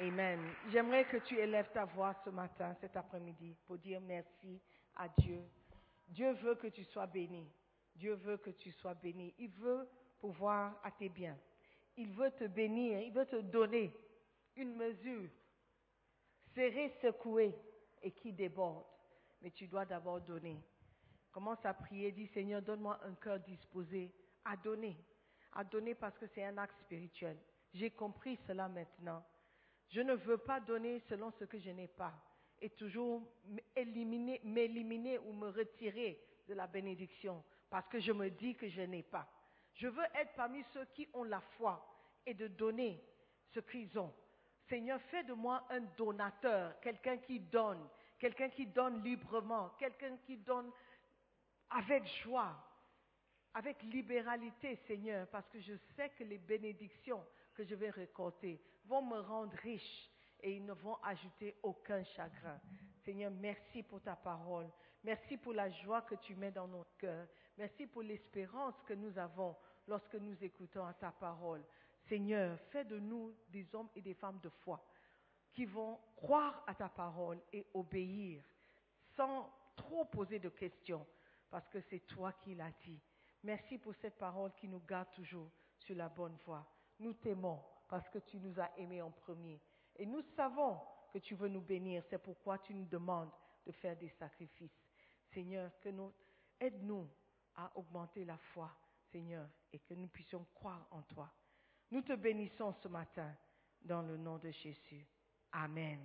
Amen. 0.00 0.38
J'aimerais 0.68 1.06
que 1.06 1.16
tu 1.16 1.36
élèves 1.36 1.72
ta 1.72 1.84
voix 1.84 2.14
ce 2.24 2.30
matin, 2.30 2.72
cet 2.80 2.96
après-midi, 2.96 3.56
pour 3.66 3.78
dire 3.78 4.00
merci 4.00 4.60
à 4.94 5.08
Dieu. 5.08 5.42
Dieu 6.06 6.32
veut 6.34 6.54
que 6.54 6.68
tu 6.68 6.84
sois 6.84 7.08
béni. 7.08 7.50
Dieu 7.96 8.14
veut 8.14 8.36
que 8.36 8.50
tu 8.50 8.70
sois 8.70 8.94
béni. 8.94 9.34
Il 9.38 9.50
veut 9.50 9.88
pouvoir 10.20 10.78
à 10.84 10.92
tes 10.92 11.08
biens. 11.08 11.36
Il 11.96 12.12
veut 12.12 12.30
te 12.30 12.44
bénir. 12.44 13.00
Il 13.00 13.12
veut 13.12 13.26
te 13.26 13.40
donner 13.40 13.92
une 14.54 14.76
mesure 14.76 15.28
serrée, 16.54 16.90
secouée 17.02 17.52
et 18.00 18.12
qui 18.12 18.32
déborde. 18.32 18.84
Mais 19.42 19.50
tu 19.50 19.66
dois 19.66 19.84
d'abord 19.84 20.20
donner. 20.20 20.62
Commence 21.32 21.64
à 21.66 21.74
prier. 21.74 22.12
Dis 22.12 22.28
Seigneur, 22.28 22.62
donne-moi 22.62 23.00
un 23.02 23.14
cœur 23.14 23.40
disposé 23.40 24.14
à 24.44 24.56
donner. 24.56 24.96
À 25.54 25.64
donner 25.64 25.96
parce 25.96 26.16
que 26.18 26.26
c'est 26.28 26.44
un 26.44 26.56
acte 26.56 26.78
spirituel. 26.82 27.36
J'ai 27.74 27.90
compris 27.90 28.38
cela 28.46 28.68
maintenant. 28.68 29.24
Je 29.88 30.00
ne 30.00 30.14
veux 30.14 30.38
pas 30.38 30.60
donner 30.60 31.00
selon 31.08 31.30
ce 31.32 31.44
que 31.44 31.58
je 31.58 31.70
n'ai 31.70 31.88
pas 31.88 32.12
et 32.60 32.70
toujours 32.70 33.22
m'éliminer 33.74 35.18
ou 35.18 35.32
me 35.32 35.48
retirer 35.48 36.20
de 36.46 36.54
la 36.54 36.66
bénédiction 36.66 37.42
parce 37.70 37.88
que 37.88 38.00
je 38.00 38.12
me 38.12 38.30
dis 38.30 38.54
que 38.54 38.68
je 38.68 38.82
n'ai 38.82 39.02
pas. 39.02 39.30
Je 39.74 39.88
veux 39.88 40.04
être 40.14 40.34
parmi 40.34 40.62
ceux 40.72 40.84
qui 40.86 41.08
ont 41.12 41.24
la 41.24 41.40
foi 41.40 41.84
et 42.26 42.34
de 42.34 42.48
donner 42.48 43.02
ce 43.54 43.60
qu'ils 43.60 43.98
ont. 43.98 44.12
Seigneur, 44.68 45.00
fais 45.02 45.24
de 45.24 45.32
moi 45.32 45.66
un 45.70 45.80
donateur, 45.96 46.78
quelqu'un 46.80 47.16
qui 47.18 47.40
donne, 47.40 47.88
quelqu'un 48.18 48.50
qui 48.50 48.66
donne 48.66 49.02
librement, 49.02 49.70
quelqu'un 49.78 50.16
qui 50.18 50.36
donne 50.36 50.70
avec 51.70 52.04
joie, 52.22 52.56
avec 53.54 53.82
libéralité, 53.84 54.76
Seigneur, 54.86 55.26
parce 55.28 55.48
que 55.48 55.60
je 55.60 55.74
sais 55.96 56.10
que 56.10 56.24
les 56.24 56.38
bénédictions 56.38 57.24
que 57.54 57.64
je 57.64 57.74
vais 57.74 57.90
récolter 57.90 58.60
vont 58.88 59.02
me 59.02 59.20
rendre 59.20 59.54
riche 59.62 60.10
et 60.40 60.56
ils 60.56 60.64
ne 60.64 60.72
vont 60.72 60.96
ajouter 61.02 61.56
aucun 61.62 62.02
chagrin. 62.04 62.60
Seigneur, 63.04 63.30
merci 63.30 63.82
pour 63.82 64.00
ta 64.02 64.16
parole. 64.16 64.68
Merci 65.04 65.36
pour 65.36 65.52
la 65.52 65.70
joie 65.70 66.02
que 66.02 66.14
tu 66.16 66.34
mets 66.34 66.50
dans 66.50 66.68
notre 66.68 66.96
cœur. 66.96 67.26
Merci 67.56 67.86
pour 67.86 68.02
l'espérance 68.02 68.74
que 68.86 68.94
nous 68.94 69.16
avons 69.18 69.56
lorsque 69.86 70.14
nous 70.14 70.36
écoutons 70.42 70.84
ta 71.00 71.12
parole. 71.12 71.64
Seigneur, 72.08 72.58
fais 72.70 72.84
de 72.84 72.98
nous 72.98 73.34
des 73.48 73.66
hommes 73.74 73.88
et 73.94 74.02
des 74.02 74.14
femmes 74.14 74.40
de 74.42 74.48
foi 74.48 74.82
qui 75.52 75.64
vont 75.64 75.98
croire 76.16 76.62
à 76.66 76.74
ta 76.74 76.88
parole 76.88 77.40
et 77.52 77.66
obéir 77.74 78.42
sans 79.16 79.50
trop 79.76 80.04
poser 80.04 80.38
de 80.38 80.48
questions 80.48 81.06
parce 81.50 81.68
que 81.68 81.80
c'est 81.88 82.06
toi 82.06 82.32
qui 82.44 82.54
l'as 82.54 82.72
dit. 82.84 83.00
Merci 83.42 83.78
pour 83.78 83.94
cette 83.96 84.18
parole 84.18 84.52
qui 84.54 84.68
nous 84.68 84.80
garde 84.80 85.10
toujours 85.12 85.50
sur 85.78 85.96
la 85.96 86.08
bonne 86.08 86.36
voie. 86.44 86.66
Nous 86.98 87.14
t'aimons 87.14 87.60
parce 87.88 88.08
que 88.10 88.18
tu 88.18 88.38
nous 88.38 88.58
as 88.60 88.70
aimés 88.78 89.02
en 89.02 89.10
premier. 89.10 89.60
Et 89.96 90.06
nous 90.06 90.22
savons 90.36 90.78
que 91.12 91.18
tu 91.18 91.34
veux 91.34 91.48
nous 91.48 91.60
bénir. 91.60 92.02
C'est 92.08 92.22
pourquoi 92.22 92.58
tu 92.58 92.74
nous 92.74 92.84
demandes 92.86 93.30
de 93.66 93.72
faire 93.72 93.96
des 93.96 94.10
sacrifices. 94.18 94.78
Seigneur, 95.32 95.70
que 95.80 95.88
nous, 95.88 96.12
aide-nous 96.60 97.08
à 97.56 97.70
augmenter 97.76 98.24
la 98.24 98.36
foi, 98.36 98.70
Seigneur, 99.10 99.48
et 99.72 99.78
que 99.80 99.94
nous 99.94 100.08
puissions 100.08 100.46
croire 100.54 100.86
en 100.90 101.02
toi. 101.02 101.30
Nous 101.90 102.02
te 102.02 102.14
bénissons 102.14 102.72
ce 102.82 102.88
matin 102.88 103.34
dans 103.82 104.02
le 104.02 104.16
nom 104.16 104.38
de 104.38 104.50
Jésus. 104.50 105.06
Amen. 105.52 106.00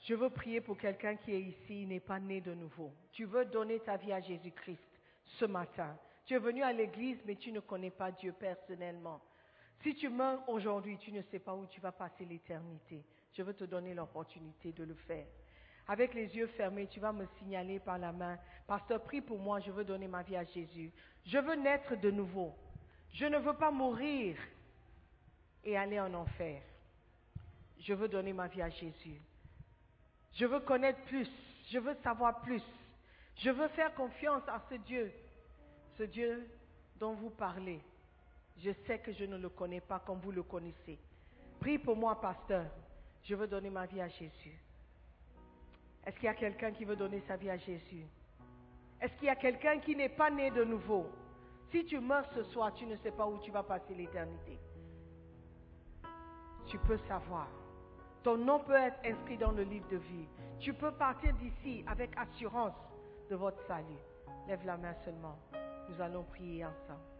Je 0.00 0.14
veux 0.14 0.30
prier 0.30 0.60
pour 0.60 0.76
quelqu'un 0.76 1.16
qui 1.16 1.32
est 1.32 1.40
ici, 1.40 1.86
n'est 1.86 2.00
pas 2.00 2.20
né 2.20 2.40
de 2.40 2.54
nouveau. 2.54 2.92
Tu 3.12 3.24
veux 3.24 3.44
donner 3.46 3.80
ta 3.80 3.96
vie 3.96 4.12
à 4.12 4.20
Jésus-Christ 4.20 5.00
ce 5.24 5.44
matin. 5.44 5.98
Tu 6.24 6.34
es 6.34 6.38
venu 6.38 6.62
à 6.62 6.72
l'église, 6.72 7.18
mais 7.24 7.36
tu 7.36 7.52
ne 7.52 7.60
connais 7.60 7.90
pas 7.90 8.10
Dieu 8.10 8.32
personnellement. 8.32 9.20
Si 9.86 9.94
tu 9.94 10.08
meurs 10.08 10.40
aujourd'hui, 10.48 10.98
tu 10.98 11.12
ne 11.12 11.22
sais 11.30 11.38
pas 11.38 11.54
où 11.54 11.64
tu 11.66 11.80
vas 11.80 11.92
passer 11.92 12.24
l'éternité. 12.24 13.04
Je 13.32 13.42
veux 13.44 13.54
te 13.54 13.62
donner 13.62 13.94
l'opportunité 13.94 14.72
de 14.72 14.82
le 14.82 14.94
faire. 14.94 15.24
Avec 15.86 16.12
les 16.12 16.26
yeux 16.36 16.48
fermés, 16.48 16.88
tu 16.88 16.98
vas 16.98 17.12
me 17.12 17.24
signaler 17.38 17.78
par 17.78 17.96
la 17.96 18.10
main, 18.10 18.36
Pasteur, 18.66 19.00
prie 19.04 19.20
pour 19.20 19.38
moi, 19.38 19.60
je 19.60 19.70
veux 19.70 19.84
donner 19.84 20.08
ma 20.08 20.24
vie 20.24 20.34
à 20.34 20.42
Jésus. 20.42 20.90
Je 21.24 21.38
veux 21.38 21.54
naître 21.54 21.94
de 22.00 22.10
nouveau. 22.10 22.52
Je 23.12 23.26
ne 23.26 23.38
veux 23.38 23.54
pas 23.54 23.70
mourir 23.70 24.36
et 25.62 25.76
aller 25.76 26.00
en 26.00 26.12
enfer. 26.14 26.60
Je 27.78 27.94
veux 27.94 28.08
donner 28.08 28.32
ma 28.32 28.48
vie 28.48 28.62
à 28.62 28.70
Jésus. 28.70 29.20
Je 30.32 30.46
veux 30.46 30.60
connaître 30.62 31.00
plus. 31.04 31.30
Je 31.70 31.78
veux 31.78 31.94
savoir 32.02 32.40
plus. 32.40 32.62
Je 33.36 33.50
veux 33.50 33.68
faire 33.68 33.94
confiance 33.94 34.42
à 34.48 34.60
ce 34.68 34.74
Dieu, 34.74 35.12
ce 35.96 36.02
Dieu 36.02 36.44
dont 36.98 37.14
vous 37.14 37.30
parlez. 37.30 37.80
Je 38.58 38.70
sais 38.86 38.98
que 38.98 39.12
je 39.12 39.24
ne 39.24 39.36
le 39.36 39.48
connais 39.48 39.80
pas 39.80 40.00
comme 40.00 40.18
vous 40.20 40.32
le 40.32 40.42
connaissez. 40.42 40.98
Prie 41.60 41.78
pour 41.78 41.96
moi, 41.96 42.20
pasteur. 42.20 42.66
Je 43.22 43.34
veux 43.34 43.46
donner 43.46 43.70
ma 43.70 43.86
vie 43.86 44.00
à 44.00 44.08
Jésus. 44.08 44.58
Est-ce 46.04 46.14
qu'il 46.16 46.24
y 46.24 46.28
a 46.28 46.34
quelqu'un 46.34 46.70
qui 46.70 46.84
veut 46.84 46.96
donner 46.96 47.22
sa 47.26 47.36
vie 47.36 47.50
à 47.50 47.56
Jésus? 47.56 48.06
Est-ce 49.00 49.12
qu'il 49.14 49.26
y 49.26 49.30
a 49.30 49.36
quelqu'un 49.36 49.78
qui 49.80 49.96
n'est 49.96 50.08
pas 50.08 50.30
né 50.30 50.50
de 50.50 50.64
nouveau? 50.64 51.06
Si 51.70 51.84
tu 51.84 51.98
meurs 51.98 52.26
ce 52.34 52.44
soir, 52.44 52.72
tu 52.74 52.86
ne 52.86 52.96
sais 52.96 53.10
pas 53.10 53.26
où 53.26 53.38
tu 53.38 53.50
vas 53.50 53.62
passer 53.62 53.94
l'éternité. 53.94 54.58
Tu 56.66 56.78
peux 56.78 56.98
savoir. 57.08 57.48
Ton 58.22 58.36
nom 58.38 58.60
peut 58.60 58.74
être 58.74 58.98
inscrit 59.04 59.36
dans 59.36 59.52
le 59.52 59.62
livre 59.62 59.88
de 59.88 59.96
vie. 59.96 60.28
Tu 60.60 60.72
peux 60.72 60.92
partir 60.92 61.34
d'ici 61.34 61.84
avec 61.86 62.10
assurance 62.16 62.74
de 63.28 63.36
votre 63.36 63.60
salut. 63.66 63.98
Lève 64.48 64.64
la 64.64 64.76
main 64.76 64.94
seulement. 65.04 65.38
Nous 65.88 66.00
allons 66.00 66.24
prier 66.24 66.64
ensemble. 66.64 67.15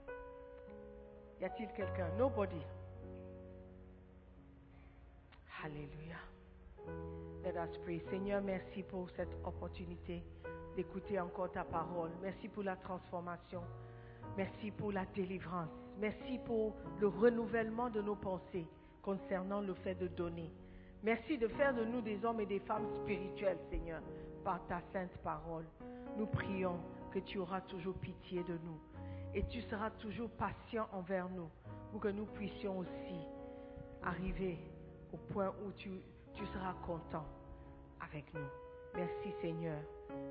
Y 1.41 1.45
a-t-il 1.45 1.69
quelqu'un? 1.73 2.09
Nobody. 2.17 2.61
Alléluia. 5.65 6.17
Let 7.45 7.57
us 7.57 7.77
pray. 7.85 8.01
Seigneur, 8.11 8.41
merci 8.43 8.83
pour 8.83 9.09
cette 9.17 9.35
opportunité 9.45 10.23
d'écouter 10.77 11.19
encore 11.21 11.51
ta 11.53 11.65
parole. 11.65 12.11
Merci 12.23 12.49
pour 12.49 12.63
la 12.63 12.77
transformation. 12.77 13.63
Merci 14.37 14.71
pour 14.71 14.93
la 14.93 15.05
délivrance. 15.15 15.69
Merci 15.99 16.39
pour 16.45 16.75
le 17.01 17.09
renouvellement 17.09 17.91
de 17.91 18.01
nos 18.01 18.17
pensées 18.17 18.67
concernant 19.03 19.61
le 19.61 19.75
fait 19.75 19.95
de 19.95 20.09
donner. 20.09 20.51
Merci 21.03 21.39
de 21.39 21.49
faire 21.49 21.75
de 21.75 21.85
nous 21.85 22.01
des 22.01 22.25
hommes 22.25 22.41
et 22.41 22.47
des 22.47 22.61
femmes 22.61 22.87
spirituels, 23.03 23.59
Seigneur, 23.71 24.03
par 24.45 24.67
ta 24.67 24.81
sainte 24.93 25.17
parole. 25.19 25.65
Nous 26.17 26.27
prions 26.27 26.79
que 27.13 27.19
tu 27.21 27.39
auras 27.39 27.61
toujours 27.63 27.95
pitié 27.95 28.43
de 28.45 28.59
nous 28.65 28.81
et 29.37 29.45
tu 29.51 29.61
seras 29.71 29.91
toujours 29.91 30.31
patient 30.31 30.87
envers 30.93 31.29
nous 31.29 31.51
pour 31.93 32.01
que 32.01 32.09
nous 32.09 32.25
puissions 32.25 32.79
aussi 32.79 33.21
arriver 34.03 34.59
au 35.13 35.19
point 35.33 35.53
où 35.65 35.71
tu, 35.77 35.91
seras 36.55 36.75
content 36.87 37.25
avec 38.01 38.25
nous. 38.35 38.41
Merci 38.95 39.29
Seigneur. 39.43 39.79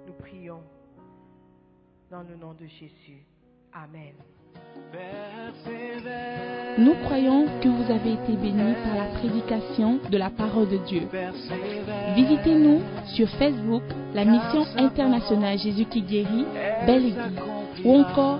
Nous 0.08 0.14
prions 0.14 0.62
dans 2.10 2.24
le 2.24 2.36
nom 2.36 2.54
de 2.54 2.66
Jésus. 2.66 3.24
Amen. 3.74 4.14
Nous 6.78 6.94
croyons 7.06 7.46
que 7.62 7.68
vous 7.68 7.92
avez 7.92 8.14
été 8.14 8.36
bénis 8.38 8.74
par 8.84 8.96
la 8.96 9.20
prédication 9.20 10.00
de 10.10 10.18
la 10.18 10.30
parole 10.30 10.70
de 10.70 10.78
Dieu. 10.78 11.08
Visitez-nous 12.16 12.82
sur 13.16 13.30
Facebook, 13.38 13.84
la 14.14 14.26
mission 14.26 14.66
internationale 14.78 15.60
Jésus 15.60 15.86
qui 15.86 16.02
guérit, 16.02 16.46
Belle 16.86 17.06
Église, 17.06 17.40
ou 17.84 17.96
encore 17.96 18.40